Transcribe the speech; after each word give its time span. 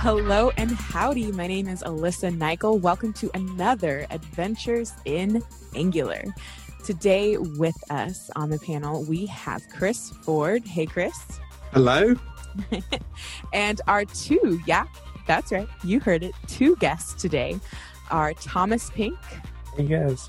Hello 0.00 0.52
and 0.56 0.70
howdy. 0.70 1.32
My 1.32 1.48
name 1.48 1.66
is 1.66 1.82
Alyssa 1.82 2.32
Nicoll. 2.32 2.80
Welcome 2.80 3.12
to 3.14 3.28
another 3.34 4.06
Adventures 4.10 4.92
in 5.06 5.42
Angular. 5.74 6.22
Today, 6.84 7.36
with 7.36 7.74
us 7.90 8.30
on 8.36 8.48
the 8.48 8.60
panel, 8.60 9.04
we 9.06 9.26
have 9.26 9.60
Chris 9.70 10.10
Ford. 10.22 10.64
Hey, 10.64 10.86
Chris. 10.86 11.20
Hello. 11.72 12.14
and 13.52 13.80
our 13.88 14.04
two, 14.04 14.60
yeah, 14.68 14.86
that's 15.26 15.50
right. 15.50 15.68
You 15.82 15.98
heard 15.98 16.22
it. 16.22 16.32
Two 16.46 16.76
guests 16.76 17.20
today 17.20 17.58
are 18.12 18.34
Thomas 18.34 18.90
Pink. 18.90 19.18
Hey, 19.76 19.86
guys. 19.86 20.28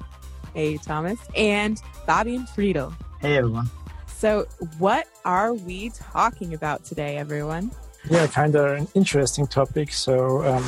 Hey, 0.56 0.78
Thomas. 0.78 1.20
And 1.36 1.80
Fabian 2.08 2.48
Friedl. 2.48 2.92
Hey, 3.22 3.38
everyone. 3.38 3.70
So, 4.08 4.48
what 4.80 5.08
are 5.26 5.54
we 5.54 5.92
talking 5.92 6.56
about 6.56 6.86
today, 6.86 7.18
everyone? 7.18 7.70
Yeah, 8.10 8.28
kind 8.28 8.56
of 8.56 8.72
an 8.72 8.88
interesting 8.94 9.48
topic. 9.48 9.92
So, 9.92 10.44
um, 10.46 10.66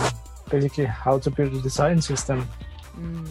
basically, 0.49 0.85
how 0.85 1.19
to 1.19 1.31
build 1.31 1.53
a 1.53 1.61
design 1.61 2.01
system. 2.01 2.47
Mm, 2.97 3.27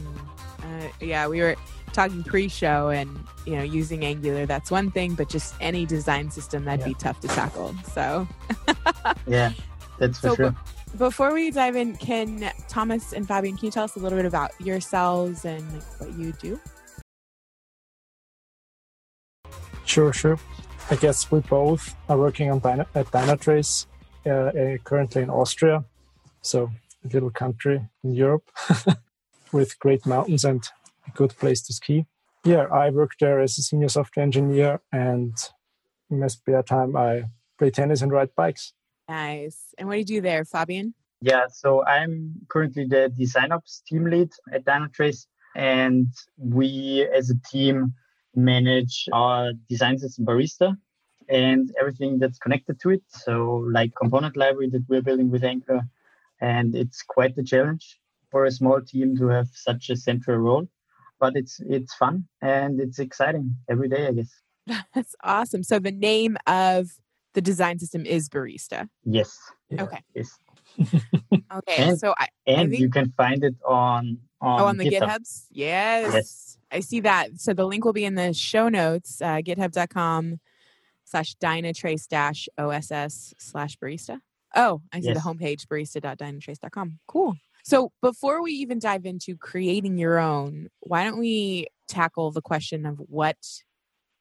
uh, 0.63 0.89
yeah, 1.01 1.29
we 1.29 1.41
were 1.41 1.57
talking 1.93 2.25
pre-show, 2.25 2.89
and 2.89 3.19
you 3.47 3.57
know, 3.57 3.63
using 3.63 4.05
Angular 4.05 4.47
that's 4.47 4.71
one 4.71 4.91
thing, 4.91 5.15
but 5.15 5.29
just 5.29 5.55
any 5.61 5.85
design 5.85 6.31
system 6.31 6.65
that'd 6.65 6.81
yeah. 6.81 6.89
be 6.89 6.95
tough 6.95 7.21
to 7.21 7.29
tackle. 7.29 7.75
So, 7.93 8.27
yeah, 9.27 9.53
that's 9.99 10.19
for 10.19 10.29
so, 10.29 10.35
sure. 10.37 10.51
B- 10.51 10.57
before 10.99 11.33
we 11.33 11.51
dive 11.51 11.77
in, 11.77 11.97
can 11.97 12.51
Thomas 12.69 13.13
and 13.13 13.29
Fabian, 13.29 13.57
can 13.57 13.67
you 13.67 13.71
tell 13.71 13.85
us 13.85 13.97
a 13.97 13.99
little 13.99 14.19
bit 14.19 14.27
about 14.27 14.53
yourselves 14.61 15.45
and 15.45 15.71
like, 15.73 15.83
what 16.01 16.13
you 16.15 16.33
do? 16.33 16.61
Sure, 19.85 20.13
sure. 20.13 20.39
I 20.91 20.97
guess 20.97 21.31
we 21.31 21.41
both 21.41 21.95
are 22.09 22.17
working 22.17 22.51
on 22.51 22.59
Dyna- 22.59 22.87
at 22.95 23.07
Dynatrace 23.07 23.87
Uh, 24.27 24.51
eh, 24.55 24.77
currently 24.85 25.23
in 25.23 25.31
Austria, 25.31 25.83
so 26.43 26.71
a 27.05 27.09
little 27.09 27.31
country 27.31 27.89
in 28.05 28.13
Europe 28.13 28.51
with 29.53 29.79
great 29.79 30.05
mountains 30.05 30.45
and 30.45 30.63
a 31.09 31.11
good 31.13 31.35
place 31.39 31.63
to 31.63 31.73
ski. 31.73 32.05
Yeah, 32.45 32.67
I 32.71 32.91
work 32.91 33.13
there 33.19 33.41
as 33.41 33.57
a 33.57 33.63
senior 33.63 33.89
software 33.89 34.23
engineer, 34.23 34.81
and 34.93 35.35
in 36.11 36.21
my 36.21 36.27
spare 36.27 36.63
time, 36.63 36.97
I 36.97 37.25
play 37.59 37.71
tennis 37.71 38.03
and 38.03 38.13
ride 38.13 38.35
bikes. 38.35 38.75
Nice. 39.09 39.75
And 39.79 39.89
what 39.89 39.95
do 39.95 39.99
you 40.01 40.05
do 40.05 40.21
there, 40.21 40.45
Fabian? 40.45 40.95
Yeah, 41.23 41.47
so 41.51 41.85
I'm 41.87 42.35
currently 42.49 42.87
the 42.87 43.11
design 43.17 43.53
ops 43.53 43.83
team 43.87 44.05
lead 44.05 44.31
at 44.53 44.65
Dynatrace, 44.65 45.27
and 45.55 46.07
we 46.37 47.09
as 47.15 47.31
a 47.31 47.39
team 47.51 47.95
manage 48.35 49.09
our 49.13 49.53
design 49.69 49.99
system 49.99 50.25
Barista, 50.25 50.77
and 51.31 51.73
everything 51.79 52.19
that's 52.19 52.39
connected 52.39 52.81
to 52.81 52.91
it. 52.91 53.03
So, 53.09 53.65
like 53.71 53.93
component 53.95 54.37
library 54.37 54.69
that 54.71 54.85
we're 54.89 55.03
building 55.03 55.31
with 55.31 55.45
Angular, 55.45 55.83
and 56.41 56.75
it's 56.75 57.03
quite 57.03 57.39
a 57.39 57.43
challenge 57.43 57.99
for 58.31 58.45
a 58.45 58.51
small 58.51 58.81
team 58.81 59.17
to 59.19 59.29
have 59.29 59.49
such 59.55 59.91
a 59.91 59.97
central 59.97 60.39
role. 60.39 60.69
But 61.19 61.37
it's 61.37 61.61
it's 61.61 61.95
fun 61.95 62.27
and 62.41 62.81
it's 62.81 62.99
exciting 62.99 63.57
every 63.69 63.89
day, 63.89 64.09
I 64.09 64.13
guess. 64.13 64.33
That's 64.95 65.15
awesome. 65.23 65.63
So 65.63 65.79
the 65.79 65.93
name 65.93 66.37
of 66.47 66.89
the 67.35 67.41
design 67.41 67.79
system 67.79 68.05
is 68.05 68.29
Barista. 68.29 68.89
Yes. 69.05 69.37
Okay. 69.73 70.03
Yes. 70.15 70.39
okay. 71.53 71.77
And, 71.77 71.99
so 71.99 72.15
I 72.19 72.29
and 72.47 72.61
I 72.61 72.67
think, 72.67 72.81
you 72.81 72.91
can 72.91 73.13
find 73.17 73.45
it 73.45 73.55
on 73.67 74.19
on, 74.41 74.61
oh, 74.61 74.65
on 74.65 74.79
the 74.79 74.85
GitHub. 74.85 75.03
GitHubs. 75.03 75.45
Yes. 75.51 76.15
Yes. 76.15 76.59
I 76.73 76.81
see 76.81 77.01
that. 77.01 77.39
So 77.39 77.53
the 77.53 77.67
link 77.67 77.85
will 77.85 77.93
be 77.93 78.05
in 78.05 78.15
the 78.15 78.33
show 78.33 78.69
notes, 78.69 79.21
uh, 79.21 79.41
github.com 79.45 80.41
slash 81.11 81.35
dynatrace 81.37 82.07
dash 82.07 82.49
OSS 82.59 83.35
slash 83.39 83.77
barista. 83.79 84.21
Oh, 84.55 84.83
I 84.93 85.01
see 85.01 85.09
yes. 85.09 85.23
the 85.23 85.29
homepage, 85.29 85.67
barista.dynatrace.com. 85.67 86.99
Cool. 87.07 87.37
So 87.63 87.93
before 88.01 88.43
we 88.43 88.53
even 88.53 88.79
dive 88.79 89.05
into 89.05 89.37
creating 89.37 89.99
your 89.99 90.19
own, 90.19 90.69
why 90.81 91.05
don't 91.05 91.19
we 91.19 91.67
tackle 91.89 92.31
the 92.31 92.41
question 92.41 92.87
of 92.87 92.99
what 92.99 93.37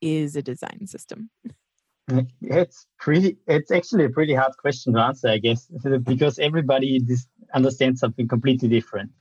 is 0.02 0.36
a 0.36 0.42
design 0.42 0.88
system? 0.88 1.30
It's 2.42 2.88
pretty. 3.00 3.38
It's 3.46 3.70
actually 3.70 4.06
a 4.06 4.10
pretty 4.10 4.34
hard 4.34 4.58
question 4.58 4.96
to 4.96 5.00
answer, 5.00 5.28
I 5.28 5.38
guess, 5.38 5.68
because 6.04 6.40
everybody 6.40 7.00
understands 7.54 8.00
something 8.00 8.28
completely 8.28 8.68
different, 8.68 9.12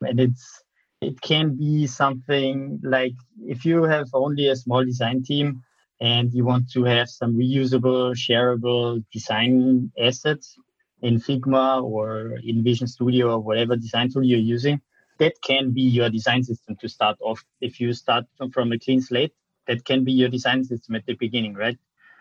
and 0.00 0.20
it's 0.20 0.62
it 1.00 1.20
can 1.22 1.56
be 1.56 1.88
something 1.88 2.80
like 2.84 3.14
if 3.44 3.64
you 3.64 3.82
have 3.82 4.06
only 4.12 4.46
a 4.46 4.54
small 4.54 4.84
design 4.84 5.24
team, 5.24 5.64
and 6.00 6.32
you 6.32 6.44
want 6.44 6.70
to 6.72 6.84
have 6.84 7.08
some 7.08 7.36
reusable, 7.36 8.14
shareable 8.14 9.02
design 9.12 9.90
assets 9.98 10.56
in 11.02 11.18
Figma 11.18 11.82
or 11.82 12.38
in 12.44 12.62
Vision 12.62 12.86
Studio 12.86 13.32
or 13.32 13.40
whatever 13.40 13.76
design 13.76 14.10
tool 14.10 14.24
you're 14.24 14.38
using, 14.38 14.80
that 15.18 15.34
can 15.42 15.70
be 15.72 15.82
your 15.82 16.10
design 16.10 16.42
system 16.42 16.76
to 16.76 16.88
start 16.88 17.16
off. 17.20 17.44
If 17.60 17.80
you 17.80 17.92
start 17.92 18.24
from 18.52 18.72
a 18.72 18.78
clean 18.78 19.00
slate, 19.00 19.32
that 19.66 19.84
can 19.84 20.04
be 20.04 20.12
your 20.12 20.28
design 20.28 20.64
system 20.64 20.94
at 20.94 21.06
the 21.06 21.14
beginning, 21.14 21.54
right? 21.54 21.78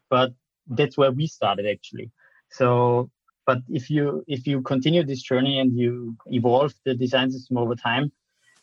But 0.10 0.34
that's 0.68 0.98
where 0.98 1.12
we 1.12 1.28
started 1.28 1.66
actually. 1.66 2.12
So, 2.50 3.12
but 3.46 3.60
if 3.70 3.90
you 3.90 4.24
if 4.28 4.48
you 4.48 4.62
continue 4.62 5.04
this 5.04 5.22
journey 5.22 5.60
and 5.60 5.78
you 5.78 6.16
evolve 6.28 6.74
the 6.86 6.96
design 6.96 7.32
system 7.32 7.58
over 7.58 7.76
time, 7.76 8.12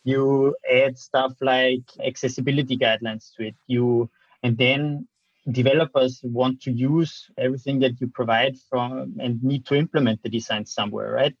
you 0.03 0.55
add 0.69 0.97
stuff 0.97 1.33
like 1.39 1.83
accessibility 2.05 2.77
guidelines 2.77 3.33
to 3.35 3.47
it. 3.47 3.55
You 3.67 4.09
and 4.43 4.57
then 4.57 5.07
developers 5.51 6.21
want 6.23 6.61
to 6.61 6.71
use 6.71 7.29
everything 7.37 7.79
that 7.79 7.99
you 7.99 8.07
provide 8.07 8.55
from 8.69 9.15
and 9.19 9.43
need 9.43 9.65
to 9.65 9.75
implement 9.75 10.21
the 10.23 10.29
design 10.29 10.65
somewhere 10.65 11.11
right? 11.11 11.35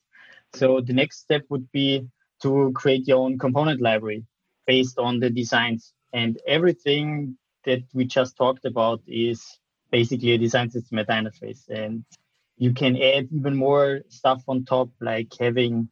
So 0.53 0.81
the 0.81 0.93
next 0.93 1.19
step 1.19 1.43
would 1.49 1.71
be 1.71 2.07
to 2.41 2.71
create 2.75 3.07
your 3.07 3.19
own 3.19 3.37
component 3.39 3.81
library 3.81 4.25
based 4.67 4.99
on 4.99 5.19
the 5.19 5.29
designs. 5.29 5.93
And 6.11 6.39
everything 6.47 7.37
that 7.65 7.81
we 7.93 8.05
just 8.05 8.37
talked 8.37 8.65
about 8.65 9.01
is 9.07 9.59
basically 9.91 10.31
a 10.31 10.37
design 10.37 10.69
system 10.69 10.99
at 10.99 11.07
Dynatrace 11.07 11.69
and 11.69 12.03
you 12.57 12.73
can 12.73 12.95
add 13.01 13.29
even 13.33 13.55
more 13.55 14.01
stuff 14.09 14.43
on 14.47 14.65
top 14.65 14.89
like 15.01 15.31
having 15.39 15.89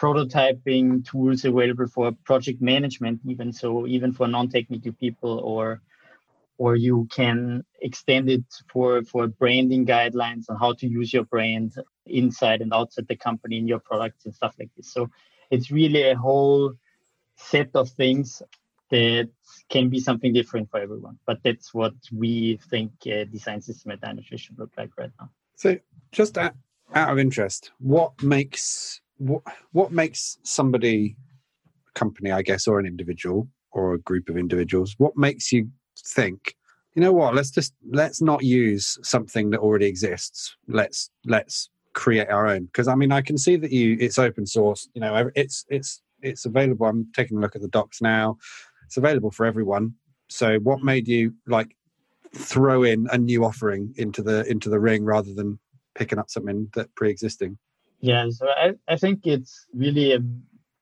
prototyping 0.00 1.04
tools 1.06 1.44
available 1.44 1.86
for 1.86 2.12
project 2.24 2.60
management 2.60 3.20
even 3.24 3.52
so 3.52 3.86
even 3.86 4.12
for 4.12 4.26
non-technical 4.26 4.92
people 4.94 5.38
or 5.40 5.80
or 6.62 6.76
you 6.76 7.08
can 7.10 7.64
extend 7.80 8.30
it 8.30 8.44
for 8.72 9.02
for 9.02 9.26
branding 9.26 9.84
guidelines 9.84 10.44
on 10.48 10.56
how 10.64 10.72
to 10.80 10.86
use 10.86 11.12
your 11.12 11.24
brand 11.24 11.74
inside 12.06 12.60
and 12.62 12.72
outside 12.72 13.08
the 13.08 13.16
company 13.16 13.56
in 13.58 13.66
your 13.66 13.80
products 13.80 14.24
and 14.24 14.32
stuff 14.40 14.54
like 14.60 14.70
this. 14.76 14.92
So 14.92 15.10
it's 15.50 15.72
really 15.72 16.02
a 16.10 16.16
whole 16.16 16.74
set 17.36 17.70
of 17.74 17.90
things 18.02 18.42
that 18.92 19.28
can 19.70 19.88
be 19.88 19.98
something 19.98 20.32
different 20.32 20.70
for 20.70 20.78
everyone. 20.78 21.18
But 21.26 21.38
that's 21.42 21.74
what 21.74 21.94
we 22.12 22.60
think 22.70 22.92
design 23.36 23.60
system 23.60 23.90
at 23.90 24.00
Dynatrace 24.00 24.42
should 24.44 24.58
look 24.60 24.72
like 24.76 24.90
right 24.96 25.10
now. 25.18 25.30
So 25.56 25.78
just 26.12 26.38
out, 26.38 26.54
out 26.94 27.10
of 27.10 27.18
interest 27.18 27.72
what 27.78 28.12
makes 28.22 29.00
what 29.16 29.42
what 29.72 29.90
makes 29.90 30.38
somebody 30.42 31.16
company 31.94 32.30
i 32.30 32.42
guess 32.42 32.66
or 32.68 32.78
an 32.78 32.86
individual 32.86 33.48
or 33.70 33.94
a 33.94 33.98
group 33.98 34.28
of 34.28 34.36
individuals 34.36 34.94
what 34.98 35.16
makes 35.16 35.52
you 35.52 35.70
think 36.06 36.56
you 36.94 37.02
know 37.02 37.12
what 37.12 37.34
let's 37.34 37.50
just 37.50 37.74
let's 37.90 38.20
not 38.20 38.42
use 38.42 38.98
something 39.02 39.50
that 39.50 39.60
already 39.60 39.86
exists. 39.86 40.56
Let's 40.68 41.10
let's 41.24 41.70
create 41.94 42.28
our 42.28 42.46
own. 42.46 42.66
Because 42.66 42.88
i 42.88 42.94
mean 42.94 43.12
i 43.12 43.20
can 43.20 43.38
see 43.38 43.56
that 43.56 43.72
you 43.72 43.96
it's 44.00 44.18
open 44.18 44.46
source 44.46 44.88
you 44.94 45.00
know 45.00 45.30
it's 45.34 45.64
it's 45.68 46.02
it's 46.22 46.44
available. 46.44 46.86
I'm 46.86 47.10
taking 47.14 47.38
a 47.38 47.40
look 47.40 47.56
at 47.56 47.62
the 47.62 47.68
docs 47.68 48.00
now. 48.00 48.38
It's 48.86 48.96
available 48.96 49.30
for 49.30 49.44
everyone. 49.44 49.94
So 50.28 50.58
what 50.60 50.82
made 50.82 51.08
you 51.08 51.34
like 51.46 51.76
throw 52.34 52.84
in 52.84 53.08
a 53.10 53.18
new 53.18 53.44
offering 53.44 53.92
into 53.96 54.22
the 54.22 54.46
into 54.50 54.70
the 54.70 54.78
ring 54.78 55.04
rather 55.04 55.34
than 55.34 55.58
picking 55.94 56.18
up 56.18 56.30
something 56.30 56.68
that 56.74 56.94
pre-existing? 56.94 57.58
Yeah 58.00 58.26
so 58.30 58.48
i, 58.48 58.72
I 58.88 58.96
think 58.96 59.20
it's 59.24 59.66
really 59.74 60.12
a 60.12 60.20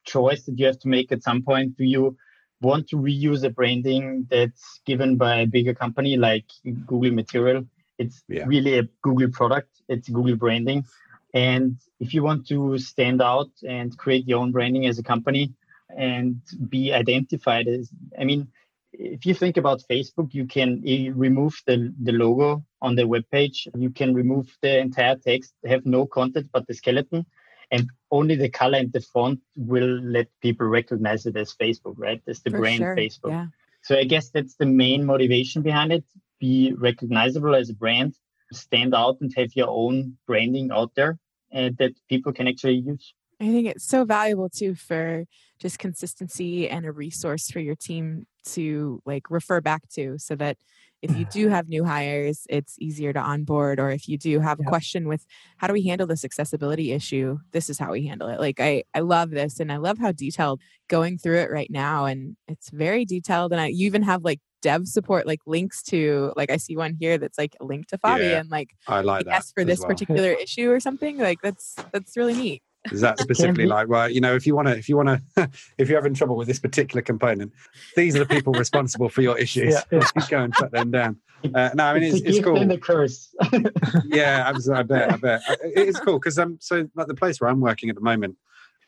choice 0.05 0.45
that 0.45 0.59
you 0.59 0.67
have 0.67 0.79
to 0.81 0.89
make 0.89 1.13
at 1.13 1.23
some 1.23 1.43
point. 1.43 1.77
Do 1.77 1.85
you 1.85 2.17
want 2.61 2.89
to 2.89 2.97
reuse 2.97 3.45
a 3.45 3.51
branding 3.51 4.27
that's 4.31 4.81
given 4.85 5.17
by 5.17 5.41
a 5.41 5.47
bigger 5.47 5.75
company 5.75 6.17
like 6.17 6.45
Google 6.87 7.13
Material. 7.13 7.65
It's 7.99 8.23
yeah. 8.29 8.45
really 8.47 8.79
a 8.79 8.89
Google 9.03 9.31
product, 9.31 9.71
it's 9.89 10.09
Google 10.09 10.37
branding. 10.37 10.85
And 11.33 11.77
if 12.01 12.13
you 12.13 12.23
want 12.23 12.47
to 12.49 12.79
stand 12.79 13.23
out 13.23 13.51
and 13.67 13.97
create 13.97 14.27
your 14.27 14.41
own 14.41 14.53
branding 14.53 14.87
as 14.87 14.99
a 14.99 15.03
company 15.03 15.55
and 15.97 16.41
be 16.69 16.93
identified 16.93 17.69
as, 17.69 17.91
I 18.19 18.25
mean, 18.25 18.49
if 18.93 19.25
you 19.25 19.35
think 19.35 19.57
about 19.57 19.83
Facebook, 19.89 20.35
you 20.35 20.47
can 20.47 20.83
remove 21.15 21.55
the, 21.67 21.95
the 22.03 22.13
logo 22.13 22.65
on 22.83 22.97
the 22.97 23.07
web 23.07 23.25
page. 23.31 23.69
You 23.77 23.91
can 23.91 24.15
remove 24.15 24.49
the 24.63 24.79
entire 24.79 25.17
text, 25.17 25.55
have 25.65 25.87
no 25.87 26.07
content 26.07 26.49
but 26.53 26.67
the 26.67 26.75
skeleton 26.75 27.25
and 27.71 27.89
only 28.11 28.35
the 28.37 28.49
color 28.51 28.79
and 28.79 28.93
the 28.93 29.01
font 29.01 29.41
will 29.57 30.01
let 30.03 30.29
people 30.43 30.67
recognize 30.67 31.27
it 31.27 31.37
as 31.37 31.55
Facebook, 31.55 31.95
right? 31.97 32.21
As 32.27 32.41
the 32.43 32.51
For 32.51 32.59
brand 32.59 32.79
sure. 32.79 32.97
Facebook. 32.97 33.31
Yeah. 33.31 33.47
So 33.83 33.97
I 33.97 34.05
guess 34.05 34.31
that's 34.31 34.57
the 34.57 34.67
main 34.67 35.05
motivation 35.05 35.63
behind 35.63 35.93
it. 35.93 36.05
Be 36.41 36.75
recognizable 36.77 37.55
as 37.55 37.71
a 37.71 37.75
brand, 37.75 38.15
stand 38.53 38.95
out 38.95 39.19
and 39.21 39.33
have 39.37 39.51
your 39.55 39.69
own 39.69 40.17
branding 40.27 40.71
out 40.73 40.93
there. 40.95 41.19
uh, 41.55 41.71
that 41.79 41.93
people 42.09 42.33
can 42.33 42.47
actually 42.49 42.77
use. 42.77 43.15
I 43.41 43.47
think 43.47 43.67
it's 43.67 43.87
so 43.89 44.05
valuable 44.05 44.49
too 44.49 44.75
for 44.75 45.25
just 45.59 45.79
consistency 45.79 46.69
and 46.69 46.85
a 46.87 46.93
resource 46.93 47.51
for 47.51 47.61
your 47.61 47.75
team 47.75 48.27
to 48.45 49.03
like 49.05 49.31
refer 49.31 49.61
back 49.61 49.89
to 49.95 50.19
so 50.19 50.37
that 50.37 50.57
if 51.03 51.17
you 51.17 51.25
do 51.27 51.49
have 51.49 51.69
new 51.69 51.85
hires, 51.85 52.47
it's 52.51 52.77
easier 52.79 53.13
to 53.13 53.19
onboard. 53.19 53.81
Or 53.81 53.91
if 53.91 54.09
you 54.09 54.19
do 54.19 54.39
have 54.41 54.61
a 54.61 54.65
question 54.65 55.09
with 55.09 55.25
how 55.57 55.67
do 55.67 55.73
we 55.73 55.83
handle 55.83 56.07
this 56.07 56.25
accessibility 56.25 56.93
issue, 56.93 57.39
this 57.53 57.71
is 57.71 57.79
how 57.79 57.93
we 57.93 58.07
handle 58.07 58.29
it. 58.29 58.39
Like 58.39 58.61
I, 58.61 58.85
I 58.95 59.01
love 59.01 59.31
this 59.31 59.61
and 59.61 59.73
I 59.73 59.79
love 59.79 59.99
how 59.99 60.13
detailed 60.13 60.61
going 60.89 61.17
through 61.17 61.39
it 61.39 61.51
right 61.51 61.71
now. 61.71 62.05
And 62.05 62.37
it's 62.49 62.71
very 62.71 63.05
detailed. 63.05 63.53
And 63.53 63.61
I, 63.61 63.67
you 63.67 63.87
even 63.87 64.03
have 64.03 64.25
like 64.25 64.41
dev 64.61 64.87
support, 64.87 65.27
like 65.27 65.41
links 65.47 65.83
to, 65.85 66.35
like 66.37 66.51
I 66.51 66.59
see 66.59 66.77
one 66.77 66.95
here 67.01 67.17
that's 67.17 67.39
like 67.39 67.57
a 67.61 67.65
link 67.65 67.87
to 67.89 67.99
Fabi 67.99 68.31
Yeah, 68.31 68.41
and 68.41 68.51
like 68.51 68.71
I 68.87 69.01
like 69.01 69.25
yes 69.27 69.53
for 69.53 69.65
this 69.65 69.81
well. 69.81 69.89
particular 69.89 70.33
issue 70.33 70.71
or 70.71 70.81
something. 70.81 71.17
Like 71.17 71.39
that's 71.43 71.77
that's 71.93 72.17
really 72.17 72.35
neat. 72.35 72.63
Is 72.91 73.03
that 73.03 73.19
specifically 73.19 73.67
like, 73.67 73.89
well, 73.89 74.09
you 74.11 74.21
know, 74.21 74.35
if 74.35 74.47
you 74.47 74.57
want 74.57 74.69
to, 74.69 74.77
if 74.77 74.89
you 74.89 74.97
want 74.97 75.09
to, 75.37 75.51
if 75.79 75.89
you're 75.89 75.99
having 75.99 76.15
trouble 76.15 76.37
with 76.37 76.49
this 76.49 76.59
particular 76.59 77.03
component, 77.03 77.53
these 77.95 78.17
are 78.17 78.21
the 78.21 78.27
people 78.27 78.53
responsible 78.55 79.09
for 79.11 79.21
your 79.21 79.37
issues. 79.39 79.75
Yeah. 79.91 80.01
Go 80.31 80.39
and 80.43 80.55
shut 80.57 80.73
them 80.73 80.91
down. 80.91 81.19
Uh, 81.55 81.71
no, 81.75 81.85
I 81.85 81.95
mean 81.95 82.05
It's 82.05 82.21
it's, 82.21 82.37
it's 82.39 82.45
cool. 82.45 82.71
a 82.71 82.79
curse. 82.79 83.35
yeah, 84.07 84.45
absolutely. 84.47 84.81
I 84.81 84.83
bet. 84.83 85.13
I 85.13 85.17
bet 85.17 85.43
Uh, 85.49 85.57
it 85.63 85.89
is 85.89 86.01
cool 86.01 86.19
because 86.19 86.39
um, 86.39 86.59
so 86.61 86.89
like 86.95 87.07
the 87.07 87.15
place 87.15 87.41
where 87.41 87.51
I'm 87.51 87.61
working 87.61 87.91
at 87.91 87.97
the 87.97 88.03
moment, 88.03 88.37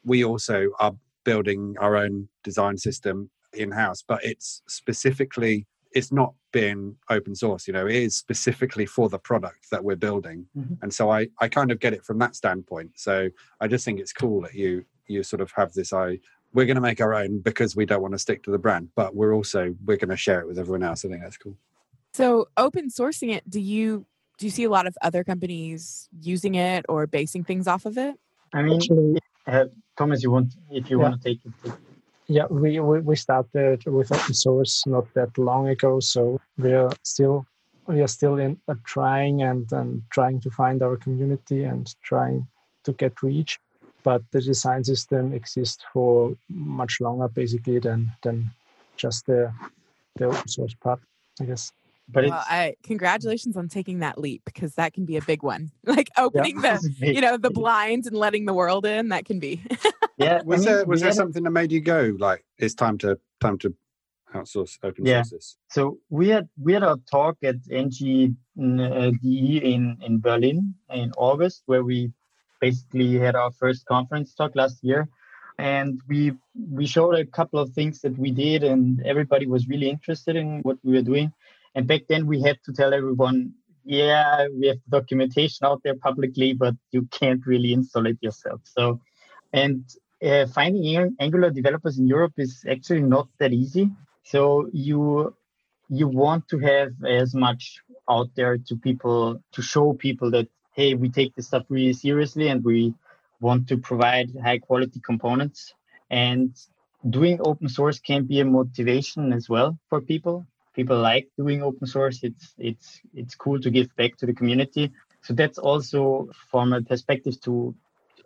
we 0.04 0.24
also 0.24 0.70
are 0.78 0.94
building 1.24 1.76
our 1.78 1.96
own 1.96 2.28
design 2.42 2.76
system 2.78 3.30
in 3.52 3.70
house, 3.70 4.02
but 4.06 4.24
it's 4.24 4.62
specifically 4.68 5.66
it's 5.94 6.12
not 6.12 6.34
being 6.52 6.96
open 7.10 7.34
source. 7.34 7.66
You 7.66 7.72
know, 7.72 7.86
it 7.86 7.96
is 7.96 8.16
specifically 8.16 8.86
for 8.86 9.08
the 9.08 9.18
product 9.18 9.70
that 9.70 9.84
we're 9.84 9.96
building, 9.96 10.46
Mhm. 10.56 10.78
and 10.82 10.92
so 10.92 11.10
I 11.10 11.28
I 11.40 11.48
kind 11.48 11.70
of 11.70 11.78
get 11.80 11.92
it 11.92 12.04
from 12.04 12.18
that 12.18 12.34
standpoint. 12.36 12.92
So 12.96 13.30
I 13.60 13.68
just 13.68 13.84
think 13.84 14.00
it's 14.00 14.12
cool 14.12 14.40
that 14.42 14.54
you 14.54 14.84
you 15.06 15.22
sort 15.22 15.40
of 15.40 15.50
have 15.52 15.72
this 15.72 15.92
I. 15.92 16.18
We're 16.54 16.66
going 16.66 16.76
to 16.76 16.82
make 16.82 17.00
our 17.00 17.14
own 17.14 17.40
because 17.40 17.74
we 17.74 17.86
don't 17.86 18.02
want 18.02 18.12
to 18.12 18.18
stick 18.18 18.42
to 18.42 18.50
the 18.50 18.58
brand, 18.58 18.90
but 18.94 19.14
we're 19.16 19.34
also 19.34 19.74
we're 19.86 19.96
going 19.96 20.10
to 20.10 20.16
share 20.16 20.40
it 20.40 20.46
with 20.46 20.58
everyone 20.58 20.82
else. 20.82 21.04
I 21.04 21.08
think 21.08 21.22
that's 21.22 21.38
cool. 21.38 21.56
So 22.12 22.48
open 22.58 22.88
sourcing 22.90 23.30
it, 23.34 23.48
do 23.48 23.58
you 23.60 24.06
do 24.38 24.46
you 24.46 24.50
see 24.50 24.64
a 24.64 24.70
lot 24.70 24.86
of 24.86 24.96
other 25.02 25.24
companies 25.24 26.08
using 26.20 26.54
it 26.56 26.84
or 26.88 27.06
basing 27.06 27.44
things 27.44 27.66
off 27.66 27.86
of 27.86 27.96
it? 27.96 28.16
I 28.52 28.62
mean, 28.62 28.74
Actually, 28.76 29.18
uh, 29.46 29.66
Thomas, 29.96 30.22
you 30.22 30.30
want 30.30 30.54
if 30.70 30.90
you 30.90 30.98
Yeah. 30.98 31.02
want 31.04 31.22
to 31.22 31.28
take 31.28 31.40
it. 31.46 31.72
Yeah, 32.28 32.46
we, 32.46 32.80
we, 32.80 33.00
we 33.00 33.16
started 33.16 33.84
with 33.84 34.12
open 34.12 34.34
source 34.34 34.86
not 34.86 35.12
that 35.14 35.36
long 35.36 35.68
ago, 35.68 36.00
so 36.00 36.40
we 36.56 36.72
are 36.72 36.92
still 37.02 37.46
we 37.86 38.00
are 38.00 38.08
still 38.08 38.38
in 38.38 38.60
uh, 38.68 38.74
trying 38.84 39.42
and, 39.42 39.70
and 39.72 40.02
trying 40.10 40.40
to 40.40 40.50
find 40.50 40.82
our 40.82 40.96
community 40.96 41.64
and 41.64 41.92
trying 42.02 42.46
to 42.84 42.92
get 42.92 43.22
reach. 43.22 43.58
But 44.04 44.22
the 44.30 44.40
design 44.40 44.84
system 44.84 45.32
exists 45.32 45.84
for 45.92 46.36
much 46.48 47.00
longer, 47.00 47.28
basically, 47.28 47.78
than 47.80 48.12
than 48.22 48.50
just 48.96 49.26
the 49.26 49.52
the 50.16 50.26
open 50.26 50.48
source 50.48 50.74
part, 50.74 51.00
I 51.40 51.44
guess. 51.44 51.72
But 52.08 52.24
Well, 52.24 52.44
I 52.48 52.74
congratulations 52.82 53.56
on 53.56 53.68
taking 53.68 54.00
that 54.00 54.18
leap 54.18 54.42
because 54.44 54.74
that 54.74 54.92
can 54.92 55.04
be 55.04 55.16
a 55.16 55.22
big 55.22 55.42
one. 55.42 55.70
Like 55.86 56.08
opening 56.18 56.60
the 56.60 56.74
it's 56.74 57.00
you 57.00 57.20
know 57.20 57.36
the 57.36 57.50
blinds 57.50 58.06
and 58.06 58.16
letting 58.16 58.44
the 58.46 58.54
world 58.54 58.84
in, 58.86 59.08
that 59.10 59.24
can 59.24 59.38
be. 59.38 59.62
yeah. 60.16 60.38
I 60.40 60.42
Was 60.44 60.60
mean, 60.64 60.74
there 60.74 60.84
was 60.86 61.00
there 61.00 61.08
had 61.08 61.14
a- 61.14 61.16
something 61.16 61.42
that 61.44 61.50
made 61.50 61.70
you 61.72 61.80
go 61.80 62.14
like 62.18 62.44
it's 62.58 62.74
time 62.74 62.98
to 62.98 63.18
time 63.40 63.58
to 63.58 63.74
outsource 64.34 64.78
open 64.82 65.04
Yeah. 65.06 65.22
source 65.22 65.30
this? 65.30 65.56
So 65.70 65.98
we 66.10 66.28
had 66.28 66.48
we 66.60 66.72
had 66.72 66.82
a 66.82 66.98
talk 67.10 67.36
at 67.42 67.56
NG 67.70 68.34
uh, 68.58 69.10
in 69.22 69.96
in 70.00 70.20
Berlin 70.20 70.74
in 70.90 71.12
August 71.16 71.62
where 71.66 71.84
we 71.84 72.10
basically 72.60 73.18
had 73.18 73.34
our 73.36 73.50
first 73.52 73.86
conference 73.86 74.34
talk 74.34 74.54
last 74.54 74.82
year, 74.82 75.08
and 75.58 76.00
we 76.08 76.32
we 76.70 76.86
showed 76.86 77.14
a 77.14 77.24
couple 77.26 77.58
of 77.58 77.70
things 77.72 78.00
that 78.00 78.16
we 78.18 78.30
did, 78.30 78.62
and 78.64 79.00
everybody 79.04 79.46
was 79.46 79.68
really 79.68 79.88
interested 79.90 80.36
in 80.36 80.60
what 80.62 80.78
we 80.84 80.92
were 80.92 81.02
doing. 81.02 81.32
And 81.74 81.86
back 81.86 82.02
then 82.08 82.26
we 82.26 82.42
had 82.42 82.58
to 82.64 82.72
tell 82.72 82.92
everyone, 82.92 83.54
yeah, 83.84 84.46
we 84.58 84.68
have 84.68 84.78
documentation 84.88 85.66
out 85.66 85.80
there 85.82 85.96
publicly, 85.96 86.52
but 86.52 86.74
you 86.90 87.08
can't 87.10 87.44
really 87.46 87.72
install 87.72 88.06
it 88.06 88.18
yourself. 88.20 88.60
So, 88.64 89.00
and 89.52 89.84
uh, 90.24 90.46
finding 90.46 91.16
Angular 91.18 91.50
developers 91.50 91.98
in 91.98 92.06
Europe 92.06 92.34
is 92.36 92.64
actually 92.68 93.02
not 93.02 93.28
that 93.38 93.52
easy. 93.52 93.90
So 94.24 94.68
you 94.72 95.34
you 95.88 96.08
want 96.08 96.48
to 96.48 96.58
have 96.58 96.92
as 97.06 97.34
much 97.34 97.80
out 98.08 98.28
there 98.34 98.56
to 98.56 98.76
people 98.76 99.42
to 99.52 99.62
show 99.62 99.92
people 99.92 100.30
that 100.30 100.48
hey, 100.74 100.94
we 100.94 101.08
take 101.10 101.34
this 101.34 101.48
stuff 101.48 101.64
really 101.68 101.92
seriously 101.92 102.48
and 102.48 102.64
we 102.64 102.94
want 103.40 103.68
to 103.68 103.76
provide 103.76 104.30
high 104.42 104.58
quality 104.58 105.00
components. 105.04 105.74
And 106.10 106.56
doing 107.08 107.40
open 107.44 107.68
source 107.68 107.98
can 107.98 108.24
be 108.24 108.40
a 108.40 108.44
motivation 108.44 109.32
as 109.32 109.48
well 109.48 109.78
for 109.88 110.00
people. 110.00 110.46
People 110.74 110.98
like 111.00 111.28
doing 111.36 111.62
open 111.62 111.86
source. 111.86 112.20
It's 112.22 112.54
it's 112.58 113.00
it's 113.14 113.34
cool 113.34 113.60
to 113.60 113.70
give 113.70 113.94
back 113.96 114.16
to 114.18 114.26
the 114.26 114.32
community. 114.32 114.90
So 115.22 115.34
that's 115.34 115.58
also 115.58 116.30
from 116.50 116.72
a 116.72 116.82
perspective 116.82 117.40
to 117.42 117.74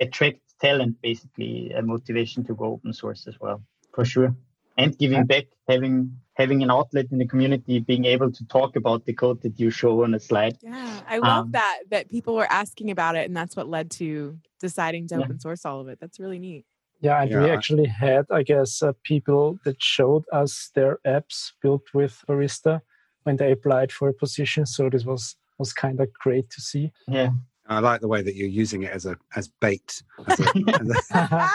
attract 0.01 0.41
talent, 0.61 1.01
basically 1.03 1.73
a 1.73 1.83
motivation 1.83 2.45
to 2.45 2.55
go 2.55 2.65
open 2.67 2.93
source 2.93 3.27
as 3.27 3.39
well, 3.41 3.63
for 3.95 4.05
sure. 4.05 4.35
And 4.79 4.97
giving 4.99 5.25
back, 5.25 5.47
having 5.69 6.19
having 6.35 6.63
an 6.63 6.71
outlet 6.71 7.07
in 7.11 7.19
the 7.19 7.27
community, 7.27 7.81
being 7.81 8.05
able 8.05 8.31
to 8.31 8.45
talk 8.47 8.77
about 8.77 9.07
the 9.07 9.15
code 9.15 9.41
that 9.43 9.59
you 9.59 9.71
show 9.71 10.05
on 10.05 10.15
a 10.15 10.21
slide. 10.21 10.59
Yeah, 10.63 11.01
I 11.09 11.19
love 11.19 11.47
Um, 11.47 11.51
that 11.53 11.79
that 11.91 12.11
people 12.11 12.35
were 12.35 12.51
asking 12.51 12.91
about 12.91 13.17
it, 13.17 13.27
and 13.27 13.37
that's 13.37 13.57
what 13.57 13.69
led 13.69 13.91
to 13.93 14.39
deciding 14.61 15.09
to 15.09 15.15
Yeah. 15.17 15.23
open 15.23 15.41
source 15.41 15.65
all 15.65 15.81
of 15.81 15.89
it. 15.89 15.99
That's 15.99 16.21
really 16.21 16.39
neat. 16.39 16.65
Yeah, 17.01 17.21
and 17.23 17.31
we 17.31 17.37
Yeah, 17.37 17.53
I- 17.53 17.55
actually 17.55 17.87
had, 17.87 18.27
I 18.31 18.43
guess, 18.43 18.83
uh, 18.83 18.93
people 19.03 19.59
that 19.65 19.83
showed 19.83 20.25
us 20.33 20.71
their 20.75 20.99
apps 21.07 21.53
built 21.63 21.83
with 21.95 22.23
Barista 22.29 22.81
when 23.25 23.37
they 23.37 23.53
applied 23.53 23.93
for 23.93 24.09
a 24.09 24.15
position. 24.15 24.67
So 24.67 24.89
this 24.91 25.05
was 25.05 25.37
was 25.59 25.73
kind 25.73 26.01
of 26.01 26.13
great 26.13 26.51
to 26.51 26.61
see. 26.61 26.93
Yeah. 27.09 27.31
I 27.69 27.81
like 27.81 28.01
the 28.01 28.07
way 28.09 28.23
that 28.23 28.37
you're 28.37 28.47
using 28.49 28.83
it 28.85 28.93
as 28.93 29.07
a 29.07 29.17
as 29.35 29.49
bait, 29.49 30.03
as 30.29 30.39
a, 30.41 30.45
as 30.81 31.11
a- 31.11 31.49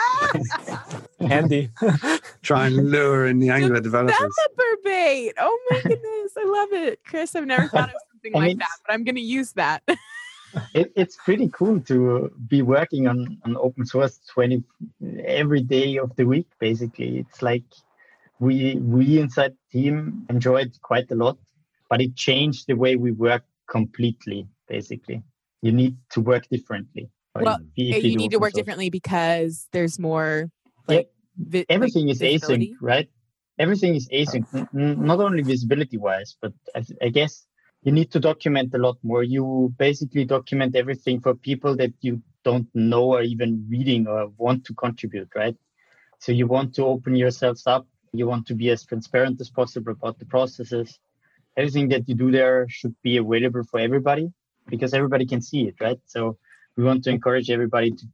Handy. 1.26 1.70
try 2.42 2.66
and 2.66 2.90
lure 2.90 3.26
in 3.26 3.38
the 3.38 3.48
Angular 3.50 3.80
developers. 3.80 4.16
Developer 4.16 4.76
bait. 4.84 5.32
Oh 5.38 5.58
my 5.70 5.80
goodness, 5.80 6.32
I 6.36 6.44
love 6.44 6.72
it, 6.72 7.00
Chris. 7.06 7.34
I've 7.34 7.46
never 7.46 7.68
thought 7.72 7.88
of 7.88 7.94
something 8.12 8.32
like 8.34 8.58
that, 8.58 8.68
but 8.86 8.92
I'm 8.92 9.04
going 9.04 9.14
to 9.14 9.20
use 9.22 9.52
that. 9.52 9.82
It, 10.74 10.92
it's 10.96 11.16
pretty 11.16 11.48
cool 11.48 11.80
to 11.80 12.30
be 12.48 12.62
working 12.62 13.06
on, 13.08 13.38
on 13.44 13.56
open 13.56 13.86
source 13.86 14.18
20 14.34 14.62
every 15.24 15.62
day 15.62 15.96
of 15.98 16.14
the 16.16 16.24
week 16.24 16.48
basically 16.60 17.18
it's 17.18 17.42
like 17.42 17.64
we 18.38 18.76
we 18.76 19.18
inside 19.20 19.52
the 19.72 19.80
team 19.80 20.26
enjoyed 20.30 20.72
quite 20.82 21.10
a 21.10 21.14
lot 21.14 21.38
but 21.88 22.00
it 22.00 22.16
changed 22.16 22.66
the 22.66 22.74
way 22.74 22.96
we 22.96 23.12
work 23.12 23.44
completely 23.68 24.46
basically 24.68 25.22
you 25.62 25.72
need 25.72 25.96
to 26.10 26.20
work 26.20 26.44
differently 26.50 27.08
Well, 27.34 27.60
if 27.76 28.04
you 28.04 28.10
you 28.10 28.16
need 28.16 28.30
to 28.32 28.38
work 28.38 28.52
source. 28.52 28.60
differently 28.60 28.90
because 28.90 29.68
there's 29.72 29.98
more 29.98 30.48
Yeah. 30.88 30.96
like 30.96 31.08
like, 31.52 31.66
everything 31.68 32.08
is 32.08 32.18
visibility. 32.18 32.72
async 32.72 32.76
right 32.80 33.08
everything 33.58 33.94
is 33.94 34.08
async 34.08 34.44
n- 34.74 35.04
not 35.10 35.20
only 35.20 35.42
visibility 35.42 35.98
wise 35.98 36.36
but 36.42 36.52
I, 36.74 36.80
I 37.06 37.08
guess 37.08 37.46
you 37.82 37.92
need 37.92 38.10
to 38.12 38.20
document 38.20 38.74
a 38.74 38.78
lot 38.78 38.96
more. 39.02 39.22
You 39.22 39.74
basically 39.78 40.24
document 40.24 40.76
everything 40.76 41.20
for 41.20 41.34
people 41.34 41.76
that 41.76 41.92
you 42.00 42.22
don't 42.44 42.68
know 42.74 43.04
or 43.04 43.22
even 43.22 43.66
reading 43.68 44.06
or 44.06 44.28
want 44.36 44.64
to 44.66 44.74
contribute 44.74 45.28
right? 45.34 45.56
So 46.18 46.32
you 46.32 46.46
want 46.46 46.74
to 46.76 46.84
open 46.84 47.16
yourselves 47.16 47.66
up. 47.66 47.86
You 48.12 48.26
want 48.26 48.46
to 48.46 48.54
be 48.54 48.70
as 48.70 48.84
transparent 48.84 49.40
as 49.40 49.50
possible 49.50 49.92
about 49.92 50.18
the 50.18 50.26
processes. 50.26 50.98
Everything 51.56 51.88
that 51.88 52.08
you 52.08 52.14
do 52.14 52.30
there 52.30 52.66
should 52.68 52.94
be 53.02 53.16
available 53.16 53.64
for 53.64 53.80
everybody 53.80 54.32
because 54.68 54.94
everybody 54.94 55.26
can 55.26 55.42
see 55.42 55.66
it 55.68 55.74
right? 55.80 55.98
So 56.06 56.38
we 56.76 56.84
want 56.84 57.04
to 57.04 57.10
encourage 57.10 57.50
everybody 57.50 57.90
to 57.90 58.06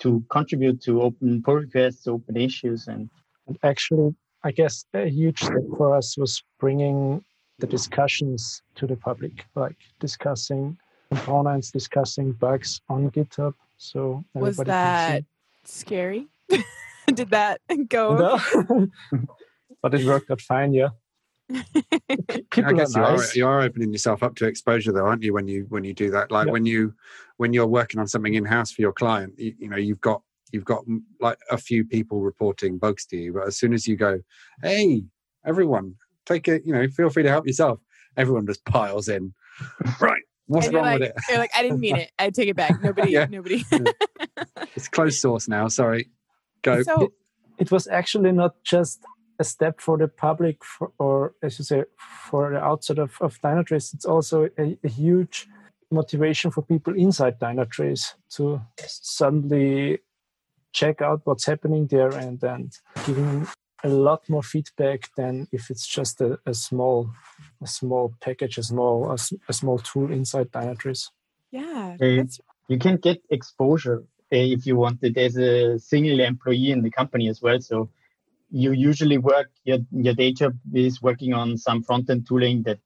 to 0.00 0.24
contribute 0.28 0.82
to 0.82 1.02
open 1.02 1.42
pull 1.42 1.54
requests 1.54 2.06
open 2.06 2.36
issues 2.36 2.88
and 2.88 3.08
And 3.46 3.58
actually, 3.62 4.14
I 4.42 4.50
guess 4.52 4.84
a 4.94 5.08
huge 5.08 5.40
step 5.40 5.62
for 5.76 5.94
us 5.96 6.16
was 6.16 6.42
bringing 6.58 7.24
the 7.58 7.66
discussions 7.66 8.62
to 8.74 8.86
the 8.86 8.96
public, 8.96 9.46
like 9.54 9.76
discussing 10.00 10.76
components, 11.10 11.70
discussing 11.70 12.32
bugs 12.32 12.80
on 12.88 13.10
GitHub. 13.10 13.54
So 13.78 14.24
Was 14.34 14.58
everybody 14.58 14.68
that 14.68 15.10
can 15.10 15.26
scary? 15.64 16.26
Did 17.14 17.30
that 17.30 17.60
go? 17.88 18.16
No. 18.16 18.88
but 19.82 19.94
it 19.94 20.06
worked 20.06 20.30
out 20.30 20.40
fine, 20.40 20.72
yeah. 20.72 20.88
People 21.48 22.64
I 22.64 22.72
guess 22.72 22.96
are 22.96 23.00
you 23.00 23.20
are 23.20 23.26
you 23.34 23.46
are 23.46 23.60
opening 23.60 23.92
yourself 23.92 24.22
up 24.22 24.34
to 24.36 24.46
exposure, 24.46 24.92
though, 24.92 25.04
aren't 25.04 25.22
you? 25.22 25.34
When 25.34 25.46
you 25.46 25.66
when 25.68 25.84
you 25.84 25.92
do 25.92 26.10
that, 26.10 26.30
like 26.30 26.46
Yeah. 26.46 26.52
when 26.52 26.64
you 26.64 26.94
when 27.36 27.52
you're 27.52 27.66
working 27.66 28.00
on 28.00 28.08
something 28.08 28.32
in 28.32 28.46
house 28.46 28.72
for 28.72 28.80
your 28.80 28.94
client, 28.94 29.38
you, 29.38 29.54
you 29.58 29.68
know 29.68 29.76
you've 29.76 30.00
got 30.00 30.22
you've 30.52 30.64
got 30.64 30.84
like 31.20 31.38
a 31.50 31.58
few 31.58 31.84
people 31.84 32.22
reporting 32.22 32.78
bugs 32.78 33.04
to 33.06 33.18
you, 33.18 33.34
but 33.34 33.46
as 33.46 33.56
soon 33.56 33.74
as 33.74 33.86
you 33.86 33.96
go, 33.96 34.20
hey, 34.62 35.04
everyone, 35.44 35.96
take 36.26 36.48
it, 36.48 36.62
you 36.64 36.72
know, 36.72 36.86
feel 36.88 37.10
free 37.10 37.22
to 37.22 37.30
help 37.30 37.46
yourself. 37.46 37.80
Everyone 38.16 38.46
just 38.46 38.64
piles 38.64 39.08
in. 39.08 39.34
right, 40.00 40.22
What's 40.46 40.68
wrong 40.68 40.84
like, 40.84 41.00
with 41.00 41.08
it? 41.10 41.16
You're 41.28 41.38
like, 41.38 41.50
I 41.54 41.62
didn't 41.62 41.80
mean 41.80 41.96
it. 41.96 42.10
I 42.18 42.30
take 42.30 42.48
it 42.48 42.56
back. 42.56 42.82
Nobody, 42.82 43.10
Yeah. 43.12 43.26
nobody. 43.30 43.64
It's 44.76 44.88
closed 44.88 45.20
source 45.20 45.48
now. 45.48 45.68
Sorry. 45.68 46.10
Go. 46.62 46.82
so 46.82 47.12
it 47.58 47.70
was 47.70 47.86
actually 47.86 48.32
not 48.32 48.62
just 48.64 49.04
a 49.38 49.44
step 49.44 49.80
for 49.80 49.98
the 49.98 50.08
public 50.08 50.64
for, 50.64 50.92
or 50.98 51.34
as 51.42 51.58
you 51.58 51.64
say 51.64 51.84
for 51.98 52.50
the 52.52 52.58
outside 52.58 52.98
of, 52.98 53.16
of 53.20 53.40
dynatrace 53.40 53.92
it's 53.92 54.04
also 54.04 54.48
a, 54.58 54.78
a 54.84 54.88
huge 54.88 55.48
motivation 55.90 56.50
for 56.50 56.62
people 56.62 56.94
inside 56.94 57.38
dynatrace 57.38 58.14
to 58.30 58.60
suddenly 58.78 59.98
check 60.72 61.02
out 61.02 61.20
what's 61.24 61.46
happening 61.46 61.86
there 61.86 62.10
and 62.10 62.40
then 62.40 62.70
giving 63.06 63.46
a 63.84 63.88
lot 63.88 64.28
more 64.28 64.42
feedback 64.42 65.10
than 65.16 65.46
if 65.52 65.70
it's 65.70 65.86
just 65.86 66.20
a, 66.20 66.38
a 66.46 66.54
small 66.54 67.10
a 67.62 67.66
small 67.66 68.14
package 68.20 68.58
a 68.58 68.62
small 68.62 69.10
a, 69.10 69.14
s- 69.14 69.32
a 69.48 69.52
small 69.52 69.78
tool 69.78 70.10
inside 70.12 70.50
dynatrace 70.50 71.10
yeah, 71.52 71.96
Hey. 72.00 72.24
you 72.68 72.78
can 72.78 72.96
get 72.96 73.22
exposure 73.30 74.00
uh, 74.32 74.36
if 74.56 74.66
you 74.66 74.76
want 74.76 74.98
it 75.02 75.16
as 75.16 75.36
a 75.36 75.78
single 75.78 76.20
employee 76.20 76.70
in 76.72 76.82
the 76.82 76.90
company 76.90 77.28
as 77.28 77.40
well. 77.40 77.60
So 77.60 77.90
you 78.50 78.72
usually 78.72 79.18
work 79.18 79.50
your 79.64 79.78
your 79.92 80.14
day 80.14 80.32
job 80.32 80.54
is 80.74 81.02
working 81.02 81.32
on 81.34 81.56
some 81.58 81.82
front 81.82 82.10
end 82.10 82.26
tooling 82.28 82.62
that 82.64 82.80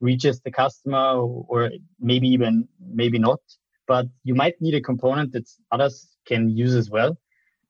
reaches 0.00 0.40
the 0.40 0.50
customer 0.50 1.06
or, 1.22 1.44
or 1.48 1.70
maybe 2.00 2.28
even 2.28 2.68
maybe 2.80 3.18
not. 3.18 3.40
But 3.86 4.06
you 4.24 4.34
might 4.34 4.60
need 4.60 4.74
a 4.74 4.80
component 4.80 5.32
that 5.32 5.48
others 5.70 6.16
can 6.26 6.48
use 6.50 6.74
as 6.74 6.90
well. 6.90 7.16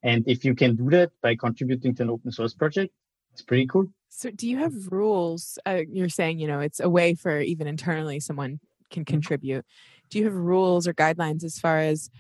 And 0.03 0.25
if 0.27 0.45
you 0.45 0.55
can 0.55 0.77
do 0.77 0.91
that 0.91 1.11
by 1.23 1.37
contributing 1.37 1.95
to 1.97 2.03
an 2.03 2.11
open 2.11 2.33
source 2.33 2.55
project, 2.55 2.93
it's 3.33 3.43
pretty 3.43 3.67
cool. 3.67 3.87
So, 4.09 4.31
do 4.31 4.49
you 4.49 4.59
have 4.59 4.75
rules? 4.91 5.59
Uh, 5.65 5.83
you're 5.89 6.09
saying, 6.09 6.39
you 6.39 6.47
know, 6.47 6.61
it's 6.61 6.81
a 6.81 6.91
way 6.91 7.15
for 7.15 7.41
even 7.41 7.67
internally 7.67 8.21
someone 8.21 8.61
can 8.91 9.05
contribute. 9.05 9.65
Do 10.11 10.19
you 10.19 10.25
have 10.25 10.35
rules 10.35 10.87
or 10.87 10.93
guidelines 10.93 11.45
as 11.45 11.59
far 11.59 11.79
as 11.79 12.11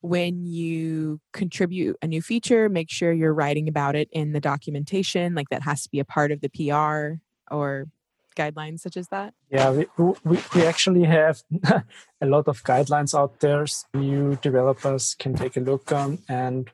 when 0.00 0.46
you 0.46 1.20
contribute 1.32 1.96
a 2.02 2.06
new 2.06 2.22
feature, 2.22 2.68
make 2.68 2.90
sure 2.90 3.12
you're 3.12 3.34
writing 3.34 3.68
about 3.68 3.94
it 3.94 4.08
in 4.12 4.32
the 4.32 4.40
documentation? 4.40 5.34
Like 5.34 5.50
that 5.50 5.62
has 5.62 5.82
to 5.82 5.90
be 5.90 6.00
a 6.00 6.04
part 6.04 6.32
of 6.32 6.40
the 6.40 6.48
PR 6.48 7.20
or 7.54 7.86
guidelines 8.34 8.80
such 8.80 8.96
as 8.96 9.08
that? 9.08 9.34
Yeah, 9.50 9.70
we, 9.70 9.86
we, 10.24 10.38
we 10.54 10.66
actually 10.66 11.04
have 11.04 11.42
a 12.20 12.26
lot 12.26 12.48
of 12.48 12.64
guidelines 12.64 13.14
out 13.18 13.40
there. 13.40 13.66
so 13.66 13.86
New 13.94 14.36
developers 14.36 15.14
can 15.14 15.34
take 15.34 15.56
a 15.56 15.60
look 15.60 15.92
on. 15.92 16.18
And 16.28 16.70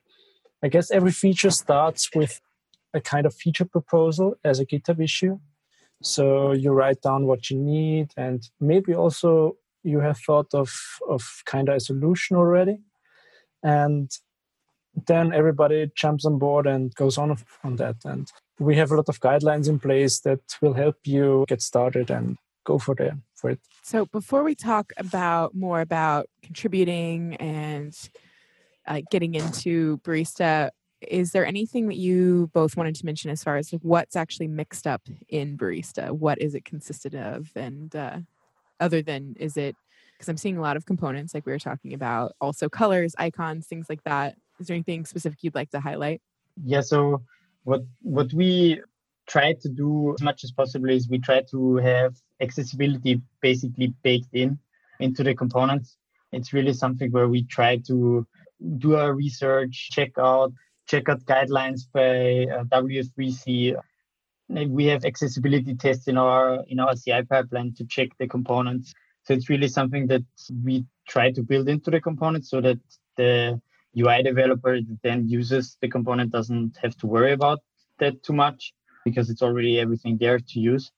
I 0.62 0.68
guess 0.68 0.90
every 0.90 1.12
feature 1.12 1.50
starts 1.50 2.10
with 2.14 2.40
a 2.94 3.00
kind 3.00 3.26
of 3.26 3.34
feature 3.34 3.64
proposal 3.64 4.36
as 4.44 4.60
a 4.60 4.66
GitHub 4.66 5.02
issue. 5.02 5.38
So 6.02 6.52
you 6.52 6.72
write 6.72 7.02
down 7.02 7.26
what 7.26 7.50
you 7.50 7.58
need, 7.58 8.12
and 8.16 8.48
maybe 8.60 8.94
also 8.94 9.56
you 9.82 10.00
have 10.00 10.18
thought 10.18 10.54
of, 10.54 10.70
of 11.08 11.42
kind 11.44 11.68
of 11.68 11.76
a 11.76 11.80
solution 11.80 12.36
already. 12.36 12.78
And 13.62 14.10
then 15.06 15.32
everybody 15.32 15.90
jumps 15.94 16.24
on 16.24 16.38
board 16.38 16.66
and 16.66 16.94
goes 16.94 17.18
on 17.18 17.36
on 17.62 17.76
that. 17.76 17.96
And 18.04 18.30
we 18.58 18.76
have 18.76 18.90
a 18.90 18.96
lot 18.96 19.08
of 19.08 19.20
guidelines 19.20 19.68
in 19.68 19.78
place 19.78 20.20
that 20.20 20.40
will 20.60 20.74
help 20.74 20.96
you 21.04 21.44
get 21.48 21.62
started 21.62 22.10
and 22.10 22.36
go 22.64 22.78
for 22.78 22.94
the 22.94 23.18
for 23.34 23.50
it. 23.50 23.60
So 23.82 24.06
before 24.06 24.42
we 24.42 24.54
talk 24.54 24.92
about 24.96 25.54
more 25.54 25.80
about 25.80 26.26
contributing 26.42 27.36
and 27.36 27.94
uh, 28.88 29.02
getting 29.10 29.34
into 29.34 29.98
barista, 29.98 30.70
is 31.00 31.30
there 31.30 31.46
anything 31.46 31.86
that 31.88 31.96
you 31.96 32.50
both 32.52 32.76
wanted 32.76 32.96
to 32.96 33.06
mention 33.06 33.30
as 33.30 33.44
far 33.44 33.56
as 33.56 33.70
what's 33.82 34.16
actually 34.16 34.48
mixed 34.48 34.86
up 34.86 35.02
in 35.28 35.56
barista? 35.56 36.10
What 36.10 36.40
is 36.40 36.54
it 36.54 36.64
consisted 36.64 37.14
of, 37.14 37.50
and 37.54 37.94
uh, 37.94 38.18
other 38.80 39.02
than 39.02 39.36
is 39.38 39.56
it? 39.56 39.76
Because 40.14 40.28
I'm 40.28 40.36
seeing 40.36 40.56
a 40.56 40.60
lot 40.60 40.76
of 40.76 40.84
components, 40.84 41.32
like 41.32 41.46
we 41.46 41.52
were 41.52 41.60
talking 41.60 41.94
about, 41.94 42.32
also 42.40 42.68
colors, 42.68 43.14
icons, 43.18 43.68
things 43.68 43.86
like 43.88 44.02
that. 44.02 44.34
Is 44.58 44.66
there 44.66 44.74
anything 44.74 45.04
specific 45.04 45.38
you'd 45.42 45.54
like 45.54 45.70
to 45.70 45.78
highlight? 45.78 46.20
Yeah. 46.64 46.80
So 46.80 47.22
what 47.62 47.82
what 48.02 48.32
we 48.32 48.80
try 49.28 49.52
to 49.52 49.68
do 49.68 50.14
as 50.14 50.22
much 50.22 50.42
as 50.42 50.50
possible 50.50 50.90
is 50.90 51.08
we 51.08 51.20
try 51.20 51.42
to 51.50 51.76
have 51.76 52.16
accessibility 52.40 53.20
basically 53.40 53.94
baked 54.02 54.34
in 54.34 54.58
into 54.98 55.22
the 55.22 55.34
components. 55.34 55.96
It's 56.32 56.52
really 56.52 56.72
something 56.72 57.12
where 57.12 57.28
we 57.28 57.44
try 57.44 57.76
to 57.86 58.26
do 58.78 58.96
our 58.96 59.14
research, 59.14 59.90
check 59.90 60.12
out 60.18 60.52
check 60.86 61.08
out 61.08 61.24
guidelines 61.24 61.82
by 61.92 62.46
uh, 62.52 62.64
W3C. 62.64 63.76
And 64.48 64.72
We 64.72 64.86
have 64.86 65.04
accessibility 65.04 65.74
tests 65.74 66.08
in 66.08 66.16
our 66.16 66.64
in 66.68 66.80
our 66.80 66.94
CI 66.94 67.22
pipeline 67.22 67.74
to 67.74 67.84
check 67.84 68.08
the 68.18 68.26
components. 68.26 68.94
So 69.24 69.34
it's 69.34 69.50
really 69.50 69.68
something 69.68 70.06
that 70.06 70.24
we 70.64 70.86
try 71.06 71.30
to 71.32 71.42
build 71.42 71.68
into 71.68 71.90
the 71.90 72.00
components 72.00 72.48
so 72.50 72.60
that 72.62 72.78
the 73.16 73.60
UI 73.98 74.22
developer 74.22 74.80
that 74.80 74.98
then 75.02 75.28
uses 75.28 75.76
the 75.82 75.88
component 75.88 76.30
doesn't 76.30 76.78
have 76.82 76.96
to 76.98 77.06
worry 77.06 77.32
about 77.32 77.60
that 77.98 78.22
too 78.22 78.32
much 78.32 78.72
because 79.04 79.28
it's 79.30 79.42
already 79.42 79.78
everything 79.78 80.16
there 80.18 80.38
to 80.38 80.60
use. 80.60 80.90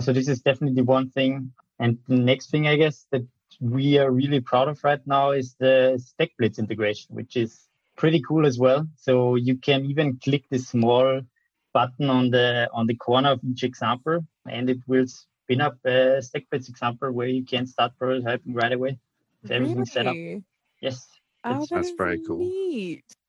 So 0.00 0.12
this 0.12 0.28
is 0.28 0.40
definitely 0.40 0.82
one 0.82 1.10
thing. 1.10 1.52
And 1.78 1.98
the 2.08 2.16
next 2.16 2.50
thing, 2.50 2.66
I 2.66 2.76
guess, 2.76 3.06
that 3.12 3.26
we 3.60 3.98
are 3.98 4.10
really 4.10 4.40
proud 4.40 4.68
of 4.68 4.82
right 4.84 5.04
now 5.06 5.30
is 5.30 5.54
the 5.58 6.02
StackBlitz 6.20 6.58
integration, 6.58 7.14
which 7.14 7.36
is 7.36 7.68
pretty 7.96 8.22
cool 8.22 8.46
as 8.46 8.58
well. 8.58 8.86
So 8.96 9.36
you 9.36 9.56
can 9.56 9.86
even 9.86 10.18
click 10.22 10.44
the 10.50 10.58
small 10.58 11.22
button 11.72 12.10
on 12.10 12.30
the 12.30 12.68
on 12.72 12.86
the 12.86 12.94
corner 12.94 13.30
of 13.32 13.40
each 13.44 13.62
example, 13.64 14.26
and 14.48 14.70
it 14.70 14.78
will 14.86 15.06
spin 15.06 15.60
up 15.60 15.78
a 15.84 16.20
StackBlitz 16.20 16.68
example 16.68 17.12
where 17.12 17.28
you 17.28 17.44
can 17.44 17.66
start 17.66 17.92
prototyping 18.00 18.54
right 18.54 18.72
away. 18.72 18.98
With 19.42 19.52
everything 19.52 19.84
set 19.84 20.06
up. 20.06 20.16
Yes. 20.80 21.06
Oh, 21.44 21.60
that 21.60 21.68
That's 21.70 21.88
is 21.88 21.94
very 21.96 22.20
cool. 22.26 22.50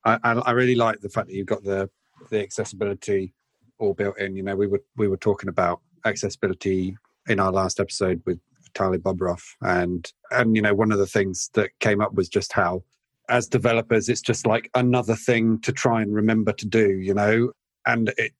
I, 0.04 0.18
I 0.24 0.32
I 0.32 0.50
really 0.52 0.74
like 0.74 1.00
the 1.00 1.08
fact 1.08 1.28
that 1.28 1.34
you've 1.34 1.46
got 1.46 1.62
the 1.62 1.88
the 2.30 2.42
accessibility 2.42 3.32
all 3.78 3.94
built 3.94 4.18
in. 4.18 4.36
You 4.36 4.42
know, 4.42 4.56
we 4.56 4.66
were 4.66 4.82
we 4.96 5.08
were 5.08 5.16
talking 5.16 5.48
about 5.48 5.80
accessibility 6.04 6.96
in 7.28 7.38
our 7.38 7.52
last 7.52 7.78
episode 7.78 8.22
with 8.26 8.40
Vitaly 8.78 8.98
Bobrov, 8.98 9.42
and 9.60 10.10
and 10.30 10.56
you 10.56 10.62
know 10.62 10.74
one 10.74 10.92
of 10.92 10.98
the 10.98 11.06
things 11.06 11.50
that 11.54 11.70
came 11.80 12.00
up 12.00 12.14
was 12.14 12.28
just 12.28 12.52
how 12.52 12.82
as 13.28 13.46
developers 13.46 14.08
it's 14.08 14.22
just 14.22 14.46
like 14.46 14.70
another 14.74 15.14
thing 15.14 15.60
to 15.60 15.72
try 15.72 16.00
and 16.00 16.14
remember 16.14 16.52
to 16.52 16.66
do. 16.66 16.98
You 16.98 17.14
know, 17.14 17.52
and 17.86 18.12
it. 18.16 18.32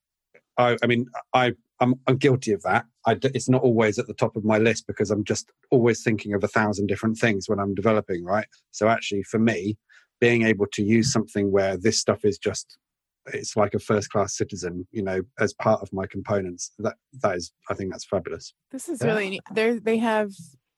I, 0.56 0.76
I 0.82 0.86
mean, 0.88 1.06
I 1.34 1.52
I'm, 1.80 1.94
I'm 2.06 2.16
guilty 2.16 2.52
of 2.52 2.62
that. 2.62 2.84
I 3.06 3.16
it's 3.22 3.48
not 3.48 3.62
always 3.62 3.98
at 3.98 4.06
the 4.06 4.14
top 4.14 4.36
of 4.36 4.44
my 4.44 4.58
list 4.58 4.86
because 4.86 5.10
I'm 5.10 5.24
just 5.24 5.52
always 5.70 6.02
thinking 6.02 6.34
of 6.34 6.42
a 6.42 6.48
thousand 6.48 6.88
different 6.88 7.18
things 7.18 7.48
when 7.48 7.60
I'm 7.60 7.74
developing, 7.74 8.24
right? 8.24 8.46
So 8.72 8.88
actually, 8.88 9.22
for 9.22 9.38
me, 9.38 9.78
being 10.20 10.42
able 10.42 10.66
to 10.72 10.82
use 10.82 11.12
something 11.12 11.52
where 11.52 11.76
this 11.76 11.98
stuff 11.98 12.24
is 12.24 12.38
just 12.38 12.76
it's 13.32 13.56
like 13.56 13.74
a 13.74 13.78
first 13.78 14.10
class 14.10 14.36
citizen 14.36 14.86
you 14.92 15.02
know 15.02 15.22
as 15.38 15.52
part 15.54 15.80
of 15.82 15.92
my 15.92 16.06
components. 16.06 16.72
That 16.78 16.96
that 17.22 17.36
is 17.36 17.52
i 17.70 17.74
think 17.74 17.90
that's 17.92 18.04
fabulous. 18.06 18.54
This 18.70 18.88
is 18.88 19.00
Yeah. 19.00 19.08
really 19.08 19.30
neat. 19.30 19.42
There 19.52 19.78
they 19.80 19.98
have 19.98 20.32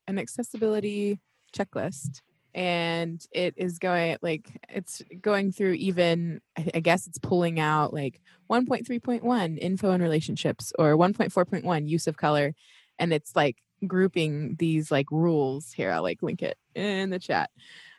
an 0.06 0.18
accessibility 0.18 1.20
checklist 1.56 2.20
and 2.54 3.24
it 3.32 3.54
is 3.56 3.78
going 3.78 4.16
like 4.22 4.50
it's 4.68 5.02
going 5.20 5.52
through 5.52 5.74
even 5.74 6.40
I 6.58 6.70
I 6.74 6.80
guess 6.80 7.06
it's 7.06 7.18
pulling 7.18 7.60
out 7.60 7.92
like 7.92 8.20
1.3.1 8.50 9.58
info 9.58 9.90
and 9.92 10.02
relationships 10.02 10.72
or 10.78 10.96
1.4.1 10.96 11.88
use 11.88 12.06
of 12.08 12.16
color. 12.16 12.54
And 12.98 13.12
it's 13.12 13.36
like 13.36 13.58
grouping 13.86 14.56
these 14.58 14.90
like 14.90 15.10
rules 15.10 15.72
here. 15.72 15.90
I'll 15.92 16.02
like 16.02 16.22
link 16.22 16.42
it 16.42 16.58
in 16.74 17.10
the 17.10 17.18
chat. 17.20 17.50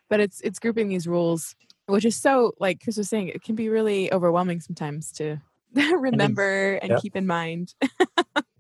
But 0.10 0.20
it's 0.20 0.42
it's 0.42 0.60
grouping 0.60 0.90
these 0.90 1.08
rules 1.08 1.56
which 1.92 2.06
is 2.06 2.16
so 2.16 2.54
like 2.60 2.82
Chris 2.84 2.98
was 2.98 3.10
saying 3.10 3.28
it 3.28 3.44
can 3.44 3.56
be 3.56 3.70
really 3.70 4.12
overwhelming 4.14 4.60
sometimes 4.62 5.12
to 5.14 5.38
remember 5.76 6.74
and 6.82 6.92
yeah. 6.92 7.00
keep 7.00 7.16
in 7.16 7.28
mind 7.28 7.74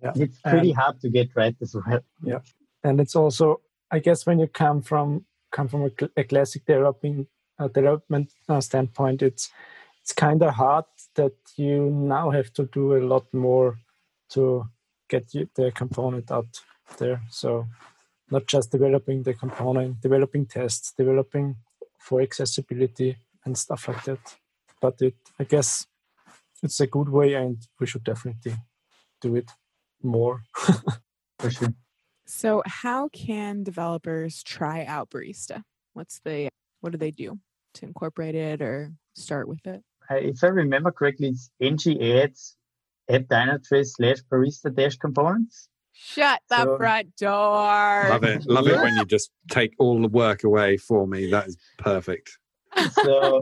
Yeah. 0.03 0.11
It's 0.15 0.39
pretty 0.45 0.71
And- 0.71 0.79
hard 0.79 0.99
to 1.01 1.09
get 1.09 1.29
right 1.35 1.55
as 1.61 1.75
well. 1.75 2.01
Yeah, 2.23 2.39
and 2.83 2.99
it's 2.99 3.15
also 3.15 3.61
i 3.91 3.99
guess 3.99 4.25
when 4.25 4.39
you 4.39 4.47
come 4.47 4.81
from 4.81 5.25
come 5.51 5.67
from 5.67 5.81
a, 5.83 5.89
cl- 5.97 6.11
a 6.17 6.23
classic 6.23 6.65
developing 6.65 7.27
uh, 7.59 7.67
development 7.67 8.31
uh, 8.49 8.61
standpoint 8.61 9.21
it's 9.21 9.49
it's 10.01 10.13
kind 10.13 10.41
of 10.41 10.53
hard 10.55 10.85
that 11.15 11.33
you 11.57 11.89
now 11.91 12.29
have 12.31 12.51
to 12.53 12.63
do 12.73 12.95
a 12.95 13.03
lot 13.13 13.25
more 13.33 13.77
to 14.29 14.63
get 15.09 15.33
you, 15.33 15.47
the 15.55 15.71
component 15.71 16.31
out 16.31 16.47
there 16.97 17.21
so 17.29 17.67
not 18.31 18.47
just 18.47 18.71
developing 18.71 19.23
the 19.23 19.33
component 19.33 19.99
developing 20.01 20.45
tests 20.45 20.93
developing 20.97 21.55
for 22.01 22.21
accessibility 22.21 23.17
and 23.45 23.57
stuff 23.57 23.87
like 23.87 24.03
that 24.03 24.23
but 24.81 24.95
it 25.01 25.15
i 25.39 25.43
guess 25.43 25.87
it's 26.63 26.79
a 26.79 26.87
good 26.87 27.09
way 27.09 27.33
and 27.33 27.57
we 27.79 27.85
should 27.87 28.03
definitely 28.03 28.55
do 29.21 29.35
it 29.35 29.49
more 30.03 30.43
For 31.41 31.49
sure. 31.49 31.73
So, 32.27 32.61
how 32.65 33.09
can 33.09 33.63
developers 33.63 34.43
try 34.43 34.85
out 34.85 35.09
Barista? 35.09 35.63
What's 35.93 36.19
the 36.23 36.49
what 36.81 36.91
do 36.91 36.99
they 36.99 37.11
do 37.11 37.39
to 37.73 37.85
incorporate 37.85 38.35
it 38.35 38.61
or 38.61 38.93
start 39.15 39.47
with 39.47 39.65
it? 39.65 39.81
Uh, 40.09 40.15
if 40.15 40.43
I 40.43 40.47
remember 40.47 40.91
correctly, 40.91 41.29
it's 41.29 41.49
ng 41.59 42.01
add 42.01 42.33
at 43.09 43.27
dynatrace 43.27 43.93
slash 43.95 44.19
barista 44.31 44.73
dash 44.73 44.97
components. 44.97 45.67
Shut 45.93 46.41
the 46.49 46.63
so, 46.63 46.77
front 46.77 47.15
door. 47.17 48.05
Love 48.09 48.23
it. 48.23 48.45
Love 48.45 48.67
it 48.67 48.77
when 48.77 48.95
you 48.95 49.05
just 49.05 49.31
take 49.49 49.73
all 49.79 50.01
the 50.01 50.07
work 50.07 50.43
away 50.43 50.77
for 50.77 51.07
me. 51.07 51.29
That 51.29 51.47
is 51.47 51.57
perfect. 51.77 52.37
So 53.03 53.41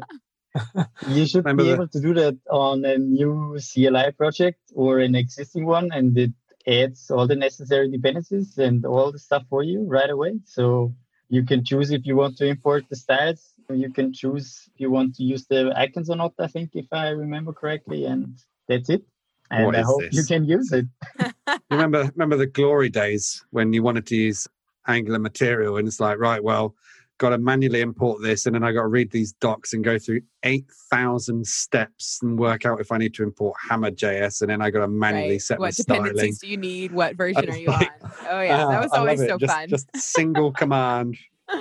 you 1.07 1.25
should 1.25 1.45
Remember 1.45 1.63
be 1.63 1.69
able 1.71 1.87
to 1.87 1.99
do 1.99 2.13
that 2.15 2.37
on 2.49 2.83
a 2.85 2.97
new 2.97 3.57
CLI 3.59 4.11
project 4.17 4.59
or 4.73 4.99
an 4.99 5.15
existing 5.15 5.65
one, 5.65 5.89
and 5.91 6.17
it 6.17 6.31
adds 6.67 7.09
all 7.11 7.27
the 7.27 7.35
necessary 7.35 7.89
dependencies 7.89 8.57
and 8.57 8.85
all 8.85 9.11
the 9.11 9.19
stuff 9.19 9.43
for 9.49 9.63
you 9.63 9.85
right 9.87 10.09
away. 10.09 10.39
So 10.45 10.93
you 11.29 11.45
can 11.45 11.63
choose 11.63 11.91
if 11.91 12.05
you 12.05 12.15
want 12.15 12.37
to 12.37 12.45
import 12.45 12.85
the 12.89 12.95
styles. 12.95 13.53
You 13.69 13.91
can 13.91 14.13
choose 14.13 14.67
if 14.73 14.81
you 14.81 14.89
want 14.89 15.15
to 15.15 15.23
use 15.23 15.45
the 15.45 15.71
icons 15.75 16.09
or 16.09 16.15
not, 16.15 16.33
I 16.39 16.47
think, 16.47 16.71
if 16.73 16.87
I 16.91 17.09
remember 17.09 17.53
correctly. 17.53 18.05
And 18.05 18.39
that's 18.67 18.89
it. 18.89 19.03
And 19.51 19.65
what 19.65 19.75
I 19.75 19.81
hope 19.81 20.01
this? 20.01 20.13
you 20.13 20.23
can 20.23 20.45
use 20.45 20.71
it. 20.71 20.85
remember, 21.71 22.11
remember 22.15 22.37
the 22.37 22.47
glory 22.47 22.89
days 22.89 23.43
when 23.49 23.73
you 23.73 23.81
wanted 23.83 24.05
to 24.07 24.15
use 24.15 24.47
Angular 24.87 25.19
material 25.19 25.77
and 25.77 25.87
it's 25.87 25.99
like, 25.99 26.19
right, 26.19 26.43
well, 26.43 26.75
got 27.19 27.29
to 27.29 27.37
manually 27.37 27.81
import 27.81 28.21
this 28.21 28.45
and 28.45 28.55
then 28.55 28.63
I 28.63 28.71
got 28.71 28.81
to 28.81 28.87
read 28.87 29.11
these 29.11 29.33
docs 29.33 29.73
and 29.73 29.83
go 29.83 29.99
through 29.99 30.21
8,000 30.43 31.45
steps 31.45 32.19
and 32.21 32.39
work 32.39 32.65
out 32.65 32.79
if 32.79 32.91
I 32.91 32.97
need 32.97 33.13
to 33.15 33.23
import 33.23 33.55
Hammer.js 33.69 34.41
and 34.41 34.49
then 34.49 34.61
I 34.61 34.69
got 34.69 34.79
to 34.79 34.87
manually 34.87 35.31
right. 35.31 35.41
set 35.41 35.59
what 35.59 35.75
the 35.75 35.83
dependencies 35.83 36.37
styling. 36.37 36.39
do 36.41 36.47
you 36.47 36.57
need? 36.57 36.91
What 36.91 37.15
version 37.15 37.49
are 37.49 37.57
you 37.57 37.67
like, 37.67 37.91
on? 38.01 38.11
Oh 38.29 38.41
yeah, 38.41 38.65
that 38.65 38.81
was 38.81 38.91
always 38.93 39.19
so 39.19 39.37
just, 39.37 39.53
fun. 39.53 39.69
Just 39.69 39.89
single 39.97 40.51
command. 40.53 41.17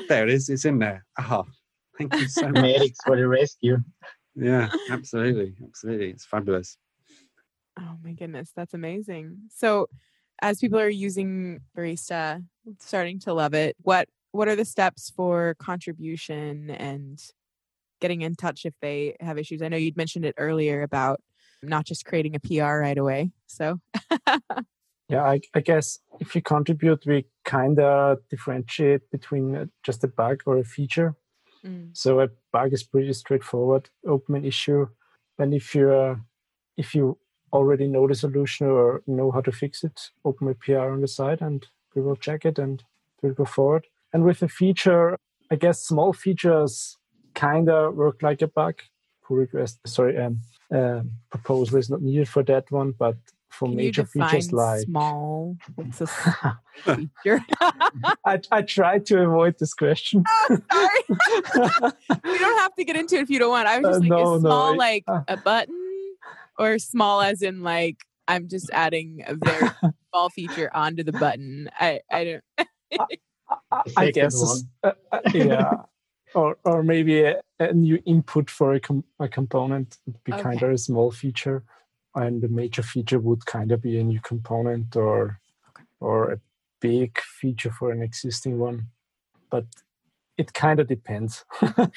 There 0.09 0.25
it 0.25 0.33
is. 0.33 0.49
It's 0.49 0.65
in 0.65 0.79
there. 0.79 1.05
Ah, 1.19 1.43
oh, 1.43 1.47
thank 1.99 2.15
you 2.15 2.29
so 2.29 2.43
much. 2.49 2.63
Medics 2.63 2.99
for 3.05 3.17
the 3.17 3.27
rescue. 3.27 3.79
Yeah, 4.37 4.71
absolutely. 4.91 5.55
Absolutely. 5.65 6.11
It's 6.11 6.25
fabulous. 6.25 6.79
Oh 7.79 7.97
my 8.03 8.13
goodness, 8.13 8.51
that's 8.55 8.75
amazing. 8.75 9.39
So 9.51 9.89
as 10.41 10.59
people 10.59 10.79
are 10.79 10.89
using 10.89 11.61
Barista, 11.77 12.45
starting 12.81 13.19
to 13.21 13.33
love 13.33 13.55
it, 13.55 13.77
what 13.83 14.09
what 14.33 14.49
are 14.49 14.57
the 14.57 14.65
steps 14.65 15.11
for 15.15 15.55
contribution 15.59 16.71
and 16.71 17.19
getting 18.01 18.23
in 18.23 18.35
touch 18.35 18.67
if 18.67 18.75
they 18.81 19.17
have 19.21 19.39
issues? 19.39 19.63
I 19.63 19.69
know 19.69 19.77
you'd 19.77 19.97
mentioned 19.97 20.25
it 20.25 20.35
earlier 20.39 20.83
about 20.83 21.21
not 21.63 21.87
just 21.87 22.05
creating 22.05 22.37
a 22.37 22.41
PR 22.41 22.79
right 22.79 22.99
away. 22.99 23.33
So, 23.47 23.81
yeah, 25.09 25.25
I, 25.25 25.41
I, 25.55 25.61
guess 25.61 25.99
if 26.21 26.35
you 26.35 26.43
contribute, 26.43 27.05
we 27.07 27.25
kind 27.45 27.81
of 27.81 28.19
differentiate 28.29 29.11
between 29.11 29.57
uh, 29.57 29.67
just 29.83 30.05
a 30.05 30.09
bug 30.09 30.43
or 30.47 30.59
a 30.59 30.65
feature. 30.65 31.17
Mm. 31.65 31.97
So 31.97 32.21
a 32.21 32.29
bug 32.53 32.73
is 32.73 32.85
pretty 32.85 33.13
straightforward, 33.15 33.91
open 34.07 34.37
an 34.37 34.45
issue, 34.45 34.87
and 35.39 35.55
if 35.55 35.75
you 35.75 35.91
uh, 35.91 36.17
if 36.77 36.95
you 36.95 37.19
already 37.53 37.87
know 37.87 38.07
the 38.07 38.15
solution 38.15 38.67
or 38.67 39.03
know 39.07 39.31
how 39.31 39.41
to 39.41 39.53
fix 39.53 39.85
it, 39.85 40.11
open 40.25 40.49
a 40.49 40.55
PR 40.55 40.91
on 40.91 41.01
the 41.01 41.09
side, 41.09 41.41
and 41.41 41.67
we 41.95 42.03
will 42.03 42.17
check 42.17 42.45
it 42.45 42.59
and 42.59 42.83
we'll 43.23 43.35
go 43.35 43.45
forward. 43.45 43.87
And 44.13 44.25
with 44.25 44.43
a 44.43 44.49
feature, 44.49 45.19
I 45.51 45.57
guess 45.57 45.81
small 45.81 46.13
features 46.13 46.97
kind 47.35 47.69
of 47.69 47.95
work 47.95 48.23
like 48.23 48.43
a 48.43 48.49
bug. 48.49 48.81
Pull 49.25 49.39
request, 49.39 49.79
sorry, 49.87 50.17
um, 50.19 50.41
uh, 50.75 51.03
proposal 51.31 51.79
is 51.79 51.91
not 51.91 52.03
needed 52.03 52.29
for 52.29 52.43
that 52.45 52.71
one, 52.71 52.93
but 52.99 53.17
for 53.49 53.69
Can 53.69 53.77
major 53.77 54.05
features 54.05 54.53
like 54.53 54.83
small 54.83 55.57
what's 55.75 56.03
a 56.03 56.07
feature? 56.07 57.45
I, 58.25 58.41
I 58.51 58.63
tried 58.63 59.07
to 59.07 59.23
avoid 59.23 59.59
this 59.59 59.73
question. 59.73 60.25
Oh, 60.29 60.59
sorry. 60.71 61.93
You 62.25 62.39
don't 62.39 62.59
have 62.59 62.75
to 62.75 62.85
get 62.85 62.97
into 62.97 63.17
it 63.17 63.23
if 63.23 63.31
you 63.31 63.39
don't 63.39 63.51
want. 63.51 63.67
I 63.67 63.79
was 63.79 63.99
just 63.99 63.99
uh, 63.99 64.01
like 64.01 64.09
no, 64.11 64.39
small 64.39 64.73
no, 64.73 64.79
like 64.79 65.05
uh, 65.09 65.23
a 65.29 65.37
button 65.37 65.88
or 66.59 66.79
small 66.79 67.21
as 67.21 67.43
in 67.43 67.63
like 67.63 67.99
i'm 68.27 68.49
just 68.49 68.71
adding 68.73 69.23
a 69.27 69.35
very 69.35 69.71
small 70.11 70.31
feature 70.31 70.71
onto 70.75 71.03
the 71.03 71.13
button 71.13 71.69
i 71.79 72.01
i 72.11 72.25
don't 72.25 72.69
I, 73.71 73.83
I 73.97 74.11
guess, 74.11 74.65
uh, 74.83 74.93
uh, 75.13 75.21
yeah, 75.33 75.73
or 76.35 76.59
or 76.65 76.83
maybe 76.83 77.23
a, 77.23 77.41
a, 77.59 77.73
new 77.73 78.01
input 78.05 78.51
for 78.51 78.75
a, 78.75 78.81
com- 78.81 79.05
a 79.19 79.29
component 79.29 79.99
would 80.07 80.23
be 80.25 80.33
okay. 80.33 80.43
kind 80.43 80.63
of 80.63 80.71
a 80.71 80.79
small 80.79 81.11
feature, 81.11 81.65
and 82.15 82.43
the 82.43 82.49
major 82.49 82.83
feature 82.83 83.19
would 83.19 83.47
kind 83.47 83.73
of 83.73 83.83
be 83.83 83.99
a 83.99 84.05
new 84.05 84.21
component 84.21 84.97
or 84.97 85.41
okay. 85.71 85.85
or 86.01 86.33
a 86.33 86.41
big 86.81 87.19
feature 87.21 87.71
for 87.71 87.91
an 87.91 88.03
existing 88.03 88.59
one. 88.59 88.89
But 89.51 89.67
it 90.39 90.55
kind 90.55 90.79
of 90.79 90.87
depends. 90.87 91.45
Sorry, 91.61 91.91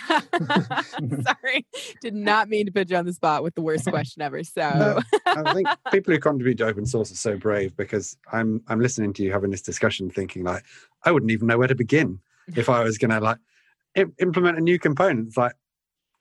did 2.01 2.15
not 2.15 2.49
mean 2.49 2.65
to 2.65 2.71
put 2.71 2.89
you 2.89 2.97
on 2.97 3.05
the 3.05 3.13
spot 3.13 3.43
with 3.43 3.53
the 3.53 3.61
worst 3.61 3.87
question 3.87 4.23
ever. 4.23 4.43
So 4.43 4.99
I 5.27 5.53
think 5.53 5.67
people 5.91 6.13
who 6.13 6.19
contribute 6.19 6.57
to 6.57 6.65
open 6.65 6.87
source 6.87 7.11
are 7.11 7.15
so 7.15 7.37
brave 7.37 7.77
because 7.77 8.17
I'm 8.33 8.61
I'm 8.67 8.81
listening 8.81 9.13
to 9.13 9.23
you 9.23 9.31
having 9.31 9.51
this 9.51 9.61
discussion, 9.61 10.09
thinking 10.09 10.43
like 10.43 10.63
I 11.05 11.11
wouldn't 11.11 11.31
even 11.31 11.47
know 11.47 11.59
where 11.59 11.67
to 11.67 11.75
begin 11.75 12.19
if 12.55 12.67
I 12.67 12.83
was 12.83 12.97
going 12.97 13.11
to 13.11 13.19
like 13.19 13.37
implement 13.95 14.57
a 14.57 14.61
new 14.61 14.79
component. 14.79 15.27
It's 15.27 15.37
like, 15.37 15.53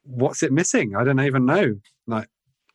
what's 0.03 0.43
it 0.43 0.53
missing? 0.53 0.95
I 0.95 1.05
don't 1.05 1.21
even 1.21 1.47
know. 1.47 1.77
Like, 2.07 2.29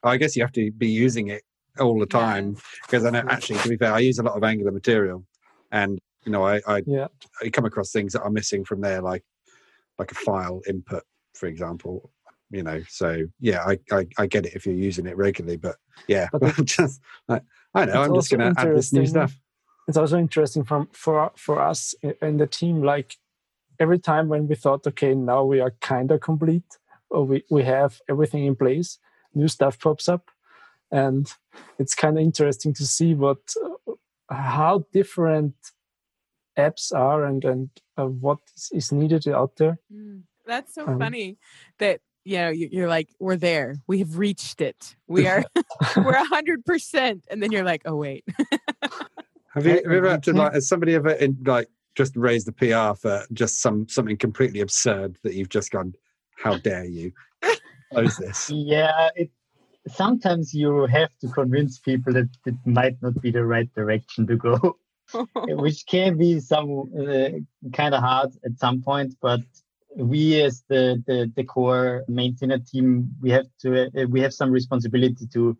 I 0.03 0.17
guess 0.17 0.35
you 0.35 0.41
have 0.41 0.53
to 0.53 0.71
be 0.71 0.87
using 0.87 1.27
it 1.27 1.43
all 1.79 1.99
the 1.99 2.07
time 2.07 2.57
because 2.85 3.05
I 3.05 3.11
know 3.11 3.23
actually, 3.29 3.59
to 3.59 3.69
be 3.69 3.77
fair, 3.77 3.93
I 3.93 3.99
use 3.99 4.17
a 4.17 4.23
lot 4.23 4.37
of 4.37 4.43
Angular 4.43 4.71
material, 4.71 5.23
and 5.71 5.99
you 6.25 6.31
know, 6.31 6.45
I 6.45 6.61
I, 6.65 6.81
yeah. 6.87 7.07
I 7.43 7.49
come 7.49 7.65
across 7.65 7.91
things 7.91 8.13
that 8.13 8.23
are 8.23 8.31
missing 8.31 8.65
from 8.65 8.81
there, 8.81 9.01
like 9.01 9.23
like 9.97 10.11
a 10.11 10.15
file 10.15 10.61
input, 10.67 11.03
for 11.33 11.47
example. 11.47 12.11
You 12.51 12.63
know, 12.63 12.83
so 12.87 13.23
yeah, 13.39 13.63
I, 13.65 13.79
I, 13.91 14.07
I 14.17 14.27
get 14.27 14.45
it 14.45 14.53
if 14.53 14.65
you're 14.65 14.75
using 14.75 15.07
it 15.07 15.17
regularly, 15.17 15.57
but 15.57 15.77
yeah, 16.07 16.29
but 16.31 16.53
just 16.63 17.01
like, 17.27 17.43
I 17.73 17.85
know 17.85 18.03
I'm 18.03 18.13
just 18.13 18.29
going 18.29 18.53
to 18.53 18.59
add 18.59 18.75
this 18.75 18.93
new 18.93 19.05
stuff. 19.05 19.33
It's 19.87 19.97
also 19.97 20.17
interesting 20.17 20.63
from 20.63 20.87
for 20.93 21.31
for 21.35 21.61
us 21.61 21.95
in 22.21 22.37
the 22.37 22.47
team. 22.47 22.83
Like 22.83 23.17
every 23.79 23.99
time 23.99 24.29
when 24.29 24.47
we 24.47 24.55
thought, 24.55 24.85
okay, 24.87 25.15
now 25.15 25.43
we 25.43 25.59
are 25.59 25.71
kind 25.81 26.11
of 26.11 26.21
complete, 26.21 26.77
or 27.09 27.25
we 27.25 27.43
we 27.49 27.63
have 27.63 27.99
everything 28.09 28.45
in 28.45 28.55
place, 28.55 28.99
new 29.33 29.47
stuff 29.47 29.79
pops 29.79 30.07
up, 30.07 30.29
and 30.91 31.31
it's 31.79 31.95
kind 31.95 32.17
of 32.17 32.23
interesting 32.23 32.73
to 32.75 32.85
see 32.85 33.13
what 33.13 33.53
how 34.29 34.85
different 34.91 35.55
apps 36.57 36.93
are 36.93 37.25
and 37.25 37.43
and 37.45 37.69
uh, 37.97 38.05
what 38.05 38.39
is 38.71 38.91
needed 38.91 39.27
out 39.27 39.55
there. 39.57 39.79
Mm, 39.93 40.23
that's 40.45 40.73
so 40.73 40.87
um, 40.87 40.99
funny 40.99 41.37
that 41.79 42.01
you 42.23 42.37
know 42.37 42.49
you're 42.49 42.87
like 42.87 43.09
we're 43.19 43.37
there. 43.37 43.77
We 43.87 43.99
have 43.99 44.17
reached 44.17 44.61
it. 44.61 44.95
We 45.07 45.27
are 45.31 45.43
we're 45.97 46.13
a 46.13 46.25
hundred 46.25 46.65
percent. 46.65 47.25
And 47.29 47.41
then 47.41 47.51
you're 47.51 47.63
like 47.63 47.83
oh 47.85 47.95
wait. 47.95 48.25
Have 49.53 49.65
you, 49.65 49.71
have 49.71 49.83
you 49.85 49.97
ever 49.99 50.09
had 50.09 50.23
to 50.23 50.33
like 50.33 50.51
has 50.51 50.67
somebody 50.67 50.95
ever 50.95 51.11
in, 51.11 51.37
like 51.45 51.69
just 51.95 52.13
raised 52.17 52.45
the 52.45 52.51
pr 52.51 52.93
for 52.99 53.23
just 53.31 53.61
some 53.61 53.87
something 53.87 54.17
completely 54.17 54.59
absurd 54.59 55.17
that 55.23 55.33
you've 55.33 55.47
just 55.47 55.71
gone 55.71 55.93
how 56.37 56.57
dare 56.57 56.83
you? 56.83 57.13
Close 57.93 58.17
this. 58.17 58.49
Yeah 58.53 59.11
it 59.15 59.31
sometimes 59.87 60.53
you 60.53 60.85
have 60.87 61.11
to 61.21 61.29
convince 61.29 61.79
people 61.79 62.11
that 62.11 62.27
it 62.45 62.55
might 62.65 63.01
not 63.01 63.21
be 63.21 63.31
the 63.31 63.45
right 63.45 63.73
direction 63.73 64.27
to 64.27 64.35
go 64.35 64.77
which 65.35 65.85
can 65.85 66.17
be 66.17 66.39
some 66.39 66.91
uh, 66.99 67.29
kind 67.73 67.93
of 67.93 68.01
hard 68.01 68.29
at 68.43 68.57
some 68.57 68.81
point 68.81 69.15
but 69.21 69.41
we 69.97 70.41
as 70.41 70.63
the, 70.67 71.01
the, 71.07 71.31
the 71.35 71.43
core 71.43 72.03
maintainer 72.07 72.59
team 72.59 73.09
we 73.21 73.29
have 73.29 73.45
to 73.59 73.85
uh, 73.85 74.05
we 74.09 74.19
have 74.19 74.33
some 74.33 74.51
responsibility 74.51 75.25
to 75.27 75.57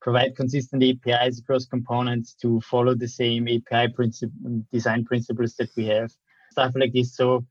provide 0.00 0.36
consistent 0.36 0.82
apis 0.82 1.38
across 1.38 1.66
components 1.66 2.34
to 2.34 2.60
follow 2.60 2.94
the 2.94 3.08
same 3.08 3.48
api 3.48 3.88
principle 3.92 4.62
design 4.72 5.04
principles 5.04 5.54
that 5.56 5.70
we 5.76 5.86
have. 5.86 6.10
Stuff 6.52 6.72
like 6.76 6.92
this. 6.92 7.16
So 7.16 7.46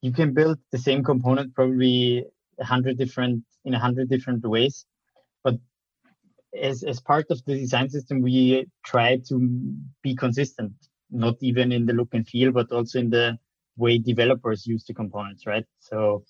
you 0.00 0.12
can 0.12 0.32
build 0.32 0.58
the 0.72 0.78
same 0.78 1.02
component 1.04 1.54
probably 1.54 2.24
a 2.58 2.64
hundred 2.64 2.98
different 2.98 3.42
in 3.64 3.74
a 3.74 3.78
hundred 3.78 4.08
different 4.08 4.44
ways 4.44 4.86
as, 6.60 6.82
as 6.82 7.00
part 7.00 7.26
of 7.30 7.44
the 7.44 7.54
design 7.54 7.88
system, 7.90 8.22
we 8.22 8.66
try 8.84 9.18
to 9.28 9.38
be 10.02 10.14
consistent, 10.14 10.72
not 11.10 11.36
even 11.40 11.72
in 11.72 11.86
the 11.86 11.92
look 11.92 12.08
and 12.12 12.26
feel, 12.26 12.52
but 12.52 12.70
also 12.70 12.98
in 12.98 13.10
the 13.10 13.38
way 13.76 13.98
developers 13.98 14.66
use 14.66 14.84
the 14.84 14.94
components, 14.94 15.46
right? 15.46 15.64
So 15.80 16.24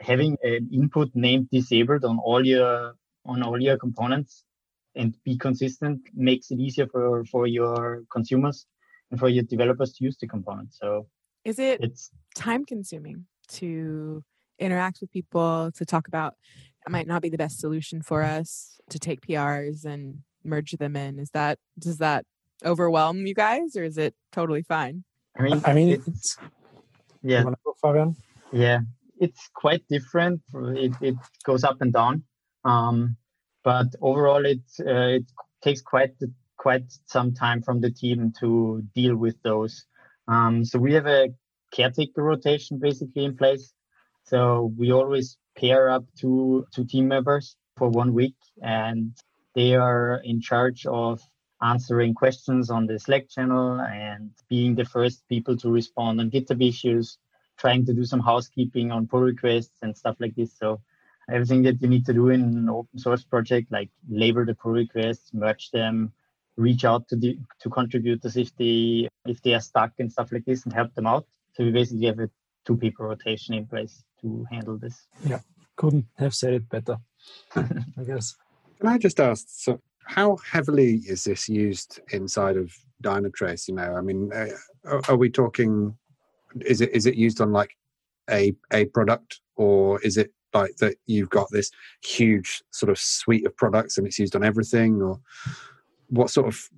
having 0.00 0.36
an 0.42 0.68
input 0.72 1.10
name 1.14 1.48
disabled 1.50 2.04
on 2.04 2.18
all 2.18 2.44
your 2.44 2.94
on 3.24 3.42
all 3.42 3.60
your 3.60 3.76
components 3.78 4.44
and 4.94 5.16
be 5.24 5.36
consistent 5.36 6.00
makes 6.14 6.50
it 6.50 6.58
easier 6.58 6.86
for 6.86 7.24
for 7.24 7.46
your 7.46 8.02
consumers 8.12 8.66
and 9.10 9.18
for 9.18 9.28
your 9.28 9.44
developers 9.44 9.92
to 9.94 10.04
use 10.04 10.16
the 10.20 10.26
components. 10.26 10.78
So 10.80 11.06
is 11.44 11.58
it 11.58 11.80
it's 11.80 12.10
time 12.34 12.64
consuming 12.64 13.26
to 13.48 14.22
interact 14.58 15.00
with 15.00 15.10
people 15.10 15.70
to 15.74 15.84
talk 15.84 16.08
about 16.08 16.34
might 16.90 17.06
not 17.06 17.22
be 17.22 17.28
the 17.28 17.38
best 17.38 17.58
solution 17.58 18.02
for 18.02 18.22
us 18.22 18.80
to 18.90 18.98
take 18.98 19.20
PRs 19.20 19.84
and 19.84 20.22
merge 20.44 20.72
them 20.72 20.96
in. 20.96 21.18
Is 21.18 21.30
that 21.30 21.58
does 21.78 21.98
that 21.98 22.24
overwhelm 22.64 23.26
you 23.26 23.34
guys, 23.34 23.76
or 23.76 23.84
is 23.84 23.98
it 23.98 24.14
totally 24.32 24.62
fine? 24.62 25.04
I 25.38 25.42
mean, 25.42 25.62
I 25.64 25.72
mean, 25.74 25.88
it's, 25.90 26.08
it's 26.08 26.38
yeah, 27.22 27.42
go, 27.42 28.14
yeah, 28.52 28.80
it's 29.18 29.50
quite 29.54 29.86
different. 29.88 30.40
It, 30.54 30.92
it 31.00 31.14
goes 31.44 31.64
up 31.64 31.80
and 31.80 31.92
down, 31.92 32.22
um, 32.64 33.16
but 33.62 33.88
overall, 34.00 34.44
it 34.46 34.62
uh, 34.80 35.18
it 35.18 35.24
takes 35.62 35.82
quite 35.82 36.14
quite 36.56 36.84
some 37.06 37.34
time 37.34 37.62
from 37.62 37.80
the 37.80 37.90
team 37.90 38.32
to 38.40 38.82
deal 38.94 39.16
with 39.16 39.40
those. 39.42 39.84
Um, 40.28 40.64
so 40.64 40.78
we 40.78 40.94
have 40.94 41.06
a 41.06 41.28
caretaker 41.72 42.22
rotation 42.22 42.78
basically 42.78 43.24
in 43.24 43.36
place. 43.36 43.72
So 44.24 44.72
we 44.76 44.92
always 44.92 45.36
pair 45.56 45.90
up 45.90 46.04
two 46.16 46.66
two 46.74 46.84
team 46.84 47.08
members 47.08 47.56
for 47.76 47.88
one 47.88 48.12
week, 48.14 48.36
and 48.62 49.12
they 49.54 49.74
are 49.74 50.20
in 50.24 50.40
charge 50.40 50.86
of 50.86 51.20
answering 51.62 52.14
questions 52.14 52.70
on 52.70 52.86
the 52.86 52.98
Slack 52.98 53.28
channel 53.28 53.80
and 53.80 54.30
being 54.48 54.74
the 54.74 54.84
first 54.84 55.26
people 55.28 55.56
to 55.56 55.70
respond 55.70 56.20
on 56.20 56.30
GitHub 56.30 56.66
issues, 56.66 57.18
trying 57.56 57.86
to 57.86 57.94
do 57.94 58.04
some 58.04 58.20
housekeeping 58.20 58.92
on 58.92 59.06
pull 59.06 59.20
requests 59.20 59.78
and 59.82 59.96
stuff 59.96 60.16
like 60.20 60.34
this. 60.34 60.52
So 60.58 60.80
everything 61.30 61.62
that 61.62 61.80
you 61.80 61.88
need 61.88 62.04
to 62.06 62.12
do 62.12 62.28
in 62.28 62.42
an 62.42 62.68
open 62.68 62.98
source 62.98 63.24
project, 63.24 63.72
like 63.72 63.90
label 64.08 64.44
the 64.44 64.54
pull 64.54 64.72
requests, 64.72 65.32
merge 65.32 65.70
them, 65.70 66.12
reach 66.56 66.84
out 66.84 67.08
to 67.08 67.16
the 67.16 67.38
to 67.60 67.70
contributors 67.70 68.36
if 68.36 68.54
they 68.56 69.08
if 69.26 69.42
they 69.42 69.54
are 69.54 69.60
stuck 69.60 69.92
and 69.98 70.10
stuff 70.10 70.32
like 70.32 70.44
this 70.44 70.64
and 70.64 70.72
help 70.72 70.94
them 70.94 71.06
out. 71.06 71.26
So 71.54 71.64
we 71.64 71.70
basically 71.70 72.06
have 72.06 72.18
a 72.18 72.30
two 72.66 72.76
people 72.76 73.06
rotation 73.06 73.54
in 73.54 73.66
place 73.66 74.02
to 74.20 74.46
handle 74.50 74.76
this. 74.76 75.06
Yeah, 75.24 75.40
couldn't 75.76 76.06
have 76.18 76.34
said 76.34 76.54
it 76.54 76.68
better. 76.68 76.96
I 77.56 78.04
guess. 78.06 78.36
Can 78.80 78.88
I 78.88 78.98
just 78.98 79.20
ask? 79.20 79.46
So, 79.48 79.80
how 80.04 80.36
heavily 80.36 80.96
is 81.06 81.24
this 81.24 81.48
used 81.48 82.00
inside 82.12 82.56
of 82.56 82.72
Dynatrace? 83.02 83.68
You 83.68 83.74
know, 83.74 83.94
I 83.96 84.00
mean, 84.00 84.30
uh, 84.32 84.48
are, 84.84 85.00
are 85.08 85.16
we 85.16 85.30
talking? 85.30 85.96
Is 86.64 86.80
it 86.80 86.90
is 86.92 87.06
it 87.06 87.14
used 87.14 87.40
on 87.40 87.52
like 87.52 87.70
a 88.30 88.54
a 88.72 88.86
product, 88.86 89.40
or 89.56 90.00
is 90.02 90.16
it 90.16 90.32
like 90.52 90.76
that 90.76 90.96
you've 91.06 91.30
got 91.30 91.48
this 91.50 91.70
huge 92.02 92.62
sort 92.70 92.90
of 92.90 92.98
suite 92.98 93.46
of 93.46 93.56
products 93.56 93.98
and 93.98 94.06
it's 94.06 94.18
used 94.18 94.36
on 94.36 94.44
everything, 94.44 95.00
or 95.02 95.20
what 96.08 96.30
sort 96.30 96.46
of 96.46 96.68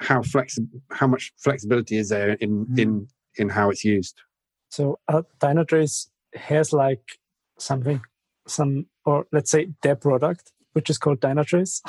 how 0.00 0.22
flexible 0.22 0.80
how 0.92 1.06
much 1.06 1.32
flexibility 1.38 1.96
is 1.96 2.08
there 2.08 2.30
in 2.34 2.66
mm. 2.66 2.78
in 2.78 3.08
in 3.36 3.48
how 3.48 3.70
it's 3.70 3.84
used? 3.84 4.22
So 4.70 4.98
uh, 5.08 5.22
Dynatrace 5.40 6.08
has 6.34 6.72
like 6.72 7.18
something, 7.58 8.00
some 8.46 8.86
or 9.04 9.26
let's 9.32 9.50
say 9.50 9.68
their 9.82 9.96
product, 9.96 10.52
which 10.72 10.90
is 10.90 10.98
called 10.98 11.20
Dynatrace. 11.20 11.80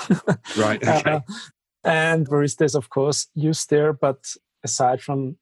right. 0.58 0.82
Okay. 0.82 1.12
Uh, 1.12 1.20
and 1.84 2.28
Barista 2.28 2.64
is 2.64 2.76
of 2.76 2.90
course 2.90 3.28
used 3.34 3.70
there, 3.70 3.94
but 3.94 4.34
aside 4.64 5.02
from 5.02 5.38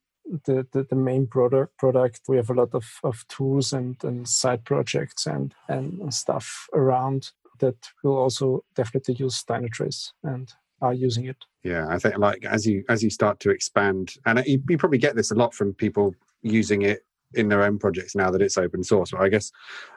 the, 0.46 0.68
the, 0.74 0.84
the, 0.84 0.96
main 0.96 1.26
product 1.26 1.78
product 1.78 2.20
we 2.28 2.36
have 2.36 2.50
a 2.50 2.54
lot 2.54 2.74
of, 2.74 2.86
of 3.02 3.26
tools 3.30 3.72
and, 3.72 3.96
and 4.04 4.28
side 4.28 4.66
projects 4.66 5.26
and, 5.26 5.56
and 5.70 6.14
stuff 6.14 6.68
around 6.74 7.32
that 7.60 7.78
will 8.04 8.18
also 8.18 8.64
definitely 8.76 9.16
use 9.16 9.44
Dynatrace 9.44 10.12
and 10.24 10.54
are 10.82 10.94
using 10.94 11.26
it. 11.26 11.38
Yeah, 11.64 11.88
I 11.90 11.98
think 11.98 12.18
like 12.18 12.46
as 12.46 12.66
you 12.66 12.84
as 12.88 13.04
you 13.04 13.10
start 13.10 13.40
to 13.42 13.50
expand, 13.50 14.16
and 14.26 14.44
you, 14.46 14.62
you 14.70 14.78
probably 14.78 15.00
get 15.00 15.16
this 15.16 15.32
a 15.32 15.36
lot 15.36 15.54
from 15.54 15.74
people 15.74 16.16
using 16.42 16.84
it 16.84 17.04
in 17.34 17.50
their 17.50 17.64
own 17.64 17.78
projects 17.78 18.16
now 18.16 18.32
that 18.32 18.42
it's 18.42 18.58
open 18.58 18.84
source. 18.84 19.12
But 19.12 19.22
I 19.22 19.30
guess, 19.30 19.52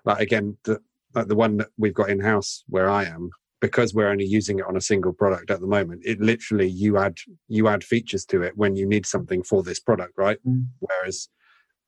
like 0.05 0.21
again, 0.21 0.57
the 0.65 0.81
like 1.15 1.29
the 1.29 1.37
one 1.37 1.57
that 1.59 1.69
we've 1.77 1.95
got 1.95 2.11
in 2.11 2.21
house 2.21 2.65
where 2.69 2.89
I 2.89 3.05
am, 3.05 3.31
because 3.61 3.93
we're 3.95 4.09
only 4.09 4.25
using 4.25 4.59
it 4.59 4.67
on 4.67 4.77
a 4.77 4.81
single 4.81 5.13
product 5.13 5.51
at 5.51 5.61
the 5.61 5.67
moment, 5.67 6.03
it 6.05 6.21
literally 6.21 6.69
you 6.69 6.99
add 6.99 7.17
you 7.49 7.69
add 7.69 7.85
features 7.85 8.25
to 8.27 8.43
it 8.43 8.57
when 8.57 8.77
you 8.77 8.87
need 8.87 9.07
something 9.07 9.43
for 9.43 9.63
this 9.63 9.81
product, 9.81 10.15
right? 10.17 10.39
Mm. 10.47 10.67
Whereas 10.81 11.29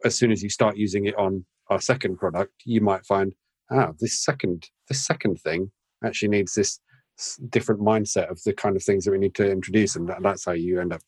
as 0.05 0.17
soon 0.17 0.33
as 0.33 0.43
you 0.43 0.51
start 0.51 0.77
using 0.77 1.07
it 1.07 1.17
on 1.17 1.45
our 1.69 1.81
second 1.81 2.19
product, 2.19 2.53
you 2.65 2.81
might 2.81 3.07
find, 3.07 3.35
ah, 3.71 3.93
this 4.01 4.23
second 4.23 4.69
this 4.89 5.05
second 5.05 5.41
thing 5.41 5.71
actually 6.05 6.29
needs 6.29 6.55
this 6.55 6.81
different 7.51 7.81
mindset 7.81 8.31
of 8.31 8.43
the 8.45 8.53
kind 8.53 8.77
of 8.77 8.83
things 8.83 9.05
that 9.05 9.13
we 9.13 9.19
need 9.19 9.35
to 9.37 9.51
introduce, 9.51 9.97
and 9.97 10.11
that's 10.21 10.45
how 10.45 10.53
you 10.53 10.81
end 10.81 10.93
up 10.93 11.03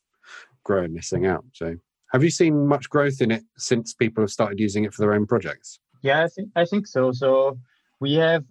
growing 0.63 0.93
this 0.93 1.09
thing 1.09 1.25
out. 1.25 1.45
So 1.53 1.75
have 2.15 2.23
you 2.23 2.29
seen 2.29 2.65
much 2.65 2.89
growth 2.89 3.19
in 3.19 3.29
it 3.29 3.43
since 3.57 3.93
people 3.93 4.23
have 4.23 4.31
started 4.31 4.57
using 4.57 4.85
it 4.85 4.93
for 4.93 5.01
their 5.01 5.13
own 5.13 5.25
projects? 5.25 5.79
Yeah, 6.01 6.23
I 6.23 6.29
think 6.29 6.49
I 6.55 6.63
think 6.63 6.87
so. 6.87 7.11
So 7.11 7.59
we 7.99 8.13
have 8.13 8.45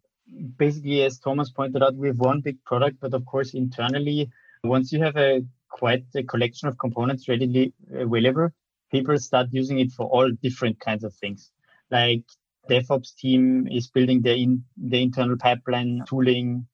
basically, 0.59 1.03
as 1.03 1.18
Thomas 1.18 1.50
pointed 1.50 1.83
out, 1.83 1.94
we 1.94 2.09
have 2.09 2.18
one 2.18 2.42
big 2.42 2.62
product, 2.64 2.98
but 3.00 3.14
of 3.14 3.24
course, 3.24 3.55
internally, 3.55 4.31
once 4.64 4.92
you 4.92 5.03
have 5.03 5.16
a 5.16 5.42
quite 5.70 6.05
a 6.14 6.22
collection 6.22 6.68
of 6.68 6.77
components 6.77 7.27
readily 7.27 7.72
available, 7.94 8.50
people 8.92 9.16
start 9.16 9.46
using 9.50 9.79
it 9.81 9.92
for 9.92 10.07
all 10.09 10.31
different 10.42 10.79
kinds 10.81 11.03
of 11.03 11.14
things. 11.14 11.50
Like 11.90 12.24
DevOps 12.68 13.16
team 13.16 13.66
is 13.68 13.87
building 13.88 14.20
the 14.20 14.35
in 14.35 14.62
the 14.77 15.03
internal 15.03 15.38
pipeline 15.38 16.03
tooling 16.07 16.66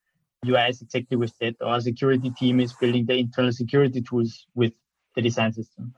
UIs 0.45 0.83
exactly 0.83 1.17
with 1.17 1.39
that. 1.39 1.55
Our 1.61 1.81
security 1.81 2.31
team 2.31 2.59
is 2.59 2.73
building 2.73 3.07
the 3.07 3.17
internal 3.17 3.53
security 3.53 4.03
tools 4.03 4.49
with 4.57 4.73
the 5.15 5.23
design 5.23 5.53
system 5.53 5.95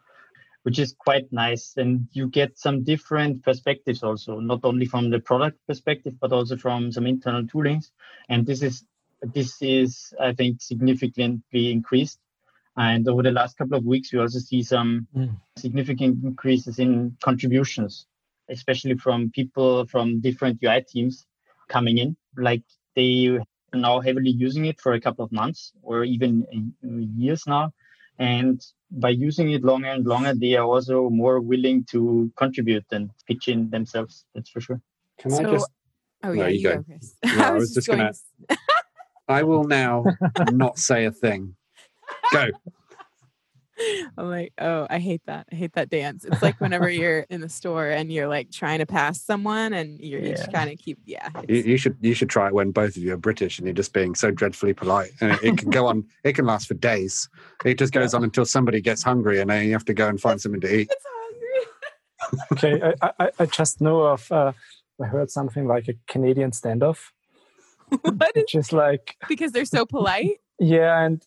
which 0.62 0.79
is 0.79 0.94
quite 0.98 1.33
nice. 1.33 1.75
And 1.77 2.09
you 2.12 2.29
get 2.29 2.59
some 2.59 2.85
different 2.85 3.42
perspectives 3.42 4.03
also, 4.03 4.40
not 4.40 4.61
only 4.64 4.87
from 4.87 5.11
the 5.11 5.20
product 5.20 5.59
perspective, 5.66 6.14
but 6.20 6.33
also 6.33 6.57
from 6.57 6.92
some 6.92 7.07
internal 7.07 7.44
toolings. 7.44 7.90
And 8.29 8.46
this 8.46 8.62
is 8.62 8.85
this 9.22 9.62
is, 9.62 10.12
I 10.20 10.33
think, 10.33 10.61
significantly 10.61 11.70
increased. 11.70 12.18
And 12.77 13.07
over 13.07 13.22
the 13.22 13.31
last 13.31 13.57
couple 13.57 13.77
of 13.77 13.85
weeks, 13.85 14.12
we 14.12 14.18
also 14.18 14.38
see 14.38 14.62
some 14.62 15.07
mm. 15.14 15.37
significant 15.57 16.25
increases 16.25 16.79
in 16.79 17.16
contributions, 17.22 18.07
especially 18.48 18.96
from 18.96 19.31
people 19.31 19.87
from 19.87 20.20
different 20.20 20.61
UI 20.64 20.83
teams 20.88 21.27
coming 21.68 21.98
in. 21.98 22.16
Like 22.37 22.62
they 22.96 23.27
are 23.29 23.44
now 23.75 24.01
heavily 24.01 24.31
using 24.31 24.64
it 24.64 24.81
for 24.81 24.94
a 24.94 25.01
couple 25.01 25.25
of 25.25 25.33
months 25.33 25.72
or 25.83 26.05
even 26.05 26.46
years 26.83 27.46
now. 27.46 27.72
And 28.18 28.64
by 28.90 29.11
using 29.11 29.51
it 29.53 29.64
longer 29.64 29.88
and 29.88 30.07
longer, 30.07 30.35
they 30.35 30.55
are 30.55 30.66
also 30.66 31.09
more 31.11 31.40
willing 31.40 31.85
to 31.90 32.31
contribute 32.37 32.85
and 32.92 33.11
pitch 33.27 33.48
in 33.48 33.70
themselves. 33.70 34.25
That's 34.35 34.51
for 34.51 34.61
sure. 34.61 34.81
Can 35.18 35.31
so, 35.31 35.38
I 35.38 35.51
just? 35.51 35.70
Oh 36.25 36.33
yeah, 36.33 36.42
no, 36.42 36.48
you, 36.48 36.59
you, 36.59 36.62
go. 36.68 36.83
Chris. 36.85 37.14
No, 37.25 37.31
I, 37.33 37.37
was 37.37 37.40
I 37.40 37.53
was 37.53 37.75
just 37.75 37.88
gonna. 37.88 38.12
I 39.29 39.42
will 39.44 39.64
now 39.64 40.05
not 40.53 40.79
say 40.79 41.07
a 41.07 41.12
thing. 41.12 41.57
Go. 42.33 42.48
I'm 44.18 44.29
like, 44.29 44.53
oh, 44.59 44.87
I 44.90 44.98
hate 44.98 45.22
that. 45.27 45.46
I 45.51 45.55
hate 45.55 45.72
that 45.75 45.88
dance. 45.88 46.25
It's 46.25 46.42
like 46.42 46.61
whenever 46.61 46.88
you're 46.90 47.20
in 47.31 47.40
the 47.40 47.48
store 47.48 47.88
and 47.88 48.12
you're 48.12 48.29
like 48.29 48.51
trying 48.51 48.79
to 48.79 48.87
pass 48.87 49.22
someone 49.22 49.72
and 49.72 50.01
you're 50.01 50.20
yeah. 50.20 50.35
just 50.35 50.53
kind 50.53 50.70
of 50.70 50.79
keep, 50.79 50.98
yeah. 51.05 51.29
You, 51.48 51.57
you, 51.57 51.77
should 51.77 51.96
you 52.01 52.14
should 52.14 52.29
try 52.29 52.48
it 52.48 52.55
when 52.55 52.70
both 52.70 52.96
of 52.96 53.03
you 53.03 53.14
are 53.14 53.18
British 53.18 53.59
and 53.59 53.66
you're 53.66 53.75
just 53.75 53.92
being 53.92 54.14
so 54.14 54.31
dreadfully 54.31 54.75
polite. 54.75 55.12
And 55.20 55.33
it, 55.33 55.42
it 55.42 55.59
can 55.59 55.70
go 55.70 55.87
on. 55.87 56.05
It 56.25 56.35
can 56.35 56.46
last 56.46 56.68
for 56.68 56.75
days. 56.75 57.29
It 57.64 57.79
just 57.79 57.92
goes 57.92 58.12
yeah. 58.12 58.18
on 58.18 58.25
until 58.25 58.44
somebody 58.44 58.81
gets 58.81 59.03
hungry 59.03 59.40
and 59.40 59.51
then 59.51 59.66
you 59.66 59.72
have 59.72 59.85
to 59.87 59.94
go 59.94 60.09
and 60.09 60.20
find 60.20 60.40
something 60.40 60.61
to 60.61 60.81
eat. 60.81 60.90
okay, 62.53 62.94
I, 63.01 63.12
I, 63.18 63.31
I 63.38 63.46
just 63.46 63.81
know 63.81 64.03
of. 64.03 64.31
Uh, 64.31 64.53
I 65.03 65.07
heard 65.07 65.31
something 65.31 65.66
like 65.66 65.88
a 65.88 65.94
Canadian 66.07 66.53
standoff. 66.53 66.98
what? 68.03 68.37
Just 68.48 68.72
like 68.72 69.16
because 69.29 69.53
they're 69.53 69.64
so 69.64 69.85
polite. 69.85 70.40
Yeah, 70.59 71.05
and 71.05 71.25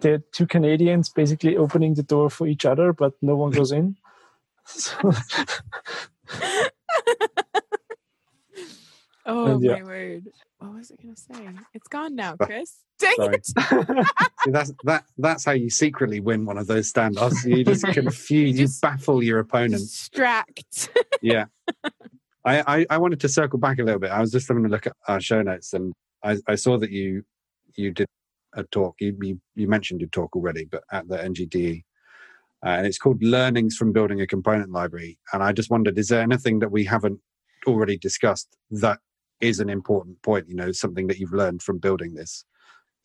there 0.00 0.14
are 0.14 0.24
two 0.32 0.46
Canadians 0.46 1.08
basically 1.08 1.56
opening 1.56 1.94
the 1.94 2.02
door 2.02 2.30
for 2.30 2.46
each 2.46 2.64
other, 2.64 2.92
but 2.92 3.14
no 3.22 3.36
one 3.36 3.50
goes 3.50 3.72
in. 3.72 3.96
So 4.66 4.92
oh 9.26 9.46
and, 9.46 9.62
yeah. 9.62 9.74
my 9.74 9.82
word! 9.82 10.28
What 10.58 10.74
was 10.74 10.92
I 10.92 11.02
going 11.02 11.14
to 11.14 11.20
say? 11.20 11.48
It's 11.74 11.88
gone 11.88 12.14
now, 12.14 12.36
Chris. 12.36 12.76
Dang 12.98 13.14
Sorry. 13.16 13.34
it! 13.34 13.46
See, 14.44 14.50
that's 14.50 14.72
that. 14.84 15.04
That's 15.18 15.44
how 15.44 15.52
you 15.52 15.68
secretly 15.70 16.20
win 16.20 16.44
one 16.44 16.58
of 16.58 16.68
those 16.68 16.92
standoffs. 16.92 17.44
You 17.44 17.64
just 17.72 17.84
confuse, 17.84 18.58
you, 18.58 18.66
just 18.66 18.82
you 18.82 18.88
baffle 18.88 19.22
your 19.22 19.40
opponent. 19.40 19.82
Distract. 19.82 20.90
yeah. 21.20 21.46
I, 22.44 22.80
I, 22.80 22.86
I 22.90 22.98
wanted 22.98 23.20
to 23.20 23.28
circle 23.28 23.58
back 23.58 23.78
a 23.78 23.84
little 23.84 24.00
bit. 24.00 24.10
I 24.10 24.20
was 24.20 24.32
just 24.32 24.48
having 24.48 24.64
a 24.64 24.68
look 24.68 24.86
at 24.86 24.94
our 25.06 25.20
show 25.20 25.42
notes, 25.42 25.72
and 25.74 25.92
I, 26.22 26.38
I 26.46 26.54
saw 26.56 26.78
that 26.78 26.90
you 26.90 27.24
you 27.74 27.90
did 27.90 28.06
a 28.54 28.64
talk. 28.64 28.96
You, 29.00 29.16
you, 29.20 29.40
you 29.54 29.68
mentioned 29.68 30.00
your 30.00 30.10
talk 30.10 30.34
already, 30.36 30.64
but 30.64 30.84
at 30.92 31.08
the 31.08 31.16
NGDE. 31.16 31.84
Uh, 32.64 32.68
and 32.68 32.86
it's 32.86 32.98
called 32.98 33.22
Learnings 33.22 33.76
from 33.76 33.92
Building 33.92 34.20
a 34.20 34.26
Component 34.26 34.70
Library. 34.70 35.18
And 35.32 35.42
I 35.42 35.52
just 35.52 35.70
wondered, 35.70 35.98
is 35.98 36.08
there 36.08 36.20
anything 36.20 36.60
that 36.60 36.70
we 36.70 36.84
haven't 36.84 37.20
already 37.66 37.96
discussed 37.98 38.56
that 38.70 39.00
is 39.40 39.58
an 39.58 39.68
important 39.68 40.22
point, 40.22 40.48
you 40.48 40.54
know, 40.54 40.70
something 40.70 41.08
that 41.08 41.18
you've 41.18 41.32
learned 41.32 41.62
from 41.62 41.78
building 41.78 42.14
this 42.14 42.44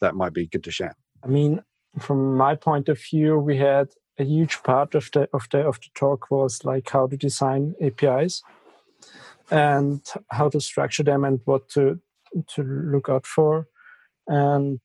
that 0.02 0.16
might 0.16 0.34
be 0.34 0.48
good 0.48 0.64
to 0.64 0.72
share? 0.72 0.96
I 1.24 1.28
mean, 1.28 1.64
from 2.00 2.38
my 2.38 2.56
point 2.56 2.90
of 2.90 3.02
view, 3.02 3.40
we 3.40 3.58
had 3.58 3.90
a 4.20 4.24
huge 4.24 4.62
part 4.64 4.96
of 4.96 5.10
the 5.14 5.30
of 5.34 5.48
the 5.52 5.60
of 5.60 5.80
the 5.80 5.88
talk 5.96 6.30
was 6.32 6.64
like 6.64 6.90
how 6.90 7.08
to 7.08 7.18
design 7.18 7.76
APIs 7.82 8.42
and 9.52 10.02
how 10.32 10.50
to 10.50 10.60
structure 10.60 11.04
them 11.04 11.24
and 11.24 11.40
what 11.46 11.70
to 11.70 12.00
to 12.56 12.64
look 12.64 13.10
out 13.10 13.26
for. 13.26 13.68
And 14.28 14.80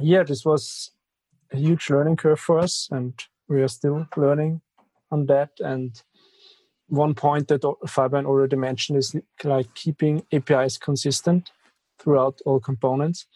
yeah, 0.00 0.22
this 0.22 0.44
was 0.44 0.92
a 1.52 1.56
huge 1.56 1.90
learning 1.90 2.16
curve 2.16 2.40
for 2.40 2.58
us, 2.58 2.88
and 2.90 3.14
we 3.48 3.62
are 3.62 3.68
still 3.68 4.06
learning 4.16 4.60
on 5.10 5.26
that. 5.26 5.50
And 5.60 6.00
one 6.88 7.14
point 7.14 7.48
that 7.48 7.62
Fabian 7.86 8.26
already 8.26 8.56
mentioned 8.56 8.98
is 8.98 9.14
like 9.44 9.74
keeping 9.74 10.24
APIs 10.32 10.78
consistent 10.78 11.50
throughout 11.98 12.40
all 12.46 12.60
components. 12.60 13.26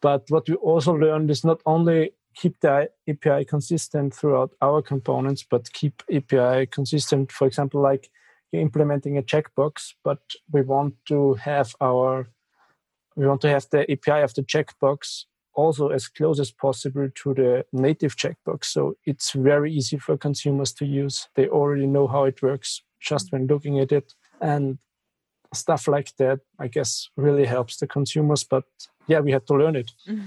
But 0.00 0.24
what 0.28 0.48
we 0.48 0.54
also 0.56 0.92
learned 0.92 1.30
is 1.30 1.44
not 1.44 1.60
only 1.64 2.12
keep 2.34 2.60
the 2.60 2.90
API 3.08 3.44
consistent 3.44 4.14
throughout 4.14 4.50
our 4.60 4.82
components, 4.82 5.44
but 5.48 5.72
keep 5.72 6.02
API 6.12 6.66
consistent. 6.66 7.32
For 7.32 7.46
example, 7.46 7.80
like 7.80 8.10
you're 8.52 8.62
implementing 8.62 9.16
a 9.16 9.22
checkbox, 9.22 9.94
but 10.04 10.18
we 10.52 10.62
want 10.62 10.94
to 11.08 11.34
have 11.34 11.74
our 11.80 12.28
we 13.16 13.28
want 13.28 13.40
to 13.42 13.48
have 13.48 13.66
the 13.70 13.82
API 13.82 14.22
of 14.22 14.34
the 14.34 14.42
checkbox 14.42 15.24
also 15.54 15.88
as 15.88 16.08
close 16.08 16.40
as 16.40 16.50
possible 16.50 17.08
to 17.14 17.34
the 17.34 17.64
native 17.72 18.16
checkbox. 18.16 18.66
So 18.66 18.96
it's 19.04 19.32
very 19.32 19.72
easy 19.72 19.98
for 19.98 20.16
consumers 20.16 20.72
to 20.74 20.86
use. 20.86 21.28
They 21.34 21.48
already 21.48 21.86
know 21.86 22.06
how 22.06 22.24
it 22.24 22.42
works 22.42 22.82
just 23.00 23.32
when 23.32 23.46
looking 23.46 23.78
at 23.78 23.92
it. 23.92 24.14
And 24.40 24.78
stuff 25.52 25.86
like 25.88 26.14
that, 26.16 26.40
I 26.58 26.68
guess, 26.68 27.08
really 27.16 27.46
helps 27.46 27.76
the 27.76 27.86
consumers. 27.86 28.44
But 28.44 28.64
yeah, 29.06 29.20
we 29.20 29.32
had 29.32 29.46
to 29.46 29.54
learn 29.54 29.76
it. 29.76 29.92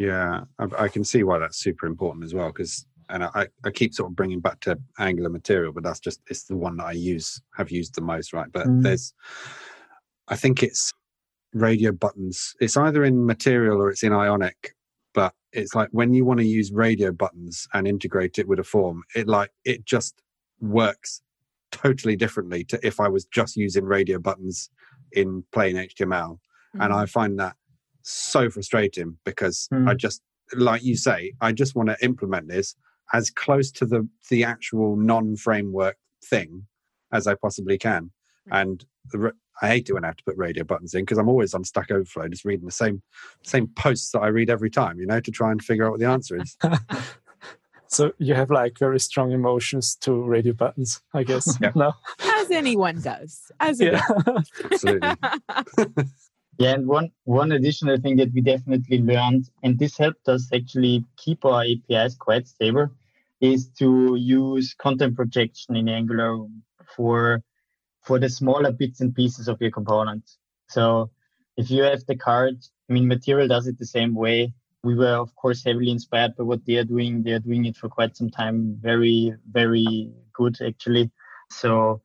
Yeah, 0.00 0.42
I, 0.60 0.84
I, 0.84 0.88
can 0.88 1.02
see 1.02 1.24
why 1.24 1.38
that's 1.38 1.58
super 1.58 1.84
important 1.86 2.24
as 2.24 2.32
well. 2.32 2.52
Because, 2.52 2.86
and 3.08 3.24
I, 3.24 3.48
I 3.64 3.70
keep 3.70 3.92
sort 3.92 4.08
of 4.08 4.14
bringing 4.14 4.38
back 4.38 4.60
to 4.60 4.78
Angular 5.00 5.28
material, 5.28 5.72
but 5.72 5.82
that's 5.82 5.98
just 5.98 6.20
it's 6.28 6.44
the 6.44 6.56
one 6.56 6.76
that 6.76 6.86
I 6.86 6.92
use 6.92 7.42
have 7.56 7.72
used 7.72 7.96
the 7.96 8.00
most, 8.00 8.32
right? 8.32 8.46
But 8.52 8.68
mm. 8.68 8.80
there's, 8.80 9.12
I 10.28 10.36
think 10.36 10.62
it's 10.62 10.94
radio 11.52 11.92
buttons. 11.92 12.54
It's 12.60 12.76
either 12.76 13.04
in 13.04 13.26
material 13.26 13.80
or 13.80 13.90
it's 13.90 14.02
in 14.02 14.12
Ionic. 14.12 14.74
But 15.14 15.34
it's 15.52 15.74
like 15.74 15.88
when 15.92 16.14
you 16.14 16.24
want 16.24 16.40
to 16.40 16.46
use 16.46 16.70
radio 16.72 17.12
buttons 17.12 17.66
and 17.72 17.88
integrate 17.88 18.38
it 18.38 18.46
with 18.46 18.58
a 18.58 18.64
form, 18.64 19.02
it 19.14 19.26
like 19.26 19.50
it 19.64 19.84
just 19.84 20.22
works 20.60 21.22
totally 21.70 22.16
differently 22.16 22.64
to 22.64 22.86
if 22.86 23.00
I 23.00 23.08
was 23.08 23.24
just 23.26 23.56
using 23.56 23.84
radio 23.84 24.18
buttons 24.18 24.70
in 25.12 25.44
plain 25.52 25.76
HTML. 25.76 26.38
Mm. 26.76 26.84
And 26.84 26.92
I 26.92 27.06
find 27.06 27.38
that 27.38 27.56
so 28.02 28.50
frustrating 28.50 29.16
because 29.24 29.68
mm. 29.72 29.88
I 29.88 29.94
just, 29.94 30.22
like 30.54 30.82
you 30.82 30.96
say, 30.96 31.32
I 31.40 31.52
just 31.52 31.74
want 31.74 31.88
to 31.88 31.96
implement 32.04 32.48
this 32.48 32.74
as 33.12 33.30
close 33.30 33.70
to 33.72 33.86
the 33.86 34.06
the 34.28 34.44
actual 34.44 34.96
non-framework 34.96 35.96
thing 36.24 36.66
as 37.12 37.26
I 37.26 37.34
possibly 37.34 37.78
can. 37.78 38.10
And 38.50 38.84
the, 39.10 39.32
I 39.60 39.68
hate 39.68 39.88
it 39.88 39.92
when 39.92 40.04
I 40.04 40.08
have 40.08 40.16
to 40.16 40.24
put 40.24 40.36
radio 40.36 40.64
buttons 40.64 40.94
in 40.94 41.02
because 41.02 41.18
I'm 41.18 41.28
always 41.28 41.54
on 41.54 41.64
Stack 41.64 41.90
Overflow, 41.90 42.28
just 42.28 42.44
reading 42.44 42.66
the 42.66 42.72
same 42.72 43.02
same 43.42 43.68
posts 43.68 44.12
that 44.12 44.20
I 44.20 44.28
read 44.28 44.50
every 44.50 44.70
time, 44.70 44.98
you 44.98 45.06
know, 45.06 45.20
to 45.20 45.30
try 45.30 45.50
and 45.50 45.62
figure 45.62 45.86
out 45.86 45.92
what 45.92 46.00
the 46.00 46.06
answer 46.06 46.40
is. 46.40 46.56
so 47.88 48.12
you 48.18 48.34
have 48.34 48.50
like 48.50 48.78
very 48.78 49.00
strong 49.00 49.32
emotions 49.32 49.96
to 49.96 50.12
radio 50.12 50.52
buttons, 50.52 51.00
I 51.14 51.24
guess. 51.24 51.58
Yeah. 51.60 51.72
No, 51.74 51.92
as 52.22 52.50
anyone 52.50 53.00
does. 53.00 53.50
As 53.60 53.80
yeah, 53.80 54.00
absolutely. 54.64 55.10
Yeah, 56.58 56.74
and 56.74 56.88
one 56.88 57.12
one 57.22 57.52
additional 57.52 57.98
thing 57.98 58.16
that 58.16 58.32
we 58.32 58.40
definitely 58.40 58.98
learned, 58.98 59.48
and 59.62 59.78
this 59.78 59.96
helped 59.96 60.28
us 60.28 60.48
actually 60.52 61.04
keep 61.16 61.44
our 61.44 61.62
APIs 61.62 62.16
quite 62.16 62.48
stable, 62.48 62.88
is 63.40 63.68
to 63.78 64.16
use 64.16 64.74
content 64.74 65.14
projection 65.14 65.76
in 65.76 65.88
Angular 65.88 66.36
for 66.96 67.44
for 68.08 68.18
the 68.18 68.30
smaller 68.30 68.72
bits 68.72 69.02
and 69.02 69.14
pieces 69.14 69.48
of 69.48 69.60
your 69.60 69.70
components. 69.70 70.38
So 70.70 71.10
if 71.58 71.70
you 71.70 71.82
have 71.82 72.06
the 72.06 72.16
card, 72.16 72.56
I 72.88 72.94
mean, 72.94 73.06
Material 73.06 73.46
does 73.46 73.66
it 73.66 73.78
the 73.78 73.84
same 73.84 74.14
way. 74.14 74.54
We 74.82 74.94
were, 74.94 75.16
of 75.24 75.34
course, 75.36 75.62
heavily 75.62 75.90
inspired 75.90 76.34
by 76.34 76.44
what 76.44 76.64
they 76.64 76.76
are 76.76 76.84
doing. 76.84 77.22
They 77.22 77.32
are 77.32 77.46
doing 77.50 77.66
it 77.66 77.76
for 77.76 77.90
quite 77.90 78.16
some 78.16 78.30
time. 78.30 78.78
Very, 78.80 79.34
very 79.50 80.10
good, 80.32 80.56
actually. 80.66 81.10
So 81.50 82.00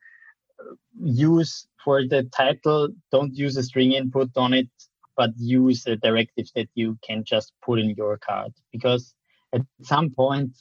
uh, 0.59 0.75
use 1.01 1.67
for 1.81 2.05
the 2.05 2.23
title, 2.23 2.89
don't 3.09 3.33
use 3.33 3.55
a 3.55 3.63
string 3.63 3.93
input 3.93 4.31
on 4.35 4.53
it, 4.53 4.67
but 5.15 5.29
use 5.37 5.87
a 5.87 5.95
directive 5.95 6.47
that 6.55 6.67
you 6.75 6.97
can 7.07 7.23
just 7.23 7.53
put 7.65 7.79
in 7.79 7.91
your 7.91 8.17
card. 8.17 8.51
Because 8.73 9.13
at 9.53 9.61
some 9.83 10.09
point, 10.09 10.51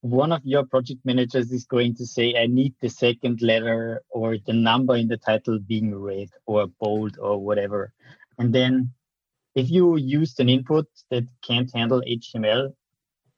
one 0.00 0.32
of 0.32 0.44
your 0.44 0.64
project 0.64 1.00
managers 1.04 1.50
is 1.50 1.64
going 1.64 1.96
to 1.96 2.06
say, 2.06 2.34
I 2.36 2.46
need 2.46 2.74
the 2.80 2.88
second 2.88 3.42
letter 3.42 4.02
or 4.10 4.36
the 4.46 4.52
number 4.52 4.96
in 4.96 5.08
the 5.08 5.16
title 5.16 5.58
being 5.58 5.94
red 5.94 6.28
or 6.46 6.68
bold 6.80 7.18
or 7.20 7.38
whatever. 7.38 7.92
And 8.38 8.54
then 8.54 8.92
if 9.54 9.70
you 9.70 9.96
used 9.96 10.38
an 10.38 10.48
input 10.48 10.86
that 11.10 11.24
can't 11.42 11.72
handle 11.74 12.00
HTML, 12.02 12.72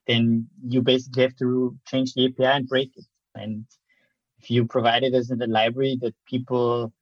then 0.07 0.47
you 0.67 0.81
basically 0.81 1.23
have 1.23 1.35
to 1.37 1.77
change 1.87 2.13
the 2.13 2.25
API 2.25 2.45
and 2.45 2.67
break 2.67 2.91
it. 2.95 3.05
And 3.33 3.65
if 4.39 4.51
you 4.51 4.65
provide 4.65 5.03
it 5.03 5.13
as 5.13 5.31
in 5.31 5.39
the 5.39 5.47
library 5.47 5.97
that 6.01 6.13
people 6.27 6.93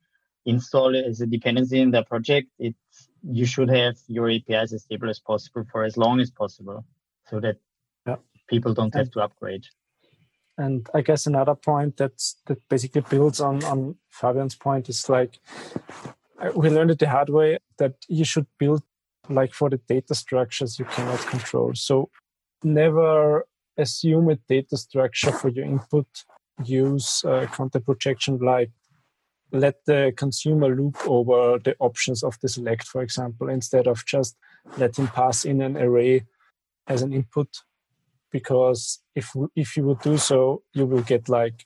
install 0.46 0.96
it 0.96 1.06
as 1.06 1.20
a 1.20 1.28
dependency 1.28 1.82
in 1.82 1.92
their 1.92 2.06
project, 2.06 2.48
it's 2.60 3.10
you 3.24 3.46
should 3.46 3.70
have 3.70 3.96
your 4.08 4.30
APIs 4.30 4.72
as 4.72 4.84
stable 4.84 5.10
as 5.10 5.20
possible 5.20 5.66
for 5.70 5.84
as 5.84 5.98
long 5.98 6.22
as 6.22 6.32
possible, 6.32 6.86
so 7.30 7.40
that. 7.42 7.58
People 8.50 8.74
don't 8.74 8.94
have 8.96 9.12
to 9.12 9.22
upgrade. 9.22 9.66
And 10.58 10.90
I 10.94 11.02
guess 11.02 11.26
another 11.26 11.56
point 11.56 11.98
that's 11.98 12.36
that 12.48 12.60
basically 12.70 13.02
builds 13.10 13.40
on 13.40 13.64
on 13.64 13.96
Fabian's 14.10 14.56
point 14.56 14.90
is 14.90 15.08
like 15.08 15.40
we 16.56 16.70
learned 16.70 16.92
it 16.92 17.00
the 17.00 17.10
hard 17.10 17.30
way 17.30 17.60
that 17.78 17.96
you 18.08 18.26
should 18.26 18.48
build 18.58 18.84
like 19.30 19.54
for 19.54 19.70
the 19.70 19.78
data 19.88 20.16
structures 20.16 20.80
you 20.80 20.86
cannot 20.86 21.20
control. 21.28 21.72
So 21.76 22.10
never 22.64 23.46
assume 23.78 24.30
a 24.30 24.36
data 24.36 24.76
structure 24.76 25.32
for 25.32 25.50
your 25.50 25.66
input 25.66 26.08
use 26.66 27.24
uh, 27.24 27.46
content 27.52 27.86
projection 27.86 28.38
like 28.40 28.72
let 29.52 29.76
the 29.86 30.14
consumer 30.16 30.76
loop 30.76 30.98
over 31.08 31.58
the 31.60 31.76
options 31.80 32.24
of 32.24 32.38
the 32.42 32.48
select, 32.48 32.88
for 32.88 33.02
example, 33.02 33.50
instead 33.50 33.88
of 33.88 34.06
just 34.06 34.38
let 34.78 34.98
him 34.98 35.08
pass 35.08 35.46
in 35.46 35.62
an 35.62 35.76
array 35.76 36.26
as 36.88 37.02
an 37.02 37.14
input. 37.14 37.48
Because 38.32 39.00
if 39.16 39.34
if 39.56 39.76
you 39.76 39.84
would 39.86 40.02
do 40.02 40.18
so, 40.18 40.64
you 40.74 40.86
will 40.86 41.02
get 41.02 41.30
like 41.30 41.66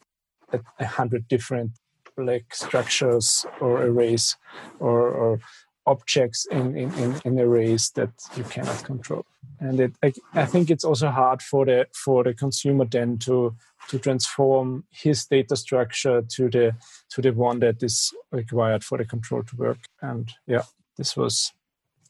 a, 0.52 0.60
a 0.80 0.86
hundred 0.86 1.28
different 1.28 1.72
like 2.18 2.54
structures 2.54 3.46
or 3.60 3.82
arrays 3.82 4.38
or, 4.80 5.10
or 5.10 5.40
objects 5.86 6.46
in, 6.46 6.78
in, 6.78 6.94
in, 6.94 7.22
in 7.26 7.40
arrays 7.40 7.90
that 7.92 8.12
you 8.38 8.44
cannot 8.44 8.84
control. 8.84 9.26
And 9.60 9.80
it 9.80 9.96
I, 10.04 10.14
I, 10.34 10.46
think 10.46 10.70
it's 10.70 10.84
also 10.84 11.10
hard 11.10 11.42
for 11.42 11.66
the 11.66 11.88
for 11.94 12.24
the 12.24 12.34
consumer 12.34 12.86
then 12.86 13.18
to 13.20 13.56
to 13.90 14.00
transform 14.00 14.86
his 14.92 15.26
data 15.26 15.56
structure 15.56 16.22
to 16.22 16.50
the 16.50 16.76
to 17.10 17.22
the 17.22 17.32
one 17.32 17.60
that 17.60 17.82
is 17.84 18.14
required 18.32 18.84
for 18.84 18.98
the 18.98 19.06
control 19.06 19.44
to 19.44 19.56
work. 19.56 19.80
And 20.02 20.32
yeah 20.48 20.64
this 20.98 21.16
was 21.18 21.52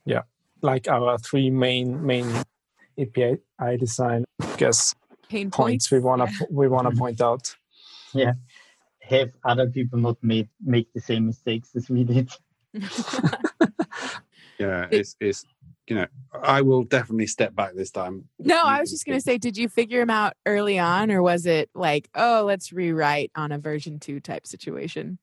yeah 0.06 0.24
like 0.62 0.88
our 0.88 1.18
three 1.18 1.50
main 1.50 2.06
main 2.06 2.28
api 2.99 3.77
design 3.77 4.25
I 4.41 4.56
guess 4.58 4.93
Pain 5.29 5.49
points, 5.49 5.88
points? 5.88 5.91
We 5.91 5.99
want 5.99 6.27
to 6.27 6.34
yeah. 6.39 6.47
we 6.51 6.67
want 6.67 6.89
to 6.89 6.95
point 6.95 7.21
out. 7.21 7.56
Yeah. 8.13 8.34
Have 9.01 9.32
other 9.43 9.67
people 9.67 9.99
not 9.99 10.17
made 10.21 10.49
make 10.63 10.91
the 10.93 11.01
same 11.01 11.27
mistakes 11.27 11.69
as 11.75 11.89
we 11.89 12.03
did. 12.03 12.32
Yeah 14.60 14.88
it's 14.91 15.15
it's 15.19 15.45
you 15.88 15.95
know, 15.97 16.06
I 16.41 16.62
will 16.62 16.84
definitely 16.84 17.27
step 17.27 17.56
back 17.56 17.73
this 17.75 17.91
time. 17.91 18.25
No, 18.39 18.62
I 18.63 18.79
was 18.79 18.89
just 18.89 19.06
going 19.06 19.17
to 19.17 19.21
say, 19.21 19.38
did 19.38 19.58
you 19.58 19.67
figure 19.67 19.99
them 19.99 20.10
out 20.10 20.34
early 20.45 20.79
on, 20.79 21.12
or 21.12 21.21
was 21.21 21.45
it 21.45 21.69
like, 21.75 22.10
oh, 22.15 22.43
let's 22.45 22.71
rewrite 22.71 23.32
on 23.36 23.51
a 23.51 23.60
version 23.60 23.99
two 23.99 24.19
type 24.19 24.47
situation? 24.47 25.19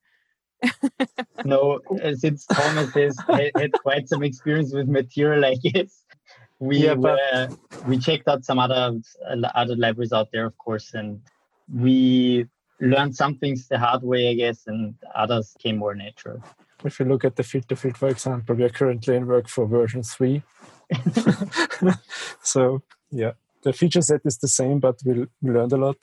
no, 1.44 1.80
uh, 2.04 2.14
since 2.14 2.44
Thomas 2.46 2.92
has 2.92 3.16
had 3.28 3.72
quite 3.72 4.08
some 4.08 4.22
experience 4.22 4.74
with 4.74 4.88
material, 4.88 5.44
I 5.44 5.54
guess 5.54 6.04
we 6.60 6.78
yeah, 6.78 6.94
but... 6.94 7.18
uh, 7.32 7.48
we 7.88 7.98
checked 7.98 8.28
out 8.28 8.44
some 8.44 8.58
other 8.58 9.00
other 9.54 9.76
libraries 9.76 10.12
out 10.12 10.28
there, 10.32 10.46
of 10.46 10.56
course, 10.58 10.94
and 10.94 11.20
we 11.72 12.46
learned 12.80 13.16
some 13.16 13.36
things 13.36 13.68
the 13.68 13.78
hard 13.78 14.02
way, 14.02 14.28
I 14.28 14.34
guess, 14.34 14.66
and 14.66 14.94
others 15.14 15.56
came 15.58 15.76
more 15.78 15.94
natural 15.94 16.42
if 16.84 16.98
you 16.98 17.06
look 17.06 17.24
at 17.24 17.36
the 17.36 17.42
filter 17.42 17.76
field, 17.76 17.96
for 17.96 18.08
example, 18.08 18.54
we 18.54 18.64
are 18.64 18.70
currently 18.70 19.16
in 19.16 19.26
work 19.26 19.48
for 19.48 19.66
version 19.66 20.02
three. 20.02 20.42
so 22.42 22.82
yeah, 23.10 23.32
the 23.62 23.72
feature 23.72 24.02
set 24.02 24.22
is 24.24 24.38
the 24.38 24.48
same, 24.48 24.80
but 24.80 25.00
we, 25.04 25.26
we 25.42 25.50
learned 25.50 25.72
a 25.72 25.76
lot. 25.76 25.96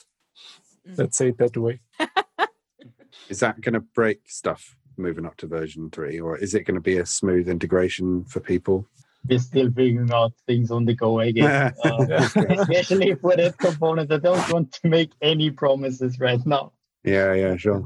Mm. 0.88 0.98
Let's 0.98 1.18
say 1.18 1.30
it 1.30 1.38
that 1.38 1.58
way. 1.58 1.80
is 3.30 3.40
that 3.40 3.62
going 3.62 3.74
to 3.74 3.80
break 3.80 4.22
stuff 4.28 4.76
moving 4.98 5.26
up 5.26 5.38
to 5.38 5.48
version 5.48 5.90
three, 5.90 6.20
or 6.20 6.38
is 6.38 6.54
it 6.54 6.64
going 6.64 6.76
to 6.76 6.82
be 6.82 6.98
a 6.98 7.06
smooth 7.06 7.50
integration 7.50 8.26
for 8.26 8.40
people? 8.40 8.88
We're 9.30 9.40
still 9.40 9.72
figuring 9.72 10.12
out 10.12 10.34
things 10.46 10.72
on 10.72 10.86
the 10.86 10.94
go, 10.94 11.20
I 11.20 11.32
guess. 11.32 11.78
uh, 11.86 12.06
especially 12.10 13.16
for 13.16 13.36
that 13.36 13.58
component. 13.58 14.12
I 14.12 14.18
don't 14.18 14.52
want 14.52 14.72
to 14.74 14.88
make 14.88 15.12
any 15.22 15.52
promises 15.52 16.20
right 16.20 16.44
now. 16.46 16.74
Yeah, 17.04 17.34
yeah, 17.34 17.56
sure. 17.58 17.86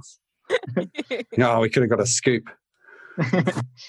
no, 1.38 1.60
we 1.60 1.70
could 1.70 1.84
have 1.84 1.90
got 1.90 2.00
a 2.00 2.06
scoop. 2.06 2.50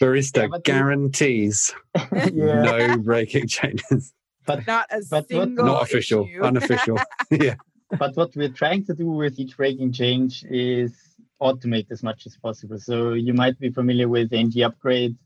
Barista 0.00 0.48
yeah, 0.50 0.58
guarantees 0.64 1.72
yeah. 2.12 2.62
no 2.62 2.98
breaking 2.98 3.46
changes. 3.46 4.12
But 4.46 4.66
not 4.66 4.86
a 4.90 5.02
but 5.08 5.28
single 5.28 5.64
not 5.64 5.82
official, 5.82 6.24
issue. 6.24 6.42
unofficial. 6.42 6.98
yeah. 7.30 7.54
But 7.98 8.16
what 8.16 8.34
we're 8.34 8.48
trying 8.48 8.84
to 8.86 8.94
do 8.94 9.06
with 9.06 9.38
each 9.38 9.56
breaking 9.56 9.92
change 9.92 10.44
is 10.50 10.92
automate 11.40 11.90
as 11.90 12.02
much 12.02 12.26
as 12.26 12.36
possible. 12.36 12.78
So 12.78 13.12
you 13.12 13.34
might 13.34 13.58
be 13.58 13.70
familiar 13.70 14.08
with 14.08 14.32
ng 14.32 14.52
upgrade, 14.62 15.16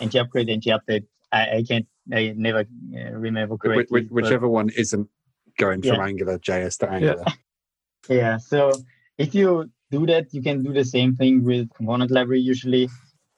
ng 0.00 0.16
upgrade, 0.16 0.48
ng 0.50 0.60
update. 0.60 1.06
I, 1.32 1.56
I 1.56 1.62
can't 1.62 1.86
I 2.12 2.34
never 2.36 2.60
uh, 2.60 3.10
remember 3.12 3.56
correctly. 3.56 4.02
Wh- 4.02 4.12
whichever 4.12 4.48
one 4.48 4.70
isn't 4.70 5.08
going 5.58 5.82
from 5.82 5.96
Yeah. 5.96 6.04
Angular 6.04 6.38
JS 6.38 6.78
to 6.78 6.90
Angular. 6.90 7.24
Yeah, 8.08 8.36
so 8.36 8.72
if 9.16 9.34
you 9.34 9.70
do 9.90 10.06
that, 10.06 10.34
you 10.34 10.42
can 10.42 10.62
do 10.62 10.72
the 10.72 10.84
same 10.84 11.16
thing 11.16 11.44
with 11.44 11.72
component 11.74 12.10
library 12.10 12.40
usually. 12.40 12.88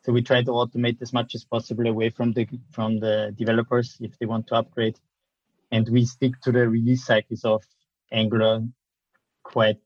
So 0.02 0.12
we 0.12 0.22
try 0.22 0.42
to 0.42 0.50
automate 0.50 1.02
as 1.02 1.12
much 1.12 1.34
as 1.34 1.44
possible 1.44 1.86
away 1.86 2.10
from 2.10 2.32
the 2.32 2.48
from 2.70 2.98
the 2.98 3.34
developers 3.36 3.96
if 4.00 4.18
they 4.18 4.26
want 4.26 4.46
to 4.48 4.56
upgrade, 4.56 4.98
and 5.70 5.88
we 5.88 6.04
stick 6.04 6.40
to 6.42 6.52
the 6.52 6.68
release 6.68 7.04
cycles 7.04 7.44
of 7.44 7.64
Angular 8.12 8.62
quite 9.42 9.82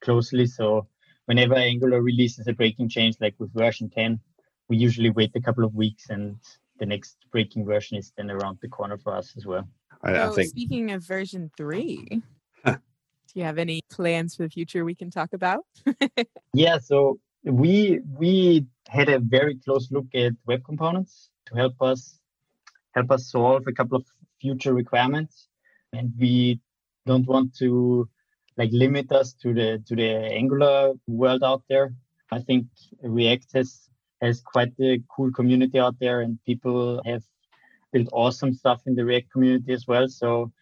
closely. 0.00 0.46
So 0.46 0.88
whenever 1.26 1.54
Angular 1.54 2.00
releases 2.02 2.46
a 2.46 2.52
breaking 2.52 2.88
change, 2.90 3.16
like 3.20 3.34
with 3.38 3.52
version 3.54 3.90
10, 3.90 4.20
we 4.68 4.76
usually 4.76 5.10
wait 5.10 5.32
a 5.34 5.40
couple 5.40 5.64
of 5.64 5.74
weeks, 5.74 6.10
and 6.10 6.36
the 6.82 6.86
next 6.86 7.16
breaking 7.30 7.64
version 7.64 7.96
is 7.96 8.12
then 8.16 8.28
around 8.28 8.58
the 8.60 8.66
corner 8.66 8.98
for 8.98 9.14
us 9.16 9.34
as 9.36 9.46
well. 9.46 9.68
I, 10.02 10.20
I 10.20 10.30
think 10.30 10.48
speaking 10.48 10.90
of 10.90 11.06
version 11.06 11.48
three, 11.56 12.22
do 12.66 12.74
you 13.34 13.44
have 13.44 13.58
any 13.58 13.82
plans 13.88 14.34
for 14.34 14.42
the 14.42 14.50
future 14.50 14.84
we 14.84 14.96
can 14.96 15.10
talk 15.10 15.32
about? 15.32 15.64
Yeah, 16.54 16.78
so 16.78 17.20
we 17.44 18.00
we 18.18 18.66
had 18.88 19.08
a 19.08 19.20
very 19.20 19.54
close 19.64 19.92
look 19.92 20.08
at 20.12 20.32
web 20.44 20.64
components 20.64 21.30
to 21.46 21.54
help 21.54 21.80
us 21.80 22.18
help 22.96 23.10
us 23.12 23.30
solve 23.30 23.62
a 23.68 23.72
couple 23.72 23.96
of 23.96 24.04
future 24.40 24.74
requirements, 24.74 25.48
and 25.92 26.12
we 26.18 26.60
don't 27.06 27.28
want 27.28 27.54
to 27.62 28.08
like 28.58 28.72
limit 28.72 29.12
us 29.12 29.34
to 29.42 29.54
the 29.54 29.68
to 29.86 29.94
the 29.94 30.10
Angular 30.40 30.94
world 31.06 31.42
out 31.44 31.62
there. 31.68 31.94
I 32.32 32.40
think 32.40 32.66
React 33.00 33.48
has 33.54 33.88
has 34.22 34.40
quite 34.40 34.72
a 34.80 35.02
cool 35.14 35.30
community 35.32 35.78
out 35.78 35.96
there, 36.00 36.20
and 36.20 36.38
people 36.46 37.02
have 37.04 37.22
built 37.92 38.08
awesome 38.12 38.54
stuff 38.54 38.80
in 38.86 38.94
the 38.94 39.04
React 39.04 39.30
community 39.30 39.72
as 39.72 39.86
well. 39.86 40.08
So 40.08 40.52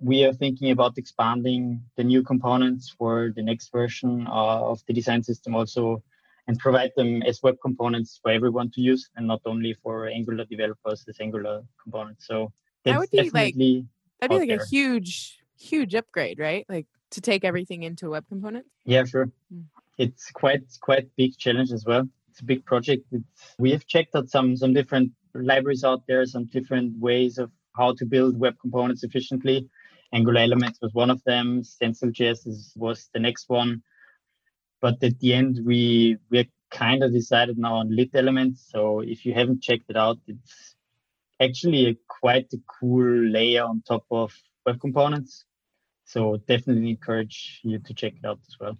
we 0.00 0.24
are 0.24 0.32
thinking 0.32 0.72
about 0.72 0.98
expanding 0.98 1.80
the 1.96 2.02
new 2.02 2.22
components 2.22 2.92
for 2.98 3.32
the 3.36 3.42
next 3.42 3.70
version 3.70 4.26
uh, 4.26 4.70
of 4.72 4.82
the 4.86 4.92
design 4.92 5.22
system 5.22 5.54
also 5.54 6.02
and 6.48 6.58
provide 6.58 6.90
them 6.96 7.22
as 7.22 7.40
web 7.42 7.56
components 7.62 8.18
for 8.20 8.32
everyone 8.32 8.68
to 8.72 8.80
use 8.80 9.08
and 9.14 9.28
not 9.28 9.40
only 9.46 9.74
for 9.74 10.08
Angular 10.08 10.44
developers 10.44 11.04
as 11.08 11.20
Angular 11.20 11.62
components. 11.80 12.26
So 12.26 12.52
That 12.84 12.98
would 12.98 13.10
be, 13.10 13.30
like, 13.30 13.54
That'd 13.54 13.54
be 13.54 13.86
like 14.28 14.48
there. 14.48 14.60
a 14.60 14.68
huge, 14.68 15.38
huge 15.56 15.94
upgrade, 15.94 16.38
right? 16.40 16.66
Like 16.68 16.86
to 17.10 17.20
take 17.20 17.44
everything 17.44 17.84
into 17.84 18.10
web 18.10 18.26
components. 18.28 18.70
Yeah, 18.84 19.04
sure. 19.04 19.30
Mm. 19.54 19.64
It's 19.98 20.30
quite 20.32 20.62
quite 20.80 21.06
big 21.16 21.36
challenge 21.36 21.70
as 21.70 21.84
well. 21.84 22.08
It's 22.32 22.40
a 22.40 22.44
big 22.46 22.64
project. 22.64 23.04
It's, 23.12 23.54
we 23.58 23.70
have 23.72 23.86
checked 23.86 24.16
out 24.16 24.30
some 24.30 24.56
some 24.56 24.72
different 24.72 25.12
libraries 25.34 25.84
out 25.84 26.02
there, 26.08 26.24
some 26.24 26.46
different 26.46 26.98
ways 26.98 27.36
of 27.36 27.50
how 27.76 27.92
to 27.98 28.06
build 28.06 28.40
web 28.40 28.54
components 28.58 29.04
efficiently. 29.04 29.68
Angular 30.14 30.40
Elements 30.40 30.78
was 30.80 30.94
one 30.94 31.10
of 31.10 31.22
them. 31.24 31.62
Stencil.js 31.62 32.46
is, 32.46 32.72
was 32.74 33.10
the 33.12 33.20
next 33.20 33.50
one. 33.50 33.82
But 34.80 35.02
at 35.02 35.18
the 35.20 35.34
end, 35.34 35.60
we 35.62 36.16
we 36.30 36.48
kind 36.70 37.04
of 37.04 37.12
decided 37.12 37.58
now 37.58 37.74
on 37.74 37.94
Lit 37.94 38.10
Elements. 38.14 38.66
So 38.72 39.00
if 39.00 39.26
you 39.26 39.34
haven't 39.34 39.62
checked 39.62 39.90
it 39.90 39.96
out, 39.98 40.16
it's 40.26 40.74
actually 41.38 41.86
a 41.90 41.96
quite 42.08 42.50
a 42.54 42.60
cool 42.80 43.26
layer 43.36 43.62
on 43.62 43.82
top 43.86 44.06
of 44.10 44.32
web 44.64 44.80
components. 44.80 45.44
So 46.06 46.38
definitely 46.48 46.88
encourage 46.88 47.60
you 47.62 47.78
to 47.78 47.92
check 47.92 48.14
it 48.16 48.24
out 48.24 48.40
as 48.48 48.56
well. 48.58 48.78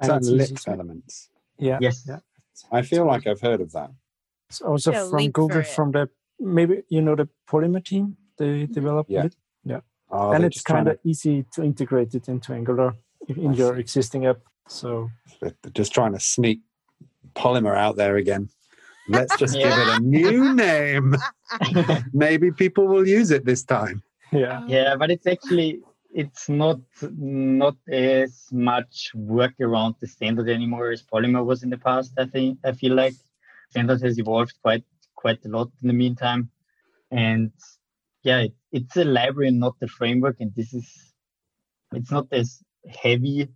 is 0.00 0.08
And 0.08 0.10
that 0.10 0.22
lit 0.30 0.56
to- 0.56 0.70
elements. 0.70 1.30
Yeah. 1.58 1.78
Yes. 1.80 2.04
Yeah. 2.08 2.20
I 2.72 2.82
feel 2.82 3.06
like 3.06 3.26
I've 3.26 3.40
heard 3.40 3.60
of 3.60 3.72
that. 3.72 3.90
It's 4.48 4.60
also 4.60 4.92
Yeah, 4.92 5.08
from 5.10 5.30
Google, 5.30 5.62
from 5.62 5.92
the 5.92 6.08
maybe 6.38 6.82
you 6.88 7.02
know 7.02 7.16
the 7.16 7.28
Polymer 7.48 7.84
team. 7.84 8.16
They 8.38 8.44
mm-hmm. 8.64 8.72
developed 8.72 9.10
Yeah. 9.10 9.24
it, 9.26 9.36
Oh, 10.08 10.30
and 10.30 10.44
it's 10.44 10.62
kind 10.62 10.86
of 10.88 10.98
easy 11.04 11.44
to 11.54 11.64
integrate 11.64 12.14
it 12.14 12.28
into 12.28 12.52
Angular 12.52 12.94
in 13.28 13.38
in 13.40 13.50
I 13.50 13.54
your 13.54 13.74
see. 13.74 13.80
existing 13.80 14.26
app. 14.26 14.38
So 14.68 15.10
they're 15.40 15.52
just 15.74 15.92
trying 15.92 16.12
to 16.12 16.20
sneak 16.20 16.60
Polymer 17.34 17.76
out 17.76 17.96
there 17.96 18.16
again. 18.16 18.48
Let's 19.08 19.36
just 19.36 19.54
give 19.64 19.72
it 19.72 19.88
a 19.88 20.00
new 20.00 20.54
name. 20.66 21.16
Maybe 22.12 22.52
people 22.52 22.86
will 22.86 23.06
use 23.06 23.30
it 23.32 23.44
this 23.44 23.64
time. 23.64 24.02
yeah, 24.32 24.62
yeah, 24.68 24.94
but 24.96 25.10
it's 25.10 25.26
actually 25.26 25.80
it's 26.16 26.48
not 26.48 26.80
not 27.18 27.76
as 27.92 28.48
much 28.50 29.10
work 29.14 29.52
around 29.60 29.94
the 30.00 30.06
standard 30.06 30.48
anymore 30.48 30.90
as 30.90 31.02
Polymer 31.02 31.44
was 31.44 31.62
in 31.62 31.68
the 31.68 31.76
past. 31.76 32.12
I 32.18 32.24
think 32.24 32.58
I 32.64 32.72
feel 32.72 32.94
like 32.94 33.14
standard 33.68 34.00
has 34.00 34.18
evolved 34.18 34.54
quite 34.62 34.84
quite 35.14 35.44
a 35.44 35.48
lot 35.48 35.70
in 35.82 35.88
the 35.88 35.98
meantime, 36.04 36.48
and 37.10 37.52
yeah, 38.22 38.40
it, 38.46 38.54
it's 38.72 38.96
a 38.96 39.04
library 39.04 39.48
and 39.48 39.60
not 39.60 39.78
the 39.78 39.88
framework. 39.88 40.36
And 40.40 40.54
this 40.54 40.72
is 40.72 40.88
it's 41.92 42.10
not 42.10 42.28
as 42.32 42.62
heavy 43.02 43.42
as 43.42 43.48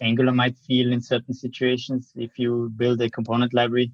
Angular 0.00 0.32
might 0.32 0.56
feel 0.66 0.90
in 0.92 1.02
certain 1.02 1.34
situations. 1.34 2.12
If 2.16 2.38
you 2.38 2.72
build 2.74 3.02
a 3.02 3.10
component 3.10 3.52
library, 3.52 3.92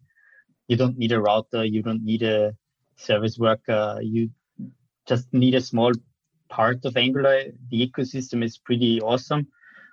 you 0.68 0.77
don't 0.77 0.96
need 0.96 1.11
a 1.11 1.20
router, 1.20 1.64
you 1.64 1.83
don't 1.83 2.05
need 2.05 2.22
a 2.22 2.55
service 2.94 3.38
worker, 3.38 3.98
you 4.03 4.31
just 5.05 5.27
need 5.33 5.57
a 5.57 5.61
small 5.61 5.92
part 6.54 6.84
of 6.84 6.96
Angular. 6.96 7.38
The 7.70 7.78
ecosystem 7.86 8.44
is 8.44 8.58
pretty 8.58 9.00
awesome. 9.00 9.46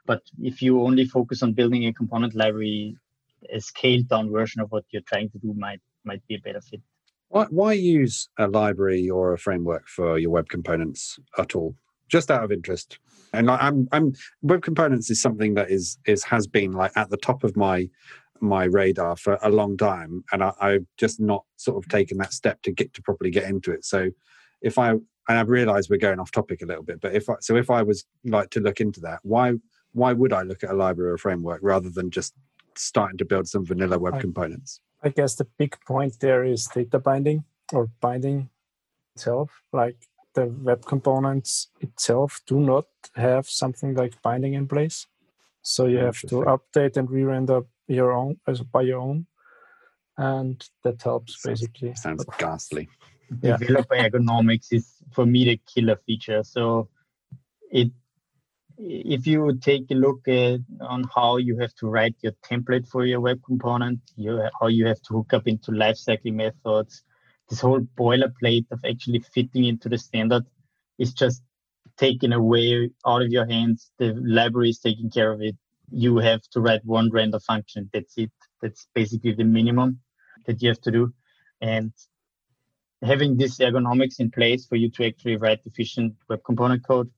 But 0.05 0.21
if 0.39 0.61
you 0.61 0.81
only 0.81 1.05
focus 1.05 1.43
on 1.43 1.53
building 1.53 1.85
a 1.87 1.93
component 1.93 2.33
library, 2.35 2.97
a 3.51 3.59
scaled 3.59 4.07
down 4.07 4.31
version 4.31 4.61
of 4.61 4.71
what 4.71 4.85
you're 4.91 5.09
trying 5.11 5.29
to 5.31 5.39
do 5.39 5.53
might 5.53 5.81
might 6.03 6.25
be 6.27 6.35
a 6.35 6.39
better 6.39 6.61
fit. 6.61 6.81
Why, 7.29 7.45
why 7.49 7.73
use 7.73 8.29
a 8.37 8.47
library 8.47 9.09
or 9.09 9.33
a 9.33 9.37
framework 9.37 9.87
for 9.87 10.19
your 10.19 10.31
web 10.31 10.49
components 10.49 11.19
at 11.37 11.55
all? 11.55 11.75
Just 12.09 12.29
out 12.29 12.43
of 12.43 12.51
interest. 12.51 12.99
And 13.31 13.49
I- 13.49 13.61
I'm, 13.67 13.87
I'm 13.91 14.13
web 14.41 14.61
components 14.63 15.09
is 15.09 15.21
something 15.21 15.53
that 15.55 15.69
is 15.71 15.97
is 16.05 16.23
has 16.25 16.45
been 16.47 16.71
like 16.73 16.91
at 16.95 17.09
the 17.09 17.17
top 17.17 17.43
of 17.43 17.55
my 17.55 17.89
my 18.41 18.63
radar 18.65 19.15
for 19.15 19.37
a 19.43 19.49
long 19.49 19.77
time, 19.77 20.23
and 20.31 20.43
I, 20.43 20.51
I've 20.59 20.87
just 20.97 21.19
not 21.19 21.43
sort 21.57 21.77
of 21.77 21.89
taken 21.89 22.17
that 22.17 22.33
step 22.33 22.61
to 22.63 22.71
get 22.71 22.93
to 22.95 23.01
properly 23.01 23.29
get 23.29 23.43
into 23.53 23.71
it. 23.71 23.85
So, 23.85 24.09
if 24.61 24.77
I 24.77 24.95
and 25.29 25.37
I've 25.37 25.49
realised 25.49 25.89
we're 25.89 25.97
going 25.97 26.19
off 26.19 26.31
topic 26.31 26.61
a 26.61 26.65
little 26.65 26.83
bit, 26.83 26.99
but 27.01 27.13
if 27.15 27.29
I, 27.29 27.35
so, 27.41 27.55
if 27.55 27.69
I 27.69 27.81
was 27.83 28.05
like 28.25 28.49
to 28.51 28.59
look 28.59 28.81
into 28.81 28.99
that, 29.01 29.19
why 29.23 29.53
why 29.93 30.13
would 30.13 30.31
I 30.33 30.43
look 30.43 30.63
at 30.63 30.69
a 30.69 30.73
library 30.73 31.11
or 31.11 31.17
framework 31.17 31.59
rather 31.61 31.89
than 31.89 32.11
just 32.11 32.33
starting 32.75 33.17
to 33.17 33.25
build 33.25 33.47
some 33.47 33.65
vanilla 33.65 33.99
web 33.99 34.15
I- 34.15 34.21
components? 34.21 34.79
I 35.03 35.09
guess 35.09 35.35
the 35.35 35.45
big 35.57 35.75
point 35.85 36.19
there 36.19 36.43
is 36.43 36.67
data 36.67 36.99
binding 36.99 37.43
or 37.73 37.89
binding 38.01 38.49
itself. 39.15 39.49
Like 39.73 39.97
the 40.35 40.45
web 40.45 40.85
components 40.85 41.69
itself 41.81 42.39
do 42.45 42.59
not 42.59 42.85
have 43.15 43.49
something 43.49 43.95
like 43.95 44.21
binding 44.21 44.53
in 44.53 44.67
place. 44.67 45.07
So 45.63 45.87
you 45.87 45.97
have 45.97 46.19
to 46.21 46.35
update 46.45 46.97
and 46.97 47.09
re-render 47.09 47.61
your 47.87 48.11
own 48.11 48.39
as 48.47 48.61
by 48.61 48.81
your 48.83 48.99
own. 48.99 49.25
And 50.17 50.63
that 50.83 51.01
helps 51.01 51.41
Sounds- 51.41 51.61
basically. 51.61 51.95
Sounds 51.95 52.23
ghastly. 52.37 52.87
Yeah. 53.41 53.57
Developer 53.57 53.95
ergonomics 53.95 54.67
is 54.71 54.95
for 55.11 55.25
me 55.25 55.45
the 55.45 55.61
killer 55.73 55.97
feature. 56.05 56.43
So 56.43 56.89
it 57.71 57.91
if 58.77 59.27
you 59.27 59.57
take 59.61 59.85
a 59.91 59.93
look 59.93 60.27
at 60.27 60.59
on 60.81 61.05
how 61.13 61.37
you 61.37 61.57
have 61.59 61.73
to 61.75 61.87
write 61.87 62.15
your 62.21 62.33
template 62.43 62.87
for 62.87 63.05
your 63.05 63.19
web 63.19 63.39
component, 63.45 63.99
you 64.15 64.41
how 64.59 64.67
you 64.67 64.87
have 64.87 65.01
to 65.03 65.13
hook 65.13 65.33
up 65.33 65.47
into 65.47 65.71
lifecycle 65.71 66.33
methods, 66.33 67.03
this 67.49 67.59
whole 67.59 67.81
boilerplate 67.97 68.65
of 68.71 68.79
actually 68.85 69.19
fitting 69.33 69.65
into 69.65 69.87
the 69.87 69.97
standard 69.97 70.45
is 70.97 71.13
just 71.13 71.43
taken 71.97 72.33
away 72.33 72.89
out 73.05 73.21
of 73.21 73.29
your 73.29 73.45
hands. 73.45 73.91
The 73.99 74.13
library 74.13 74.69
is 74.69 74.79
taking 74.79 75.11
care 75.11 75.31
of 75.31 75.41
it. 75.41 75.55
You 75.91 76.17
have 76.17 76.41
to 76.51 76.61
write 76.61 76.83
one 76.85 77.09
render 77.11 77.39
function. 77.39 77.89
That's 77.93 78.17
it. 78.17 78.31
That's 78.61 78.87
basically 78.95 79.33
the 79.33 79.43
minimum 79.43 79.99
that 80.45 80.61
you 80.61 80.69
have 80.69 80.81
to 80.81 80.91
do. 80.91 81.13
And 81.59 81.93
having 83.01 83.37
this 83.37 83.57
ergonomics 83.57 84.19
in 84.19 84.29
place 84.29 84.65
for 84.65 84.75
you 84.75 84.89
to 84.91 85.07
actually 85.07 85.37
write 85.37 85.61
efficient 85.65 86.13
web 86.29 86.43
component 86.43 86.85
code, 86.85 87.09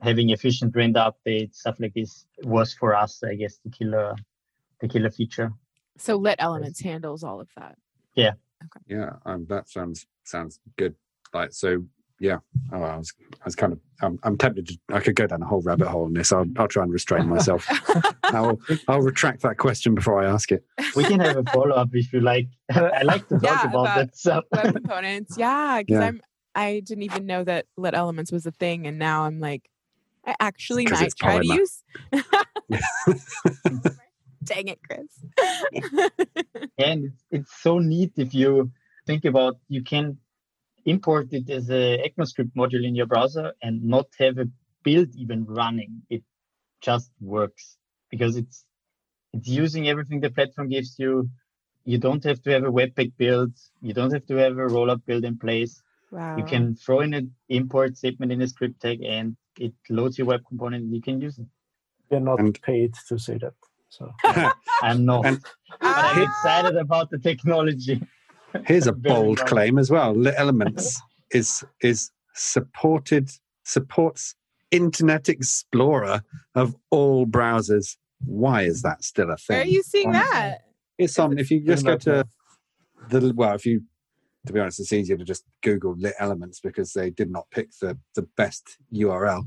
having 0.00 0.30
efficient 0.30 0.74
render 0.74 1.00
updates, 1.00 1.56
stuff 1.56 1.76
like 1.78 1.94
this 1.94 2.26
was 2.44 2.72
for 2.72 2.94
us, 2.94 3.22
I 3.22 3.34
guess, 3.34 3.58
the 3.64 3.70
killer, 3.70 4.14
the 4.80 4.88
killer 4.88 5.10
feature. 5.10 5.52
So 5.98 6.16
Lit 6.16 6.36
Elements 6.38 6.80
handles 6.80 7.22
all 7.22 7.40
of 7.40 7.48
that. 7.56 7.76
Yeah, 8.86 9.10
um, 9.26 9.46
that 9.48 9.68
sounds 9.68 10.06
sounds 10.24 10.60
good. 10.76 10.94
Like 11.34 11.52
so, 11.52 11.84
yeah. 12.22 12.38
Oh, 12.72 12.80
I 12.82 12.96
was 12.96 13.12
I 13.32 13.44
was 13.44 13.56
kind 13.56 13.72
of 13.72 13.80
I'm, 14.00 14.18
I'm 14.22 14.38
tempted 14.38 14.68
to 14.68 14.78
I 14.92 15.00
could 15.00 15.16
go 15.16 15.26
down 15.26 15.42
a 15.42 15.46
whole 15.46 15.60
rabbit 15.62 15.88
hole 15.88 16.06
in 16.06 16.14
this. 16.14 16.32
I'll 16.32 16.46
I'll 16.56 16.68
try 16.68 16.84
and 16.84 16.92
restrain 16.92 17.28
myself. 17.28 17.66
I'll 18.24 18.58
I'll 18.88 19.00
retract 19.00 19.42
that 19.42 19.58
question 19.58 19.94
before 19.94 20.22
I 20.22 20.26
ask 20.30 20.52
it. 20.52 20.64
We 20.94 21.02
can 21.04 21.18
have 21.20 21.36
a 21.36 21.42
follow 21.50 21.74
up 21.74 21.88
if 21.92 22.12
you 22.12 22.20
like. 22.20 22.46
I 22.70 23.02
like 23.02 23.26
to 23.28 23.34
talk 23.34 23.42
Yeah, 23.42 23.62
about, 23.68 23.74
about 23.74 23.96
that 23.96 24.16
stuff. 24.16 24.44
web 24.52 24.72
components. 24.74 25.36
Yeah, 25.36 25.80
because 25.82 26.00
Yeah. 26.00 26.06
I'm 26.06 26.20
I 26.54 26.80
didn't 26.84 27.02
even 27.02 27.26
know 27.26 27.42
that 27.44 27.66
Lit 27.76 27.94
Elements 27.94 28.30
was 28.30 28.46
a 28.46 28.52
thing, 28.52 28.86
and 28.86 28.98
now 28.98 29.24
I'm 29.24 29.40
like, 29.40 29.68
I 30.24 30.36
actually 30.38 30.84
might 30.86 31.02
it's 31.02 31.14
try 31.14 31.38
to 31.40 31.46
use. 31.46 31.82
Dang 34.44 34.68
it, 34.68 34.78
Chris. 34.88 35.06
and 36.78 37.04
it's, 37.06 37.24
it's 37.30 37.62
so 37.62 37.78
neat 37.78 38.12
if 38.16 38.34
you 38.34 38.70
think 39.06 39.24
about 39.24 39.56
you 39.68 39.82
can 39.82 40.18
import 40.84 41.28
it 41.32 41.48
as 41.50 41.70
a 41.70 41.98
ECMAScript 42.08 42.52
module 42.56 42.84
in 42.86 42.94
your 42.94 43.06
browser 43.06 43.52
and 43.62 43.82
not 43.84 44.06
have 44.18 44.38
a 44.38 44.48
build 44.84 45.08
even 45.16 45.44
running. 45.46 46.02
It 46.10 46.22
just 46.80 47.10
works 47.20 47.76
because 48.10 48.36
it's 48.36 48.64
it's 49.32 49.48
using 49.48 49.88
everything 49.88 50.20
the 50.20 50.30
platform 50.30 50.68
gives 50.68 50.98
you. 50.98 51.30
You 51.84 51.98
don't 51.98 52.22
have 52.24 52.42
to 52.42 52.50
have 52.50 52.64
a 52.64 52.70
webpack 52.70 53.12
build. 53.16 53.52
You 53.80 53.94
don't 53.94 54.12
have 54.12 54.26
to 54.26 54.36
have 54.36 54.52
a 54.52 54.66
rollup 54.66 55.04
build 55.06 55.24
in 55.24 55.38
place. 55.38 55.80
Wow. 56.10 56.36
You 56.36 56.44
can 56.44 56.76
throw 56.76 57.00
in 57.00 57.14
an 57.14 57.34
import 57.48 57.96
statement 57.96 58.30
in 58.32 58.42
a 58.42 58.48
script 58.48 58.80
tag 58.80 59.02
and 59.02 59.36
it 59.58 59.72
loads 59.88 60.18
your 60.18 60.26
web 60.26 60.42
component 60.46 60.84
and 60.84 60.94
you 60.94 61.00
can 61.00 61.20
use 61.20 61.38
it. 61.38 61.46
We're 62.10 62.20
not 62.20 62.40
And- 62.40 62.60
paid 62.60 62.94
to 63.08 63.18
say 63.18 63.38
that. 63.38 63.54
So 63.88 64.12
I'm 64.82 65.04
not. 65.04 65.24
And- 65.26 65.40
but 65.80 65.96
I'm 65.96 66.22
excited 66.22 66.76
about 66.76 67.10
the 67.10 67.18
technology. 67.18 68.00
Here's 68.66 68.86
a 68.86 68.92
bold 69.08 69.38
wrong. 69.40 69.48
claim 69.48 69.78
as 69.78 69.90
well. 69.90 70.12
Lit 70.14 70.34
Elements 70.36 71.00
is 71.30 71.64
is 71.82 72.10
supported 72.34 73.30
supports 73.64 74.34
Internet 74.70 75.28
Explorer 75.28 76.22
of 76.54 76.74
all 76.90 77.26
browsers. 77.26 77.96
Why 78.24 78.62
is 78.62 78.82
that 78.82 79.04
still 79.04 79.30
a 79.30 79.36
thing? 79.36 79.56
Where 79.56 79.64
are 79.64 79.68
you 79.68 79.82
seeing 79.82 80.08
Um, 80.08 80.12
that? 80.14 80.58
It's 80.98 81.18
on. 81.18 81.38
If 81.38 81.50
you 81.50 81.60
just 81.60 81.84
go 81.84 81.96
to 81.96 82.24
the 83.10 83.32
well, 83.34 83.54
if 83.54 83.66
you 83.66 83.82
to 84.46 84.52
be 84.52 84.58
honest, 84.60 84.80
it's 84.80 84.92
easier 84.92 85.16
to 85.16 85.24
just 85.24 85.44
Google 85.62 85.94
Lit 85.96 86.14
Elements 86.18 86.58
because 86.60 86.92
they 86.92 87.10
did 87.10 87.30
not 87.30 87.50
pick 87.50 87.70
the 87.80 87.98
the 88.14 88.22
best 88.36 88.78
URL, 88.92 89.44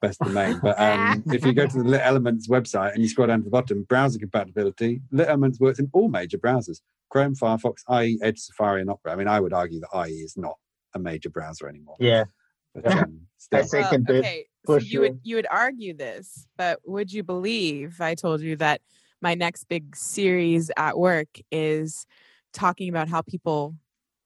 best 0.00 0.20
domain. 0.20 0.58
But 0.62 0.78
um, 0.80 1.22
if 1.26 1.44
you 1.44 1.52
go 1.52 1.66
to 1.66 1.78
the 1.78 1.84
Lit 1.88 2.00
Elements 2.04 2.48
website 2.48 2.92
and 2.94 3.02
you 3.02 3.08
scroll 3.08 3.28
down 3.28 3.38
to 3.40 3.44
the 3.44 3.50
bottom, 3.50 3.84
browser 3.88 4.18
compatibility, 4.18 5.00
Lit 5.10 5.28
Elements 5.28 5.58
works 5.60 5.78
in 5.78 5.88
all 5.92 6.08
major 6.08 6.38
browsers: 6.38 6.80
Chrome, 7.10 7.34
Firefox, 7.34 7.82
IE, 8.04 8.18
Edge, 8.22 8.38
Safari, 8.38 8.80
and 8.80 8.90
Opera. 8.90 9.12
I 9.12 9.16
mean, 9.16 9.28
I 9.28 9.40
would 9.40 9.52
argue 9.52 9.80
that 9.80 10.06
IE 10.08 10.12
is 10.20 10.36
not 10.36 10.56
a 10.94 10.98
major 10.98 11.30
browser 11.30 11.68
anymore. 11.68 11.96
Yeah. 11.98 12.24
But, 12.74 12.86
um, 12.92 13.20
still. 13.38 13.64
second 13.64 14.06
well, 14.08 14.18
okay, 14.18 14.46
so 14.66 14.76
you 14.78 15.00
would 15.00 15.20
you 15.22 15.36
would 15.36 15.46
argue 15.50 15.94
this, 15.94 16.46
but 16.56 16.80
would 16.86 17.12
you 17.12 17.22
believe 17.22 18.00
I 18.00 18.14
told 18.14 18.40
you 18.42 18.56
that 18.56 18.80
my 19.22 19.34
next 19.34 19.64
big 19.64 19.96
series 19.96 20.70
at 20.76 20.98
work 20.98 21.28
is 21.50 22.06
talking 22.52 22.88
about 22.88 23.08
how 23.08 23.22
people 23.22 23.74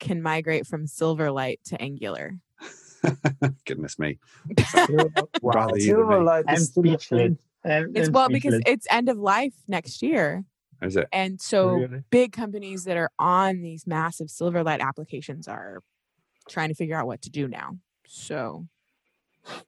can 0.00 0.20
migrate 0.20 0.66
from 0.66 0.86
Silverlight 0.86 1.58
to 1.66 1.80
Angular. 1.80 2.38
Goodness 3.66 3.98
me. 3.98 4.18
wow, 4.88 5.28
Rather 5.42 5.78
you 5.78 5.96
than 5.96 6.08
me. 6.08 6.14
Silverlight 6.14 6.52
is 6.52 6.66
still 6.66 6.82
speechless. 6.82 7.08
thing. 7.08 7.38
I'm- 7.64 7.92
It's 7.94 8.08
I'm 8.08 8.12
well 8.12 8.28
because 8.28 8.60
it's 8.66 8.86
end 8.90 9.08
of 9.08 9.18
life 9.18 9.54
next 9.68 10.02
year. 10.02 10.44
Is 10.82 10.96
it? 10.96 11.08
And 11.12 11.40
so 11.40 11.68
Really? 11.68 12.02
big 12.10 12.32
companies 12.32 12.84
that 12.84 12.96
are 12.96 13.10
on 13.18 13.62
these 13.62 13.86
massive 13.86 14.28
Silverlight 14.28 14.80
applications 14.80 15.46
are 15.46 15.82
trying 16.48 16.68
to 16.68 16.74
figure 16.74 16.96
out 16.96 17.06
what 17.06 17.22
to 17.22 17.30
do 17.30 17.46
now. 17.48 17.78
So 18.06 18.66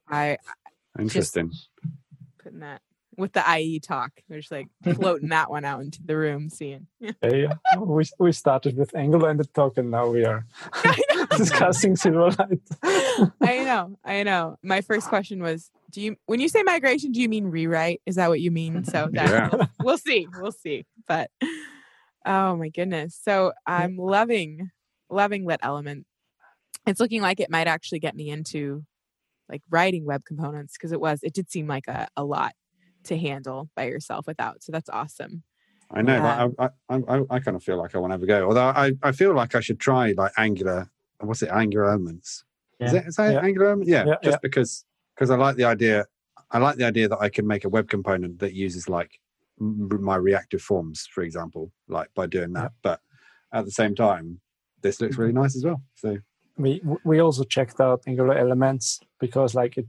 I 0.09 0.37
Interesting. 0.99 1.51
putting 2.41 2.59
that 2.59 2.81
with 3.17 3.33
the 3.33 3.43
IE 3.57 3.79
talk. 3.79 4.11
We're 4.29 4.39
just 4.39 4.51
like 4.51 4.67
floating 4.95 5.29
that 5.29 5.49
one 5.49 5.65
out 5.65 5.81
into 5.81 6.01
the 6.03 6.17
room, 6.17 6.49
seeing. 6.49 6.87
Yeah, 6.99 7.11
yeah. 7.23 7.53
we 7.77 8.03
we 8.19 8.31
started 8.31 8.77
with 8.77 8.95
Angular 8.95 9.29
and 9.29 9.39
the 9.39 9.45
talk, 9.45 9.77
and 9.77 9.91
now 9.91 10.07
we 10.07 10.25
are 10.25 10.45
discussing 11.37 11.95
Silverlight. 11.95 12.59
I 13.41 13.63
know, 13.63 13.97
I 14.03 14.23
know. 14.23 14.57
My 14.63 14.81
first 14.81 15.07
question 15.07 15.41
was, 15.41 15.71
do 15.91 16.01
you 16.01 16.15
when 16.25 16.39
you 16.39 16.49
say 16.49 16.63
migration, 16.63 17.11
do 17.11 17.21
you 17.21 17.29
mean 17.29 17.45
rewrite? 17.45 18.01
Is 18.05 18.15
that 18.15 18.29
what 18.29 18.41
you 18.41 18.51
mean? 18.51 18.83
So 18.85 19.09
that, 19.13 19.29
Yeah. 19.29 19.49
we'll, 19.51 19.67
we'll 19.81 19.97
see, 19.97 20.27
we'll 20.39 20.51
see. 20.51 20.85
But 21.07 21.29
oh 22.25 22.55
my 22.55 22.69
goodness, 22.69 23.19
so 23.21 23.53
I'm 23.65 23.97
loving, 23.97 24.71
loving 25.09 25.45
Lit 25.45 25.59
Element. 25.63 26.05
It's 26.85 26.99
looking 26.99 27.21
like 27.21 27.39
it 27.39 27.49
might 27.49 27.67
actually 27.67 27.99
get 27.99 28.15
me 28.15 28.29
into 28.29 28.83
like 29.49 29.61
writing 29.69 30.05
web 30.05 30.23
components 30.25 30.73
because 30.73 30.91
it 30.91 30.99
was, 30.99 31.19
it 31.23 31.33
did 31.33 31.51
seem 31.51 31.67
like 31.67 31.87
a, 31.87 32.07
a 32.17 32.23
lot 32.23 32.53
to 33.05 33.17
handle 33.17 33.69
by 33.75 33.85
yourself 33.85 34.27
without. 34.27 34.63
So 34.63 34.71
that's 34.71 34.89
awesome. 34.89 35.43
I 35.91 36.01
know. 36.01 36.15
Yeah. 36.15 36.47
but 36.57 36.73
I, 36.89 36.95
I, 36.95 37.17
I, 37.17 37.21
I 37.29 37.39
kind 37.39 37.55
of 37.55 37.63
feel 37.63 37.77
like 37.77 37.95
I 37.95 37.99
want 37.99 38.11
to 38.11 38.15
have 38.15 38.23
a 38.23 38.25
go. 38.25 38.47
Although 38.47 38.61
I, 38.61 38.93
I 39.03 39.11
feel 39.11 39.33
like 39.33 39.55
I 39.55 39.59
should 39.59 39.79
try 39.79 40.13
like 40.17 40.31
Angular. 40.37 40.89
What's 41.19 41.41
it? 41.41 41.49
Angular 41.49 41.85
Elements. 41.85 42.43
Is 42.79 42.93
Yeah. 42.93 42.99
it? 42.99 43.07
Is 43.07 43.15
that 43.15 43.33
Yeah. 43.33 43.39
Angular 43.41 43.67
Elements? 43.67 43.89
Yeah. 43.89 44.05
Yeah, 44.05 44.15
just 44.23 44.35
yeah. 44.35 44.39
because 44.41 44.85
because 45.15 45.29
I 45.29 45.35
like 45.35 45.55
the 45.55 45.65
idea. 45.65 46.05
I 46.51 46.57
like 46.59 46.77
the 46.77 46.85
idea 46.85 47.07
that 47.07 47.19
I 47.19 47.29
can 47.29 47.47
make 47.47 47.65
a 47.65 47.69
web 47.69 47.89
component 47.89 48.39
that 48.39 48.53
uses 48.53 48.87
like 48.89 49.19
my 49.59 50.15
reactive 50.15 50.61
forms, 50.61 51.07
for 51.07 51.23
example, 51.23 51.71
like 51.87 52.09
by 52.13 52.27
doing 52.27 52.53
that. 52.53 52.73
But 52.81 52.99
at 53.53 53.65
the 53.65 53.71
same 53.71 53.95
time, 53.95 54.41
this 54.81 55.01
looks 55.01 55.17
really 55.17 55.31
mm-hmm. 55.31 55.43
nice 55.43 55.55
as 55.55 55.65
well. 55.65 55.81
So 55.95 56.17
we 56.57 56.81
we 57.03 57.19
also 57.19 57.43
checked 57.43 57.79
out 57.79 58.01
Angular 58.07 58.37
Elements 58.37 58.99
because 59.19 59.55
like 59.55 59.77
it 59.77 59.87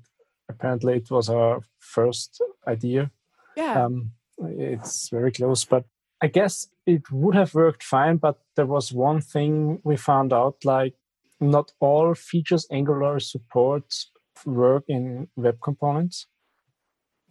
apparently 0.48 0.96
it 0.96 1.10
was 1.10 1.28
our 1.28 1.62
first 1.78 2.42
idea. 2.66 3.10
Yeah. 3.56 3.84
Um, 3.84 4.12
it's 4.38 5.08
very 5.08 5.32
close, 5.32 5.64
but 5.64 5.84
I 6.20 6.26
guess 6.28 6.68
it 6.86 7.10
would 7.10 7.34
have 7.34 7.54
worked 7.54 7.82
fine. 7.82 8.16
But 8.18 8.38
there 8.54 8.66
was 8.66 8.92
one 8.92 9.20
thing 9.20 9.80
we 9.84 9.96
found 9.96 10.32
out: 10.32 10.56
like 10.64 10.94
not 11.40 11.72
all 11.80 12.14
features 12.14 12.66
Angular 12.70 13.20
supports 13.20 14.10
work 14.44 14.84
in 14.88 15.28
web 15.36 15.58
components, 15.62 16.26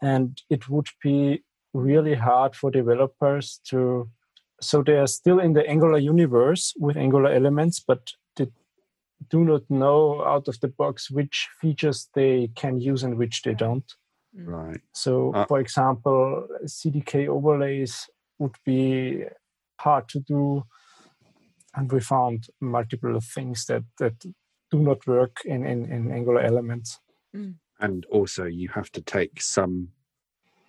and 0.01 0.41
it 0.49 0.69
would 0.69 0.87
be 1.01 1.43
really 1.73 2.15
hard 2.15 2.55
for 2.55 2.71
developers 2.71 3.59
to. 3.69 4.09
So 4.61 4.81
they 4.81 4.97
are 4.97 5.07
still 5.07 5.39
in 5.39 5.53
the 5.53 5.67
Angular 5.69 5.97
universe 5.97 6.73
with 6.79 6.95
Angular 6.97 7.31
elements, 7.31 7.83
but 7.85 8.13
do 9.29 9.43
not 9.43 9.61
know 9.69 10.23
out 10.23 10.47
of 10.47 10.59
the 10.59 10.67
box 10.67 11.09
which 11.09 11.47
features 11.61 12.09
they 12.13 12.49
can 12.55 12.79
use 12.79 13.03
and 13.03 13.17
which 13.17 13.41
they 13.41 13.53
don't. 13.53 13.93
right. 14.33 14.81
So, 14.93 15.33
Uh, 15.33 15.45
for 15.47 15.59
example, 15.59 16.47
CDK 16.65 17.27
overlays 17.27 18.09
would 18.39 18.57
be 18.65 19.23
hard 19.79 20.09
to 20.09 20.19
do, 20.19 20.63
and 21.75 21.91
we 21.91 21.99
found 22.01 22.47
multiple 22.59 23.19
things 23.21 23.65
that 23.65 23.83
that 23.99 24.17
do 24.71 24.79
not 24.79 25.07
work 25.07 25.37
in 25.45 25.65
in, 25.65 25.85
in 25.91 26.11
Angular 26.11 26.41
elements. 26.41 26.99
and 27.79 28.05
also 28.05 28.45
you 28.45 28.69
have 28.69 28.89
to 28.91 29.01
take 29.01 29.41
some 29.41 29.89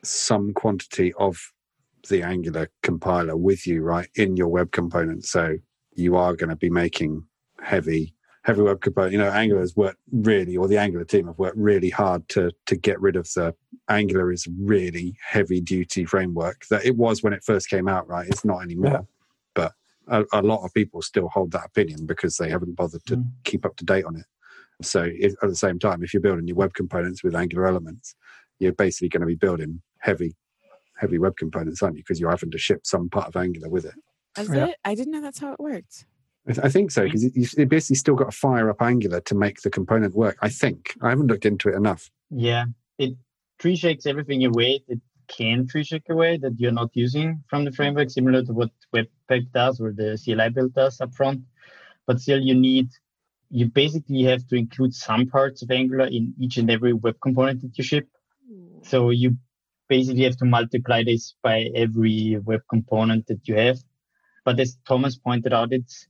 some 0.02 0.52
quantity 0.52 1.12
of 1.14 1.38
the 2.08 2.22
angular 2.22 2.68
compiler 2.82 3.36
with 3.36 3.66
you 3.66 3.82
right 3.82 4.08
in 4.14 4.36
your 4.36 4.48
web 4.48 4.70
component 4.72 5.24
so 5.24 5.56
you 5.94 6.16
are 6.16 6.34
going 6.36 6.50
to 6.50 6.56
be 6.56 6.70
making 6.70 7.24
heavy 7.60 8.14
heavy 8.46 8.62
web 8.62 8.80
component 8.80 9.12
you 9.12 9.18
know 9.18 9.28
angular 9.30 9.60
has 9.60 9.74
worked 9.76 9.98
really 10.12 10.56
or 10.56 10.66
the 10.68 10.78
angular 10.78 11.04
team 11.04 11.26
have 11.26 11.38
worked 11.38 11.56
really 11.58 11.90
hard 11.90 12.26
to 12.28 12.50
to 12.64 12.76
get 12.76 12.98
rid 13.00 13.16
of 13.16 13.24
the 13.34 13.54
angular 13.90 14.30
is 14.32 14.46
really 14.58 15.16
heavy 15.24 15.60
duty 15.60 16.04
framework 16.04 16.64
that 16.70 16.84
it 16.84 16.96
was 16.96 17.22
when 17.22 17.32
it 17.32 17.42
first 17.44 17.68
came 17.68 17.88
out 17.88 18.08
right 18.08 18.28
it's 18.28 18.44
not 18.44 18.62
anymore 18.62 18.92
Yeah. 18.92 19.00
but 19.54 19.72
a, 20.08 20.24
a 20.32 20.42
lot 20.42 20.64
of 20.64 20.72
people 20.72 21.02
still 21.02 21.28
hold 21.28 21.50
that 21.52 21.66
opinion 21.66 22.06
because 22.06 22.36
they 22.36 22.48
haven't 22.48 22.76
bothered 22.76 23.04
to 23.06 23.16
Mm. 23.16 23.30
keep 23.44 23.66
up 23.66 23.76
to 23.76 23.84
date 23.84 24.04
on 24.04 24.16
it 24.16 24.26
so 24.82 25.08
if, 25.10 25.32
at 25.42 25.48
the 25.48 25.56
same 25.56 25.78
time, 25.78 26.02
if 26.04 26.12
you're 26.12 26.20
building 26.20 26.46
your 26.46 26.56
web 26.58 26.74
components 26.74 27.24
with 27.24 27.34
Angular 27.34 27.66
elements, 27.66 28.14
you're 28.58 28.74
basically 28.74 29.08
going 29.08 29.22
to 29.22 29.26
be 29.26 29.34
building 29.34 29.80
heavy, 30.00 30.36
heavy 30.98 31.18
web 31.18 31.34
components, 31.38 31.82
aren't 31.82 31.96
you? 31.96 32.02
Because 32.02 32.20
you're 32.20 32.28
having 32.28 32.50
to 32.50 32.58
ship 32.58 32.80
some 32.84 33.08
part 33.08 33.26
of 33.28 33.36
Angular 33.36 33.70
with 33.70 33.86
it. 33.86 33.94
Is 34.38 34.50
Yeah. 34.50 34.66
it? 34.66 34.76
I 34.84 34.94
didn't 34.94 35.14
know 35.14 35.22
that's 35.22 35.38
how 35.38 35.54
it 35.54 35.60
worked. 35.60 36.04
I, 36.48 36.52
th- 36.52 36.64
I 36.64 36.68
think 36.68 36.90
so 36.90 37.02
mm. 37.02 37.04
because 37.06 37.24
you, 37.24 37.46
you 37.56 37.66
basically 37.66 37.96
still 37.96 38.14
got 38.14 38.30
to 38.30 38.36
fire 38.36 38.70
up 38.70 38.80
Angular 38.80 39.20
to 39.22 39.34
make 39.34 39.62
the 39.62 39.70
component 39.70 40.14
work. 40.14 40.36
I 40.42 40.48
think 40.48 40.94
I 41.02 41.10
haven't 41.10 41.26
looked 41.26 41.46
into 41.46 41.68
it 41.68 41.74
enough. 41.74 42.10
Yeah, 42.30 42.66
it 42.98 43.14
tree 43.58 43.76
shakes 43.76 44.06
everything 44.06 44.44
away. 44.44 44.82
It 44.88 45.00
can 45.28 45.66
tree 45.66 45.84
shake 45.84 46.08
away 46.08 46.36
that 46.38 46.58
you're 46.58 46.72
not 46.72 46.90
using 46.94 47.42
from 47.48 47.64
the 47.64 47.72
framework, 47.72 48.10
similar 48.10 48.42
to 48.44 48.52
what 48.52 48.70
Webpack 48.94 49.50
does 49.52 49.80
or 49.80 49.92
the 49.92 50.18
CLI 50.22 50.50
build 50.50 50.74
does 50.74 50.98
upfront. 50.98 51.42
But 52.06 52.20
still, 52.20 52.40
you 52.40 52.54
need 52.54 52.88
you 53.50 53.66
basically 53.66 54.22
have 54.24 54.46
to 54.48 54.56
include 54.56 54.94
some 54.94 55.26
parts 55.26 55.62
of 55.62 55.70
Angular 55.70 56.06
in 56.06 56.34
each 56.38 56.56
and 56.56 56.70
every 56.70 56.92
web 56.92 57.16
component 57.22 57.62
that 57.62 57.78
you 57.78 57.84
ship. 57.84 58.08
Mm. 58.50 58.84
So 58.84 59.10
you 59.10 59.36
basically 59.88 60.24
have 60.24 60.36
to 60.38 60.44
multiply 60.44 61.04
this 61.04 61.34
by 61.42 61.70
every 61.74 62.38
web 62.44 62.62
component 62.68 63.26
that 63.26 63.46
you 63.46 63.54
have. 63.56 63.78
But 64.44 64.58
as 64.60 64.78
Thomas 64.86 65.16
pointed 65.16 65.52
out, 65.52 65.72
it's 65.72 66.06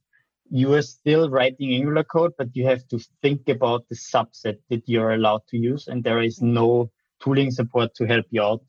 you 0.50 0.72
are 0.74 0.82
still 0.82 1.28
writing 1.30 1.74
Angular 1.74 2.04
code, 2.04 2.32
but 2.38 2.54
you 2.54 2.66
have 2.66 2.86
to 2.88 2.98
think 3.22 3.48
about 3.48 3.88
the 3.88 3.96
subset 3.96 4.58
that 4.70 4.82
you're 4.86 5.12
allowed 5.12 5.42
to 5.48 5.56
use, 5.56 5.88
and 5.88 6.04
there 6.04 6.22
is 6.22 6.40
no 6.40 6.90
tooling 7.20 7.50
support 7.50 7.94
to 7.96 8.06
help 8.06 8.26
you 8.30 8.42
out. 8.42 8.62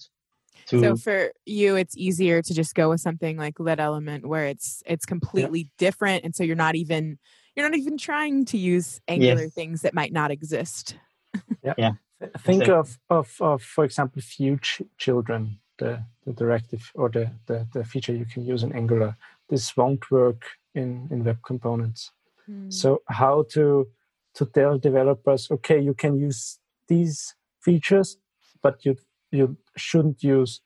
To 0.67 0.79
So 0.79 0.95
for 0.97 1.31
you, 1.45 1.75
it's 1.75 1.95
easier 1.95 2.41
to 2.41 2.53
just 2.53 2.75
go 2.75 2.89
with 2.89 2.99
something 3.01 3.37
like 3.37 3.59
Lit 3.59 3.79
Element, 3.79 4.25
where 4.25 4.45
it's 4.47 4.81
it's 4.85 5.05
completely 5.05 5.69
different, 5.77 6.23
and 6.23 6.35
so 6.35 6.43
you're 6.43 6.55
not 6.55 6.75
even 6.75 7.19
you're 7.55 7.67
not 7.69 7.77
even 7.77 7.97
trying 7.97 8.45
to 8.45 8.57
use 8.57 8.99
Angular 9.07 9.43
Yes. 9.43 9.53
things 9.53 9.81
that 9.81 9.93
might 9.93 10.13
not 10.13 10.31
exist. 10.31 10.95
Yeah. 11.77 11.93
Think 12.39 12.63
Exactly. 12.63 12.73
of, 12.73 12.99
of 13.09 13.35
of 13.41 13.61
for 13.61 13.85
example, 13.85 14.21
few 14.21 14.57
ch- 14.57 14.81
children, 14.97 15.59
the 15.77 16.03
the 16.25 16.33
directive 16.33 16.91
or 16.95 17.09
the, 17.09 17.29
the 17.45 17.67
the 17.73 17.83
feature 17.83 18.13
you 18.13 18.25
can 18.25 18.43
use 18.43 18.63
in 18.63 18.73
Angular. 18.73 19.15
This 19.49 19.77
won't 19.77 20.09
work 20.09 20.43
in 20.77 21.07
in 21.11 21.23
web 21.23 21.39
components. 21.45 22.11
Hmm. 22.45 22.69
So 22.69 23.01
how 23.07 23.45
to 23.53 23.87
to 24.35 24.45
tell 24.45 24.77
developers, 24.77 25.49
okay, 25.51 25.79
you 25.79 25.93
can 25.93 26.15
use 26.17 26.59
these 26.87 27.35
features, 27.61 28.17
but 28.61 28.85
you 28.85 28.95
you 29.31 29.57
shouldn't 29.75 30.23
use 30.23 30.61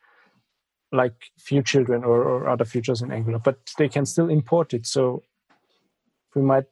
like 0.91 1.31
ViewChildren 1.39 2.03
or, 2.03 2.21
or 2.23 2.49
other 2.49 2.65
features 2.65 3.01
in 3.01 3.11
Angular, 3.11 3.39
but 3.39 3.57
they 3.77 3.87
can 3.87 4.05
still 4.05 4.29
import 4.29 4.73
it. 4.73 4.85
So 4.85 5.23
we 6.35 6.41
might 6.41 6.71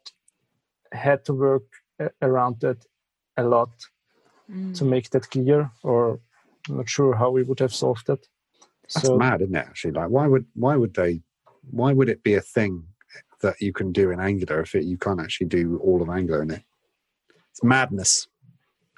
had 0.91 1.23
to 1.25 1.33
work 1.33 1.63
around 2.21 2.59
that 2.59 2.85
a 3.37 3.43
lot 3.43 3.69
mm. 4.51 4.75
to 4.77 4.85
make 4.85 5.09
that 5.11 5.29
clear, 5.29 5.71
or 5.83 6.19
I'm 6.67 6.77
not 6.77 6.89
sure 6.89 7.15
how 7.15 7.29
we 7.31 7.43
would 7.43 7.59
have 7.59 7.73
solved 7.73 8.07
that. 8.07 8.27
That's 8.93 9.07
so, 9.07 9.17
mad, 9.17 9.41
isn't 9.41 9.55
it? 9.55 9.67
Actually, 9.69 9.93
like 9.93 10.09
why 10.09 10.27
would 10.27 10.45
why 10.53 10.75
would 10.75 10.93
they 10.95 11.21
why 11.71 11.93
would 11.93 12.09
it 12.09 12.23
be 12.23 12.35
a 12.35 12.41
thing 12.41 12.83
that 13.41 13.55
you 13.61 13.73
can 13.73 13.91
do 13.91 14.11
in 14.11 14.19
Angular 14.19 14.61
if 14.61 14.75
it, 14.75 14.85
you 14.85 14.97
can't 14.97 15.19
actually 15.19 15.47
do 15.47 15.79
all 15.83 16.01
of 16.01 16.09
Angular 16.09 16.41
in 16.41 16.51
it? 16.51 16.63
It's 17.51 17.63
madness. 17.63 18.27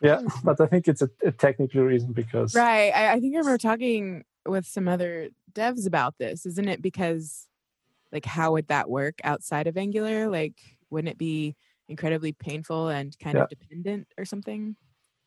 Yeah, 0.02 0.22
but 0.44 0.60
I 0.60 0.66
think 0.66 0.88
it's 0.88 1.02
a, 1.02 1.10
a 1.24 1.32
technical 1.32 1.84
reason 1.84 2.12
because 2.12 2.56
right. 2.56 2.89
I, 2.89 3.14
I 3.14 3.20
think 3.20 3.36
I 3.36 3.39
remember 3.39 3.58
talking 3.60 4.24
with 4.48 4.66
some 4.66 4.88
other 4.88 5.30
devs 5.54 5.86
about 5.86 6.16
this, 6.18 6.46
isn't 6.46 6.68
it? 6.68 6.82
Because 6.82 7.48
like, 8.12 8.26
how 8.26 8.54
would 8.54 8.68
that 8.68 8.89
work 8.89 9.20
outside 9.24 9.68
of 9.68 9.78
Angular? 9.78 10.30
Like, 10.30 10.56
wouldn't 10.89 11.10
it 11.10 11.18
be 11.18 11.56
incredibly 11.88 12.32
painful 12.32 12.89
and 12.89 13.18
kind 13.20 13.38
yeah. 13.38 13.44
of 13.44 13.50
dependent 13.50 14.08
or 14.18 14.26
something? 14.26 14.76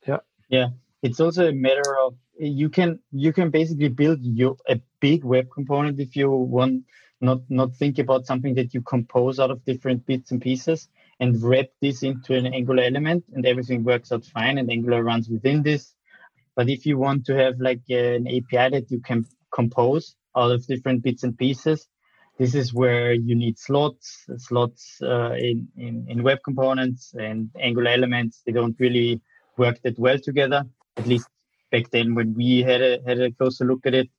Yeah. 0.07 0.19
Yeah. 0.49 0.69
It's 1.03 1.21
also 1.21 1.49
a 1.49 1.53
matter 1.53 1.97
of 2.03 2.17
you 2.39 2.69
can 2.69 2.99
you 3.13 3.33
can 3.33 3.51
basically 3.51 3.89
build 3.89 4.19
your 4.23 4.57
a 4.69 4.81
big 5.01 5.25
web 5.25 5.51
component 5.53 6.01
if 6.01 6.17
you 6.17 6.31
want 6.31 6.85
not 7.25 7.41
not 7.49 7.75
think 7.75 7.99
about 7.99 8.27
something 8.27 8.55
that 8.55 8.75
you 8.75 8.83
compose 8.83 9.41
out 9.41 9.51
of 9.51 9.65
different 9.65 10.07
bits 10.07 10.31
and 10.31 10.41
pieces 10.41 10.89
and 11.21 11.43
wrap 11.43 11.67
this 11.81 12.03
into 12.03 12.35
an 12.35 12.47
Angular 12.47 12.85
element 12.85 13.25
and 13.33 13.47
everything 13.47 13.85
works 13.85 14.13
out 14.13 14.25
fine 14.25 14.59
and 14.59 14.71
Angular 14.71 15.03
runs 15.03 15.29
within 15.29 15.63
this. 15.63 15.95
But 16.57 16.69
if 16.69 16.87
you 16.87 16.99
want 16.99 17.27
to 17.27 17.37
have 17.37 17.55
like 17.59 17.83
an 17.89 18.27
API 18.27 18.71
that 18.77 18.91
you 18.91 19.01
can 19.01 19.25
compose 19.53 20.17
out 20.37 20.53
of 20.53 20.67
different 20.67 21.03
bits 21.03 21.23
and 21.23 21.37
pieces, 21.37 21.89
this 22.39 22.55
is 22.55 22.75
where 22.75 23.13
you 23.13 23.35
need 23.35 23.59
slots, 23.59 24.27
slots 24.39 24.99
uh, 25.03 25.35
in, 25.35 25.69
in, 25.77 26.07
in 26.09 26.23
web 26.23 26.39
components 26.45 27.15
and 27.17 27.51
Angular 27.61 27.91
elements. 27.91 28.43
They 28.45 28.53
don't 28.53 28.79
really 28.79 29.21
work 29.57 29.81
that 29.83 29.99
well 29.99 30.19
together, 30.19 30.65
at 30.97 31.07
least 31.07 31.29
back 31.71 31.91
then 31.91 32.15
when 32.15 32.35
we 32.35 32.61
had 32.63 32.83
a, 32.83 33.01
had 33.07 33.21
a 33.21 33.31
closer 33.33 33.65
look 33.65 33.87
at 33.87 33.95
it. 33.95 34.11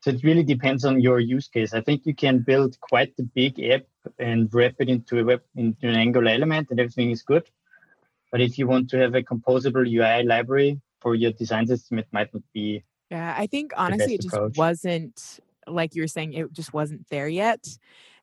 So 0.00 0.10
it 0.10 0.22
really 0.22 0.44
depends 0.44 0.84
on 0.84 1.00
your 1.00 1.18
use 1.18 1.48
case. 1.48 1.74
I 1.74 1.80
think 1.80 2.06
you 2.06 2.14
can 2.14 2.38
build 2.38 2.78
quite 2.80 3.14
a 3.18 3.22
big 3.22 3.60
app 3.60 3.82
and 4.18 4.48
wrap 4.52 4.74
it 4.78 4.88
into 4.88 5.18
a 5.18 5.24
web 5.24 5.42
into 5.56 5.88
an 5.88 5.96
Angular 5.96 6.30
element, 6.30 6.68
and 6.70 6.78
everything 6.78 7.10
is 7.10 7.22
good. 7.22 7.48
But 8.30 8.40
if 8.40 8.58
you 8.58 8.66
want 8.66 8.90
to 8.90 8.98
have 8.98 9.14
a 9.14 9.22
composable 9.22 9.86
UI 9.86 10.24
library 10.24 10.80
for 11.00 11.14
your 11.14 11.32
design 11.32 11.66
system, 11.66 11.98
it 11.98 12.08
might 12.12 12.32
not 12.32 12.42
be. 12.52 12.84
Yeah, 13.10 13.34
I 13.36 13.46
think 13.46 13.72
honestly, 13.76 14.14
it 14.14 14.22
just 14.22 14.34
approach. 14.34 14.56
wasn't 14.56 15.40
like 15.66 15.94
you 15.94 16.02
were 16.02 16.08
saying. 16.08 16.34
It 16.34 16.52
just 16.52 16.72
wasn't 16.72 17.08
there 17.10 17.28
yet, 17.28 17.66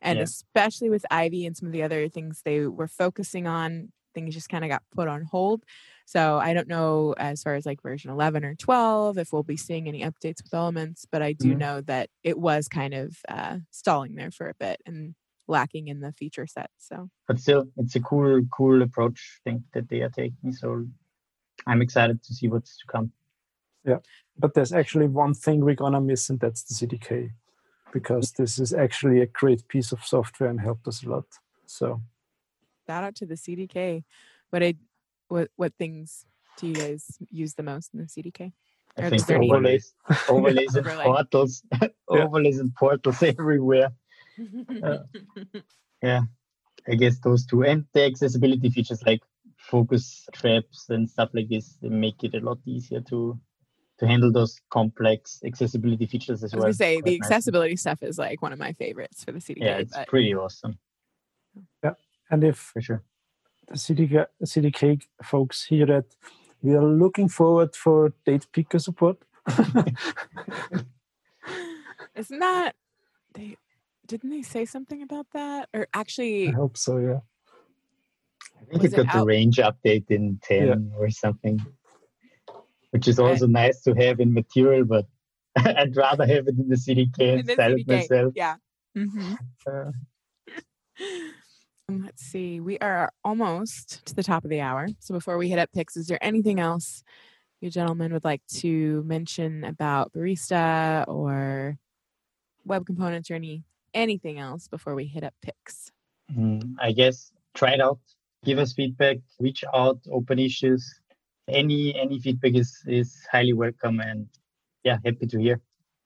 and 0.01 0.17
yeah. 0.17 0.23
especially 0.23 0.89
with 0.89 1.05
Ivy 1.11 1.45
and 1.45 1.57
some 1.57 1.67
of 1.67 1.73
the 1.73 1.83
other 1.83 2.07
things 2.07 2.41
they 2.45 2.67
were 2.67 2.87
focusing 2.87 3.47
on, 3.47 3.91
things 4.13 4.33
just 4.33 4.49
kind 4.49 4.63
of 4.63 4.69
got 4.69 4.83
put 4.95 5.07
on 5.07 5.23
hold. 5.23 5.63
So 6.05 6.37
I 6.37 6.53
don't 6.53 6.67
know 6.67 7.15
as 7.17 7.41
far 7.41 7.55
as 7.55 7.65
like 7.65 7.81
version 7.81 8.11
11 8.11 8.45
or 8.45 8.55
12 8.55 9.17
if 9.17 9.33
we'll 9.33 9.43
be 9.43 9.57
seeing 9.57 9.87
any 9.87 10.01
updates 10.01 10.43
with 10.43 10.53
elements, 10.53 11.05
but 11.11 11.23
I 11.23 11.33
do 11.33 11.49
mm-hmm. 11.49 11.57
know 11.57 11.81
that 11.81 12.09
it 12.23 12.37
was 12.37 12.67
kind 12.67 12.93
of 12.93 13.17
uh, 13.27 13.57
stalling 13.71 14.15
there 14.15 14.31
for 14.31 14.47
a 14.47 14.53
bit 14.53 14.81
and 14.85 15.15
lacking 15.47 15.87
in 15.87 15.99
the 16.01 16.11
feature 16.11 16.47
set. 16.47 16.69
So, 16.77 17.09
but 17.27 17.39
still, 17.39 17.67
it's 17.77 17.95
a 17.95 17.99
cool, 17.99 18.41
cool 18.51 18.81
approach 18.83 19.41
thing 19.43 19.63
that 19.73 19.89
they 19.89 20.01
are 20.01 20.09
taking. 20.09 20.53
So 20.53 20.85
I'm 21.65 21.81
excited 21.81 22.23
to 22.23 22.33
see 22.33 22.47
what's 22.47 22.77
to 22.77 22.85
come. 22.87 23.11
Yeah, 23.83 23.99
but 24.37 24.53
there's 24.53 24.73
actually 24.73 25.07
one 25.07 25.33
thing 25.33 25.63
we're 25.63 25.75
gonna 25.75 26.01
miss, 26.01 26.29
and 26.29 26.39
that's 26.39 26.63
the 26.63 26.73
CDK, 26.73 27.31
because 27.93 28.31
this 28.31 28.57
is 28.57 28.73
actually 28.73 29.21
a 29.21 29.27
great 29.27 29.67
piece 29.67 29.91
of 29.91 30.03
software 30.03 30.49
and 30.49 30.59
helped 30.59 30.87
us 30.87 31.03
a 31.03 31.09
lot. 31.09 31.25
So, 31.65 32.01
shout 32.87 33.03
out 33.03 33.15
to 33.15 33.25
the 33.25 33.35
CDK. 33.35 34.03
But 34.51 34.63
I 34.63 34.75
what 35.27 35.49
what 35.55 35.73
things 35.77 36.25
do 36.57 36.67
you 36.67 36.73
guys 36.73 37.17
use 37.29 37.53
the 37.53 37.63
most 37.63 37.93
in 37.93 37.99
the 37.99 38.05
CDK? 38.05 38.53
I 38.97 39.09
think 39.09 39.29
overlays, 39.29 39.93
overlays 40.29 40.75
and 40.75 40.85
portals, 40.85 41.63
overlays 42.07 42.59
and 42.59 42.73
portals 42.75 43.21
everywhere. 43.23 43.91
Uh, 44.83 44.99
yeah, 46.01 46.21
I 46.87 46.95
guess 46.95 47.19
those 47.19 47.45
two 47.45 47.63
and 47.63 47.85
the 47.93 48.05
accessibility 48.05 48.69
features 48.69 49.03
like 49.03 49.21
focus 49.57 50.27
traps 50.33 50.89
and 50.89 51.09
stuff 51.09 51.29
like 51.33 51.49
this 51.49 51.77
They 51.81 51.89
make 51.89 52.23
it 52.23 52.35
a 52.35 52.39
lot 52.39 52.59
easier 52.65 53.01
to 53.01 53.39
to 53.97 54.07
handle 54.07 54.31
those 54.31 54.59
complex 54.69 55.41
accessibility 55.45 56.05
features 56.05 56.43
as 56.43 56.53
well. 56.53 56.67
I 56.67 56.71
say 56.71 57.01
the 57.01 57.15
accessibility 57.15 57.77
stuff 57.77 58.03
is 58.03 58.17
like 58.17 58.41
one 58.41 58.53
of 58.53 58.59
my 58.59 58.73
favorites 58.73 59.23
for 59.23 59.31
the 59.31 59.39
CDK. 59.39 59.57
Yeah, 59.61 59.77
it's 59.77 59.93
but... 59.93 60.07
pretty 60.07 60.35
awesome. 60.35 60.77
Yeah, 61.83 61.93
and 62.29 62.43
if 62.43 62.57
for 62.57 62.81
sure 62.81 63.03
the 63.67 63.75
CDK, 63.75 64.25
CDK 64.43 65.01
folks 65.23 65.65
hear 65.65 65.85
that 65.85 66.05
we 66.61 66.73
are 66.73 66.83
looking 66.83 67.29
forward 67.29 67.75
for 67.75 68.13
date 68.25 68.47
picker 68.51 68.79
support. 68.79 69.17
Isn't 72.15 72.39
that 72.39 72.75
they 73.33 73.57
didn't 74.07 74.29
they 74.29 74.41
say 74.41 74.65
something 74.65 75.01
about 75.01 75.27
that? 75.33 75.69
Or 75.73 75.87
actually 75.93 76.49
I 76.49 76.51
hope 76.51 76.77
so, 76.77 76.97
yeah. 76.97 77.19
I 78.61 78.65
think 78.71 78.83
it 78.83 78.95
got 78.95 79.13
the 79.13 79.25
range 79.25 79.57
update 79.57 80.09
in 80.09 80.39
10 80.43 80.67
yeah. 80.67 80.75
or 80.97 81.09
something. 81.09 81.59
Which 82.91 83.07
is 83.07 83.19
also 83.19 83.47
nice 83.47 83.81
to 83.81 83.93
have 83.93 84.19
in 84.19 84.33
material, 84.33 84.85
but 84.85 85.05
I'd 85.57 85.95
rather 85.95 86.25
have 86.25 86.47
it 86.47 86.57
in 86.57 86.69
the 86.69 86.75
CDK 86.75 87.39
and 87.39 87.49
style 87.49 87.75
it 87.75 87.87
myself. 87.87 88.33
Yeah. 88.35 88.55
Mm-hmm. 88.97 89.33
Uh, 89.67 89.91
let's 91.89 92.23
see. 92.23 92.59
We 92.59 92.77
are 92.79 93.11
almost 93.23 94.05
to 94.05 94.15
the 94.15 94.23
top 94.23 94.43
of 94.43 94.49
the 94.49 94.61
hour. 94.61 94.87
So 94.99 95.13
before 95.13 95.37
we 95.37 95.49
hit 95.49 95.59
up 95.59 95.71
picks, 95.73 95.97
is 95.97 96.07
there 96.07 96.23
anything 96.23 96.59
else 96.59 97.03
you 97.61 97.69
gentlemen 97.69 98.13
would 98.13 98.23
like 98.23 98.45
to 98.47 99.03
mention 99.03 99.63
about 99.63 100.13
Barista 100.13 101.05
or 101.07 101.77
web 102.65 102.85
components 102.85 103.31
or 103.31 103.35
any 103.35 103.63
anything 103.93 104.39
else 104.39 104.67
before 104.67 104.93
we 104.95 105.05
hit 105.05 105.23
up 105.23 105.33
picks? 105.41 105.91
Mm, 106.35 106.75
I 106.79 106.91
guess 106.91 107.31
try 107.53 107.73
it 107.73 107.81
out, 107.81 107.99
give 108.43 108.59
us 108.59 108.73
feedback, 108.73 109.17
reach 109.39 109.63
out, 109.73 109.99
open 110.11 110.39
issues. 110.39 111.01
Any 111.47 111.95
any 111.99 112.19
feedback 112.19 112.55
is 112.55 112.81
is 112.87 113.25
highly 113.31 113.53
welcome, 113.53 113.99
and 113.99 114.27
yeah, 114.83 114.97
happy 115.05 115.27
to 115.27 115.39
hear 115.39 115.61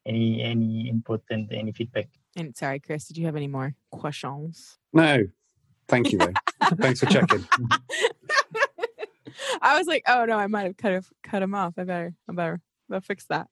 any 0.05 0.41
any 0.41 0.89
input 0.89 1.23
and 1.29 1.51
any 1.51 1.71
feedback. 1.71 2.07
And 2.35 2.55
sorry, 2.55 2.79
Chris, 2.79 3.07
did 3.07 3.17
you 3.17 3.25
have 3.25 3.35
any 3.35 3.47
more 3.47 3.75
questions? 3.91 4.77
No, 4.93 5.25
Thank 5.89 6.11
you. 6.11 6.19
Thanks 6.75 6.99
for 6.99 7.07
checking. 7.07 7.45
I 9.61 9.77
was 9.77 9.87
like, 9.87 10.03
oh 10.07 10.25
no, 10.25 10.37
I 10.37 10.47
might 10.47 10.65
have 10.65 10.77
cut 10.77 11.03
cut 11.23 11.41
him 11.41 11.55
off. 11.55 11.73
I 11.77 11.83
better, 11.83 12.13
I 12.29 12.33
better, 12.33 12.61
I 12.89 12.93
better 12.93 13.01
fix 13.01 13.25
that. 13.25 13.47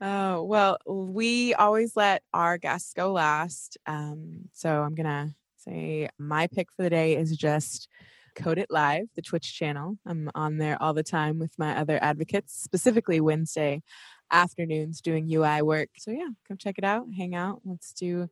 Oh 0.00 0.42
well, 0.42 0.78
we 0.86 1.54
always 1.54 1.94
let 1.96 2.22
our 2.32 2.58
guests 2.58 2.94
go 2.94 3.12
last. 3.12 3.76
Um, 3.86 4.48
so 4.52 4.82
I'm 4.82 4.94
gonna 4.94 5.34
say 5.58 6.08
my 6.18 6.46
pick 6.46 6.72
for 6.72 6.82
the 6.82 6.90
day 6.90 7.16
is 7.16 7.36
just 7.36 7.88
Code 8.34 8.58
It 8.58 8.70
Live, 8.70 9.06
the 9.14 9.22
Twitch 9.22 9.54
channel. 9.54 9.98
I'm 10.06 10.30
on 10.34 10.58
there 10.58 10.82
all 10.82 10.94
the 10.94 11.02
time 11.02 11.38
with 11.38 11.52
my 11.58 11.76
other 11.78 11.98
advocates, 12.02 12.60
specifically 12.60 13.20
Wednesday 13.20 13.82
afternoons 14.30 15.00
doing 15.00 15.30
UI 15.30 15.62
work. 15.62 15.90
So 15.98 16.10
yeah, 16.10 16.28
come 16.48 16.56
check 16.56 16.78
it 16.78 16.84
out, 16.84 17.06
hang 17.16 17.34
out. 17.34 17.60
Let's 17.64 17.92
do 17.92 18.28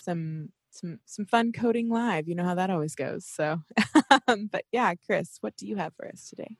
some 0.00 0.50
some 0.70 1.00
some 1.04 1.26
fun 1.26 1.52
coding 1.52 1.88
live. 1.88 2.28
You 2.28 2.34
know 2.34 2.44
how 2.44 2.54
that 2.54 2.70
always 2.70 2.94
goes. 2.94 3.26
So, 3.26 3.62
um, 4.28 4.48
but 4.50 4.64
yeah, 4.72 4.94
Chris, 4.94 5.38
what 5.40 5.56
do 5.56 5.66
you 5.66 5.76
have 5.76 5.94
for 5.94 6.08
us 6.08 6.28
today? 6.28 6.56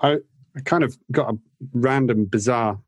I, 0.00 0.18
I 0.56 0.60
kind 0.64 0.84
of 0.84 0.98
got 1.10 1.32
a 1.32 1.38
random, 1.72 2.24
bizarre 2.26 2.80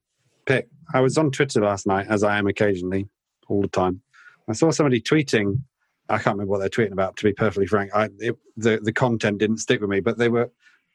pick. 0.47 0.69
I 0.93 1.01
was 1.01 1.17
on 1.17 1.31
Twitter 1.31 1.61
last 1.61 1.87
night, 1.87 2.07
as 2.09 2.23
I 2.23 2.39
am 2.39 2.47
occasionally, 2.47 3.09
all 3.49 3.63
the 3.63 3.69
time. 3.69 4.03
I 4.49 4.53
saw 4.53 4.71
somebody 4.71 5.01
tweeting. 5.01 5.63
I 6.09 6.17
can't 6.17 6.37
remember 6.37 6.51
what 6.51 6.59
they're 6.59 6.69
tweeting 6.69 6.93
about. 6.93 7.17
To 7.17 7.25
be 7.25 7.33
perfectly 7.33 7.67
frank, 7.67 7.91
I, 7.95 8.09
it, 8.19 8.37
the 8.57 8.81
the 8.83 8.93
content 8.93 9.39
didn't 9.39 9.59
stick 9.59 9.81
with 9.81 9.91
me, 9.91 10.01
but 10.01 10.19
they 10.19 10.29
were 10.29 10.51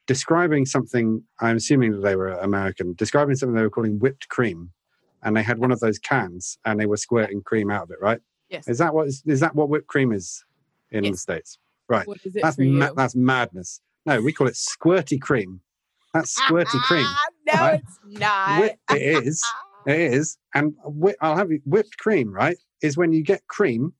describing 0.06 0.66
something. 0.66 1.24
I'm 1.40 1.56
assuming 1.56 1.92
that 1.92 2.02
they 2.02 2.16
were 2.16 2.28
American, 2.28 2.94
describing 2.94 3.34
something 3.34 3.56
they 3.56 3.62
were 3.62 3.70
calling 3.70 3.98
whipped 3.98 4.28
cream, 4.28 4.70
and 5.22 5.36
they 5.36 5.42
had 5.42 5.58
one 5.58 5.72
of 5.72 5.80
those 5.80 5.98
cans, 5.98 6.58
and 6.64 6.78
they 6.78 6.86
were 6.86 6.96
squirting 6.96 7.42
cream 7.42 7.70
out 7.70 7.84
of 7.84 7.90
it, 7.90 7.98
right? 8.00 8.20
Yes. 8.50 8.68
Is 8.68 8.78
that 8.78 8.94
what 8.94 9.06
is, 9.06 9.22
is 9.26 9.40
that 9.40 9.54
what 9.54 9.68
whipped 9.68 9.86
cream 9.86 10.12
is 10.12 10.44
in 10.90 11.04
yes. 11.04 11.12
the 11.12 11.18
states? 11.18 11.58
Right. 11.88 12.06
What 12.06 12.18
is 12.24 12.36
it 12.36 12.42
that's? 12.42 12.58
Ma- 12.58 12.92
that's 12.94 13.14
madness. 13.14 13.80
No, 14.06 14.20
we 14.20 14.32
call 14.32 14.48
it 14.48 14.54
squirty 14.54 15.20
cream. 15.20 15.60
That's 16.12 16.38
squirty 16.40 16.66
ah, 16.74 16.84
cream. 16.86 17.06
no, 17.46 17.52
right? 17.52 17.80
it's 17.80 17.98
not. 18.04 18.64
it 18.96 19.24
is. 19.24 19.44
It 19.86 19.98
is. 19.98 20.36
And 20.54 20.74
whi- 20.84 21.14
I'll 21.22 21.38
have 21.38 21.50
you 21.50 21.62
whipped 21.64 21.96
cream. 21.96 22.30
Right, 22.30 22.58
is 22.82 22.98
when 22.98 23.12
you 23.12 23.22
get 23.22 23.46
cream 23.48 23.94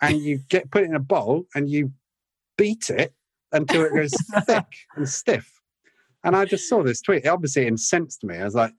and 0.00 0.20
you 0.20 0.40
get 0.48 0.70
put 0.72 0.82
it 0.82 0.86
in 0.86 0.96
a 0.96 1.00
bowl 1.00 1.46
and 1.54 1.70
you 1.70 1.92
beat 2.58 2.90
it 2.90 3.14
until 3.52 3.84
it 3.84 3.94
goes 3.94 4.12
thick 4.46 4.66
and 4.96 5.08
stiff. 5.08 5.48
And 6.24 6.34
I 6.34 6.44
just 6.44 6.68
saw 6.68 6.82
this 6.82 7.00
tweet. 7.00 7.24
It 7.24 7.28
obviously 7.28 7.66
incensed 7.68 8.24
me. 8.24 8.36
I 8.36 8.44
was 8.44 8.56
like, 8.56 8.72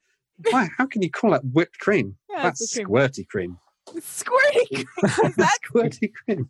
why? 0.50 0.70
How 0.78 0.86
can 0.86 1.02
you 1.02 1.12
call 1.12 1.32
that 1.32 1.46
whipped 1.46 1.80
cream? 1.80 2.18
Yeah, 2.30 2.44
That's 2.44 2.74
cream. 2.74 2.88
squirty 2.88 3.28
cream. 3.28 3.58
Squirty 4.00 4.68
cream. 4.70 4.86
Is 5.26 5.36
that 5.36 5.58
Squirty 5.74 6.12
cream. 6.14 6.50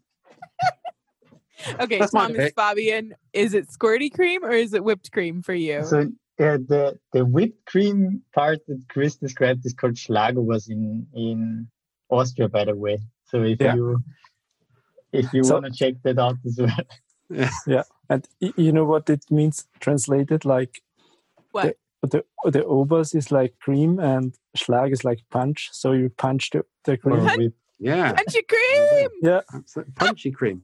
okay, 1.80 2.00
That's 2.00 2.14
my 2.14 2.22
Thomas 2.28 2.38
pick. 2.38 2.56
Fabian? 2.56 3.16
Is 3.34 3.54
it 3.54 3.68
squirty 3.70 4.12
cream 4.14 4.44
or 4.44 4.52
is 4.52 4.74
it 4.74 4.84
whipped 4.84 5.12
cream 5.12 5.42
for 5.42 5.54
you? 5.54 5.84
So 5.86 6.00
uh, 6.40 6.58
the 6.68 7.00
the 7.12 7.26
whipped 7.26 7.66
cream 7.66 8.22
part 8.34 8.60
that 8.68 8.84
Chris 8.90 9.16
described 9.16 9.66
is 9.66 9.74
called 9.74 9.96
Schlagobers 9.96 10.70
in 10.70 11.08
in 11.14 11.68
Austria, 12.10 12.50
by 12.50 12.66
the 12.66 12.76
way. 12.76 13.00
So 13.26 13.44
if 13.44 13.60
Yeah. 13.62 13.76
you 13.76 14.04
if 15.12 15.32
you 15.34 15.44
So- 15.44 15.54
want 15.60 15.66
to 15.66 15.72
check 15.72 15.96
that 16.04 16.18
out 16.20 16.38
as 16.46 16.58
well, 16.60 16.86
yeah, 17.68 17.84
And 18.10 18.28
y- 18.42 18.54
you 18.58 18.72
know 18.72 18.86
what 18.86 19.10
it 19.10 19.26
means 19.30 19.68
translated? 19.80 20.44
Like 20.46 20.82
what? 21.52 21.78
The 22.12 22.24
the 22.46 22.62
obers 22.62 23.16
is 23.16 23.32
like 23.32 23.58
cream 23.60 24.00
and 24.00 24.36
schlag 24.58 24.92
is 24.92 25.04
like 25.04 25.20
punch. 25.32 25.70
So 25.72 25.92
you 25.94 26.10
punch 26.10 26.50
the, 26.52 26.64
the 26.84 26.94
or 26.94 26.98
cream. 26.98 27.24
whip- 27.38 27.56
Yeah. 27.80 28.14
Punchy 28.14 28.42
cream. 28.44 29.08
Yeah. 29.22 29.42
Absolute 29.54 29.96
punchy 29.96 30.32
cream. 30.32 30.64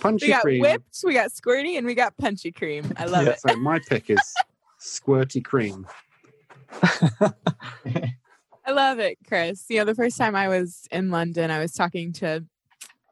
Punchy 0.00 0.26
cream. 0.26 0.28
We 0.28 0.32
got 0.32 0.42
cream. 0.42 0.60
whipped, 0.62 0.96
we 1.04 1.14
got 1.14 1.30
squirty, 1.32 1.76
and 1.78 1.86
we 1.86 1.94
got 1.94 2.16
punchy 2.16 2.52
cream. 2.52 2.92
I 2.96 3.06
love 3.06 3.24
Yeah. 3.26 3.32
it. 3.32 3.40
So 3.40 3.56
my 3.56 3.80
pick 3.88 4.08
is 4.10 4.20
squirty 4.80 5.42
cream. 5.44 5.86
I 8.66 8.70
love 8.70 8.98
it, 8.98 9.18
Chris. 9.26 9.64
You 9.68 9.78
know, 9.78 9.84
the 9.84 9.94
first 9.94 10.18
time 10.18 10.36
I 10.36 10.48
was 10.48 10.86
in 10.90 11.10
London, 11.10 11.50
I 11.50 11.58
was 11.58 11.72
talking 11.72 12.12
to 12.14 12.44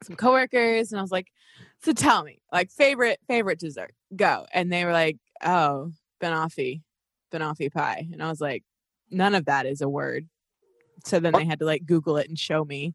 some 0.05 0.17
coworkers, 0.17 0.93
and 0.93 0.99
I 0.99 1.03
was 1.03 1.11
like, 1.11 1.29
"So 1.83 1.93
tell 1.93 2.23
me, 2.23 2.41
like, 2.53 2.71
favorite 2.71 3.19
favorite 3.27 3.59
dessert? 3.59 3.95
Go!" 4.15 4.47
And 4.53 4.71
they 4.73 4.85
were 4.85 4.93
like, 4.93 5.19
"Oh, 5.43 5.93
banoffee, 6.21 6.83
banoffee 7.33 7.73
pie," 7.73 8.09
and 8.13 8.23
I 8.23 8.29
was 8.29 8.41
like, 8.41 8.65
"None 9.11 9.35
of 9.35 9.47
that 9.47 9.67
is 9.67 9.81
a 9.81 9.89
word." 9.89 10.29
So 11.05 11.21
then 11.21 11.33
they 11.35 11.45
had 11.45 11.61
to 11.61 11.65
like 11.65 11.87
Google 11.87 12.17
it 12.17 12.29
and 12.29 12.39
show 12.39 12.65
me. 12.65 12.95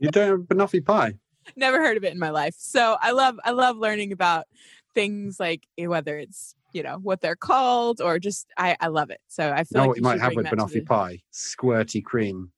You 0.00 0.10
don't 0.10 0.28
have 0.28 0.40
banoffee 0.40 0.84
pie. 0.84 1.14
Never 1.56 1.78
heard 1.78 1.96
of 1.96 2.04
it 2.04 2.12
in 2.12 2.18
my 2.18 2.30
life. 2.30 2.54
So 2.58 2.96
I 3.00 3.12
love 3.12 3.38
I 3.44 3.50
love 3.50 3.76
learning 3.76 4.12
about 4.12 4.46
things 4.94 5.40
like 5.40 5.66
eh, 5.76 5.86
whether 5.86 6.18
it's 6.18 6.54
you 6.72 6.82
know 6.82 6.98
what 7.02 7.20
they're 7.20 7.36
called 7.36 8.00
or 8.00 8.18
just 8.18 8.46
I 8.56 8.76
I 8.80 8.88
love 8.88 9.10
it. 9.10 9.20
So 9.28 9.50
I 9.50 9.60
You 9.60 9.64
know 9.72 9.80
like 9.80 9.88
what 9.88 9.96
you 9.96 10.02
might 10.02 10.20
have 10.20 10.34
with 10.34 10.44
bring 10.44 10.44
that 10.44 10.50
to 10.50 10.56
banoffee 10.56 10.86
pie? 10.86 11.20
Squirty 11.32 12.04
cream. 12.04 12.52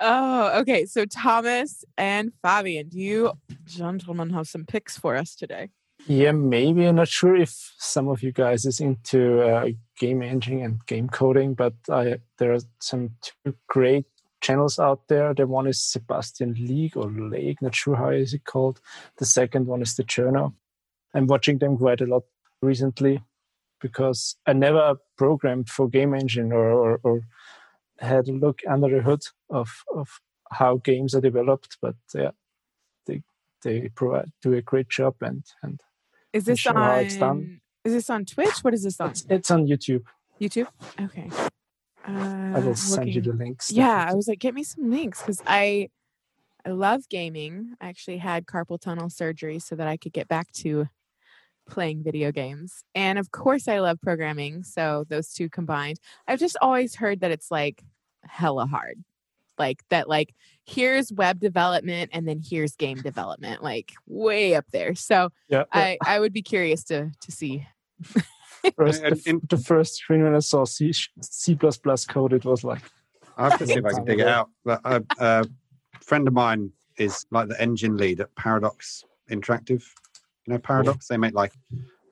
oh, 0.00 0.60
okay. 0.60 0.86
So 0.86 1.04
Thomas 1.04 1.84
and 1.96 2.32
Fabian, 2.42 2.88
do 2.88 2.98
you 2.98 3.32
gentlemen 3.64 4.30
have 4.30 4.48
some 4.48 4.64
picks 4.64 4.98
for 4.98 5.16
us 5.16 5.34
today? 5.34 5.70
Yeah, 6.10 6.32
maybe. 6.32 6.86
I'm 6.86 6.96
not 6.96 7.08
sure 7.08 7.36
if 7.36 7.74
some 7.76 8.08
of 8.08 8.22
you 8.22 8.32
guys 8.32 8.64
is 8.64 8.80
into 8.80 9.42
uh, 9.42 9.68
game 9.98 10.22
engine 10.22 10.62
and 10.62 10.84
game 10.86 11.06
coding, 11.10 11.52
but 11.52 11.74
I, 11.90 12.16
there 12.38 12.54
are 12.54 12.60
some 12.80 13.10
two 13.20 13.54
great 13.68 14.06
channels 14.40 14.78
out 14.78 15.06
there. 15.08 15.34
The 15.34 15.46
one 15.46 15.66
is 15.66 15.82
Sebastian 15.82 16.54
Lague 16.58 16.96
or 16.96 17.10
Lake, 17.10 17.60
not 17.60 17.74
sure 17.74 17.94
how 17.96 18.08
is 18.08 18.32
it 18.32 18.46
called. 18.46 18.80
The 19.18 19.26
second 19.26 19.66
one 19.66 19.82
is 19.82 19.96
the 19.96 20.02
Cherno. 20.02 20.54
I'm 21.12 21.26
watching 21.26 21.58
them 21.58 21.76
quite 21.76 22.00
a 22.00 22.06
lot 22.06 22.22
recently 22.62 23.22
because 23.78 24.36
I 24.46 24.54
never 24.54 24.96
programmed 25.18 25.68
for 25.68 25.90
game 25.90 26.14
engine 26.14 26.52
or, 26.52 26.70
or, 26.70 27.00
or 27.02 27.20
had 27.98 28.28
a 28.28 28.32
look 28.32 28.60
under 28.66 28.88
the 28.88 29.02
hood 29.02 29.24
of, 29.50 29.84
of 29.94 30.20
how 30.52 30.78
games 30.78 31.14
are 31.14 31.20
developed, 31.20 31.76
but 31.82 31.96
yeah, 32.14 32.30
they 33.04 33.22
they 33.62 33.90
provide 33.90 34.30
do 34.40 34.54
a 34.54 34.62
great 34.62 34.88
job 34.88 35.16
and 35.20 35.44
and 35.62 35.82
Is 36.32 36.44
this 36.44 36.66
on 36.66 36.76
how 36.76 36.94
it's 36.96 37.16
done. 37.16 37.60
Is 37.84 37.92
this 37.92 38.10
on 38.10 38.24
Twitch? 38.24 38.58
What 38.62 38.74
is 38.74 38.82
this 38.82 39.00
on? 39.00 39.10
it's, 39.10 39.26
it's 39.28 39.50
on 39.50 39.66
YouTube. 39.66 40.02
YouTube? 40.40 40.66
Okay. 41.00 41.30
Uh, 42.06 42.52
I 42.56 42.60
will 42.60 42.74
send 42.74 43.08
you 43.14 43.20
the 43.20 43.30
looking- 43.30 43.46
links. 43.46 43.70
Yeah, 43.70 44.06
I 44.08 44.14
was 44.14 44.28
like, 44.28 44.38
get 44.38 44.54
me 44.54 44.62
some 44.64 44.90
links 44.90 45.20
because 45.20 45.42
I 45.46 45.88
I 46.64 46.70
love 46.70 47.08
gaming. 47.08 47.74
I 47.80 47.88
actually 47.88 48.18
had 48.18 48.46
carpal 48.46 48.80
tunnel 48.80 49.08
surgery 49.08 49.58
so 49.58 49.74
that 49.76 49.86
I 49.86 49.96
could 49.96 50.12
get 50.12 50.28
back 50.28 50.52
to 50.54 50.88
playing 51.68 52.02
video 52.02 52.32
games. 52.32 52.82
And 52.94 53.18
of 53.18 53.30
course 53.30 53.68
I 53.68 53.78
love 53.78 54.00
programming. 54.02 54.64
So 54.64 55.04
those 55.08 55.32
two 55.32 55.48
combined. 55.48 55.98
I've 56.26 56.40
just 56.40 56.56
always 56.60 56.96
heard 56.96 57.20
that 57.20 57.30
it's 57.30 57.50
like 57.50 57.82
hella 58.24 58.66
hard. 58.66 59.02
Like 59.58 59.82
that 59.90 60.08
like 60.08 60.34
here's 60.64 61.12
web 61.12 61.40
development 61.40 62.10
and 62.12 62.28
then 62.28 62.40
here's 62.44 62.76
game 62.76 63.00
development, 63.00 63.62
like 63.62 63.92
way 64.06 64.54
up 64.54 64.66
there. 64.72 64.94
So 64.94 65.30
yeah. 65.48 65.64
I, 65.72 65.98
I 66.04 66.20
would 66.20 66.32
be 66.32 66.42
curious 66.42 66.84
to 66.84 67.10
to 67.20 67.32
see. 67.32 67.66
first, 68.76 69.02
And- 69.02 69.16
the, 69.16 69.30
and- 69.30 69.42
the 69.48 69.58
first 69.58 69.96
screen 69.96 70.22
when 70.22 70.34
I 70.34 70.40
saw 70.40 70.64
C 70.64 70.92
C 71.20 71.56
code, 71.56 72.32
it 72.32 72.44
was 72.44 72.64
like 72.64 72.82
I 73.36 73.50
have 73.50 73.58
to 73.58 73.66
see 73.66 73.74
if 73.74 73.84
I 73.84 73.92
can 73.92 74.04
dig 74.04 74.20
it 74.20 74.28
out. 74.28 74.50
But 74.64 74.80
a, 74.84 75.02
a 75.20 75.44
friend 76.00 76.26
of 76.26 76.34
mine 76.34 76.72
is 76.96 77.24
like 77.30 77.48
the 77.48 77.60
engine 77.60 77.96
lead 77.96 78.20
at 78.20 78.34
Paradox 78.34 79.04
Interactive. 79.30 79.84
You 80.46 80.54
know 80.54 80.58
Paradox? 80.58 81.08
They 81.08 81.16
make 81.16 81.34
like 81.34 81.52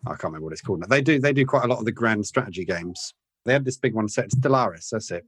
I 0.07 0.11
can't 0.11 0.25
remember 0.25 0.45
what 0.45 0.53
it's 0.53 0.63
called. 0.63 0.81
now. 0.81 0.87
They 0.87 1.01
do 1.03 1.19
they 1.19 1.33
do 1.33 1.45
quite 1.45 1.65
a 1.65 1.69
lot 1.69 1.79
of 1.79 1.85
the 1.85 1.93
grand 1.93 2.27
strategy 2.27 2.65
games. 2.65 3.15
They 3.45 3.53
had 3.53 3.65
this 3.65 3.77
big 3.77 3.95
one 3.95 4.09
set 4.09 4.31
Stellaris. 4.31 4.91
That's 4.91 5.11
it. 5.11 5.25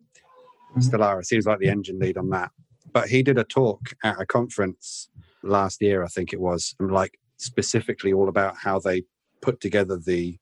Mhm. 0.77 0.83
Stellaris. 0.91 1.29
He 1.31 1.37
was 1.37 1.47
like 1.47 1.59
the 1.59 1.69
engine 1.69 1.99
lead 1.99 2.17
on 2.19 2.31
that. 2.31 2.51
But 2.93 3.09
he 3.09 3.23
did 3.23 3.39
a 3.39 3.45
talk 3.45 3.93
at 4.03 4.21
a 4.21 4.27
conference 4.27 5.09
last 5.43 5.81
year, 5.83 6.03
I 6.05 6.09
think 6.09 6.33
it 6.33 6.41
was, 6.41 6.75
and 6.81 6.91
like 6.91 7.19
specifically 7.37 8.13
all 8.13 8.29
about 8.29 8.57
how 8.57 8.79
they 8.79 9.05
put 9.41 9.61
together 9.61 9.97
the 9.99 10.39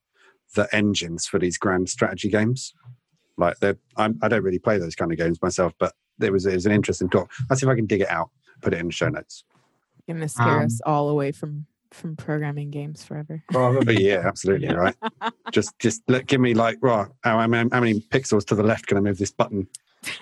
the 0.55 0.69
engines 0.75 1.27
for 1.27 1.39
these 1.39 1.59
grand 1.59 1.89
strategy 1.89 2.29
games. 2.31 2.73
Like 3.37 3.59
they're, 3.59 3.77
I'm, 3.97 4.19
I 4.23 4.29
don't 4.29 4.43
really 4.45 4.59
play 4.61 4.79
those 4.79 4.95
kind 4.95 5.13
of 5.13 5.19
games 5.19 5.43
myself, 5.43 5.75
but 5.79 5.93
it 6.21 6.33
was 6.33 6.47
it 6.47 6.55
was 6.55 6.67
an 6.67 6.73
interesting 6.73 7.11
talk. 7.11 7.31
I'll 7.51 7.57
see 7.57 7.67
if 7.67 7.71
I 7.71 7.75
can 7.75 7.87
dig 7.87 8.01
it 8.01 8.09
out, 8.11 8.31
put 8.63 8.73
it 8.73 8.79
in 8.81 8.87
the 8.87 8.93
show 8.93 9.09
notes. 9.09 9.45
You're 10.07 10.17
gonna 10.17 10.29
scare 10.29 10.61
Um, 10.61 10.67
us 10.67 10.81
all 10.87 11.09
away 11.09 11.33
from 11.33 11.67
from 11.93 12.17
programming 12.17 12.71
games 12.71 13.05
forever. 13.05 13.43
Probably. 13.51 14.03
yeah, 14.09 14.23
absolutely 14.25 14.69
right. 14.69 14.95
just 15.53 15.79
just 15.79 16.03
let, 16.09 16.27
give 16.27 16.41
me 16.41 16.55
like 16.55 16.79
right, 16.81 17.09
how, 17.23 17.39
how 17.41 17.47
many- 17.47 17.69
how 17.73 17.81
many 17.81 18.01
pixels 18.01 18.45
to 18.47 18.55
the 18.55 18.63
left 18.63 18.87
can 18.87 18.97
I 18.97 19.01
move 19.01 19.19
this 19.19 19.33
button? 19.33 19.67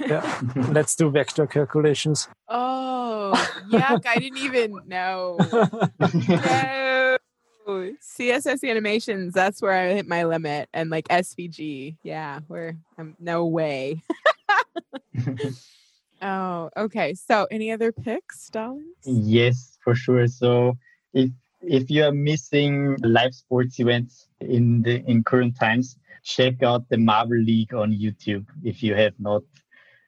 Yeah. 0.01 0.41
Let's 0.71 0.97
do 0.97 1.11
vector 1.11 1.47
calculations. 1.47 2.29
Oh, 2.49 3.33
yuck! 3.71 4.07
I 4.07 4.17
didn't 4.17 4.39
even 4.39 4.81
know. 4.87 5.39
No. 6.01 7.17
CSS 7.67 8.69
animations. 8.69 9.33
That's 9.33 9.63
where 9.63 9.73
I 9.73 9.95
hit 9.95 10.07
my 10.07 10.25
limit, 10.25 10.69
and 10.73 10.91
like 10.91 11.09
SVG. 11.09 11.97
Yeah, 12.03 12.41
where 12.49 12.77
I'm 12.99 13.17
no 13.19 13.47
way. 13.47 14.03
oh, 16.23 16.71
okay. 16.77 17.15
So, 17.15 17.47
any 17.51 17.73
other 17.73 17.93
picks, 17.93 18.43
Stallings? 18.43 18.85
Yes, 19.05 19.79
for 19.83 19.95
sure. 19.95 20.27
So 20.27 20.77
if 21.13 21.31
if 21.63 21.91
you 21.91 22.05
are 22.05 22.13
missing 22.13 22.97
live 23.03 23.35
sports 23.35 23.81
events 23.81 24.29
in 24.41 24.83
the 24.83 25.03
in 25.07 25.25
current 25.25 25.57
times, 25.59 25.97
check 26.23 26.63
out 26.63 26.89
the 26.89 26.99
Marble 26.99 27.39
League 27.39 27.75
on 27.75 27.93
YouTube 27.93 28.47
if 28.63 28.83
you 28.83 28.95
have 28.95 29.15
not. 29.19 29.43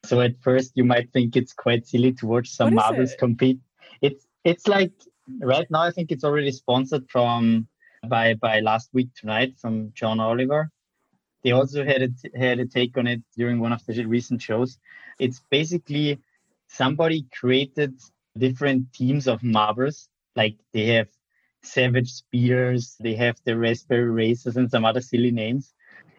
So 0.07 0.21
at 0.21 0.41
first 0.41 0.71
you 0.75 0.85
might 0.85 1.11
think 1.11 1.35
it's 1.35 1.51
quite 1.51 1.85
silly 1.85 2.13
to 2.13 2.27
watch 2.27 2.49
some 2.49 2.75
marbles 2.75 3.11
it? 3.11 3.19
compete. 3.19 3.59
It's 4.01 4.25
it's 4.45 4.65
like 4.65 4.93
right 5.41 5.69
now 5.69 5.81
I 5.81 5.91
think 5.91 6.13
it's 6.13 6.23
already 6.23 6.51
sponsored 6.51 7.09
from 7.09 7.67
by 8.07 8.35
by 8.35 8.61
last 8.61 8.89
week 8.93 9.09
tonight 9.15 9.59
from 9.59 9.91
John 9.93 10.21
Oliver. 10.21 10.71
They 11.43 11.51
also 11.51 11.83
had 11.83 12.01
a, 12.03 12.37
had 12.39 12.59
a 12.59 12.65
take 12.65 12.97
on 12.97 13.05
it 13.05 13.21
during 13.35 13.59
one 13.59 13.73
of 13.73 13.85
the 13.85 14.05
recent 14.05 14.41
shows. 14.41 14.79
It's 15.19 15.41
basically 15.49 16.19
somebody 16.67 17.27
created 17.37 17.99
different 18.37 18.93
teams 18.93 19.27
of 19.27 19.43
marbles. 19.43 20.07
Like 20.37 20.55
they 20.71 20.85
have 20.97 21.09
Savage 21.63 22.11
Spears, 22.11 22.95
they 23.01 23.15
have 23.15 23.35
the 23.43 23.57
Raspberry 23.57 24.09
Racers, 24.09 24.55
and 24.55 24.71
some 24.71 24.85
other 24.85 25.01
silly 25.01 25.31
names. 25.31 25.73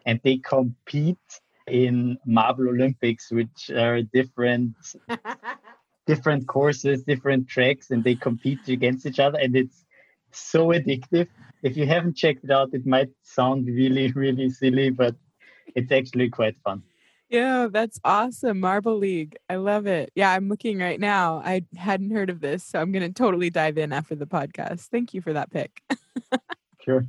And 0.05 0.21
they 0.23 0.39
compete 0.39 1.41
in 1.71 2.19
Marble 2.27 2.69
Olympics, 2.69 3.31
which 3.31 3.71
are 3.71 4.03
different 4.03 4.75
different 6.07 6.49
courses, 6.49 7.03
different 7.05 7.49
tracks, 7.49 7.91
and 7.91 8.03
they 8.03 8.15
compete 8.15 8.67
against 8.69 9.07
each 9.07 9.19
other. 9.21 9.39
And 9.39 9.55
it's 9.55 9.85
so 10.33 10.69
addictive. 10.69 11.29
If 11.63 11.77
you 11.77 11.87
haven't 11.87 12.17
checked 12.17 12.45
it 12.45 12.51
out, 12.51 12.71
it 12.73 12.87
might 12.87 13.11
sound 13.23 13.67
really, 13.67 14.11
really 14.25 14.51
silly, 14.51 14.91
but 14.91 15.15
it's 15.75 15.93
actually 15.93 16.31
quite 16.31 16.57
fun. 16.65 16.83
Yeah, 17.29 17.69
that's 17.71 18.01
awesome. 18.05 18.59
Marble 18.59 18.97
League. 18.97 19.37
I 19.51 19.57
love 19.57 19.87
it. 19.87 20.11
Yeah, 20.15 20.33
I'm 20.33 20.49
looking 20.49 20.79
right 20.79 20.99
now. 20.99 21.43
I 21.45 21.67
hadn't 21.77 22.11
heard 22.11 22.31
of 22.31 22.41
this, 22.41 22.65
so 22.65 22.81
I'm 22.81 22.91
going 22.91 23.07
to 23.07 23.13
totally 23.13 23.51
dive 23.51 23.77
in 23.77 23.93
after 23.93 24.15
the 24.15 24.27
podcast. 24.27 24.87
Thank 24.87 25.13
you 25.13 25.21
for 25.21 25.33
that 25.33 25.51
pick. 25.51 25.83
Sure. 26.85 27.05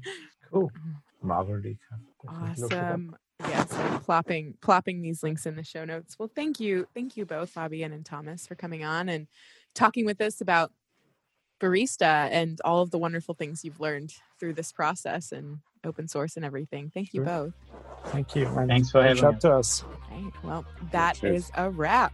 Cool. 0.52 0.70
Mm-hmm. 0.70 1.28
Marble 1.28 1.58
League. 1.58 1.78
Definitely 2.22 2.64
look 2.64 2.72
it 2.74 2.78
up. 2.78 2.84
Awesome. 2.84 3.16
Yes, 3.48 3.74
I'm 3.74 4.00
plopping 4.02 4.56
plopping 4.62 5.02
these 5.02 5.24
links 5.24 5.46
in 5.46 5.56
the 5.56 5.64
show 5.64 5.86
notes. 5.86 6.18
Well, 6.20 6.30
thank 6.36 6.60
you, 6.60 6.88
thank 6.94 7.16
you 7.16 7.26
both, 7.26 7.50
Fabian 7.50 7.94
and 7.94 8.06
Thomas, 8.06 8.46
for 8.46 8.56
coming 8.56 8.84
on 8.84 9.08
and 9.10 9.28
talking 9.74 10.06
with 10.06 10.20
us 10.22 10.42
about 10.42 10.72
barista 11.62 12.30
and 12.32 12.60
all 12.66 12.82
of 12.82 12.92
the 12.92 12.98
wonderful 12.98 13.36
things 13.36 13.64
you've 13.64 13.80
learned 13.80 14.14
through 14.40 14.54
this 14.54 14.72
process 14.72 15.32
and 15.32 15.60
open 15.86 16.08
source 16.08 16.36
and 16.36 16.46
everything. 16.46 16.90
Thank 16.94 17.14
you 17.14 17.20
Sure. 17.20 17.26
both. 17.26 17.54
Thank 18.08 18.36
you. 18.36 18.48
And 18.48 18.68
Thanks 18.70 18.92
for 18.92 19.00
reach 19.02 19.20
having 19.20 19.26
out 19.26 19.42
to 19.42 19.54
us. 19.56 19.84
Right. 20.12 20.32
Well, 20.44 20.66
that 20.92 21.16
Cheers. 21.16 21.46
is 21.46 21.52
a 21.56 21.70
wrap. 21.70 22.14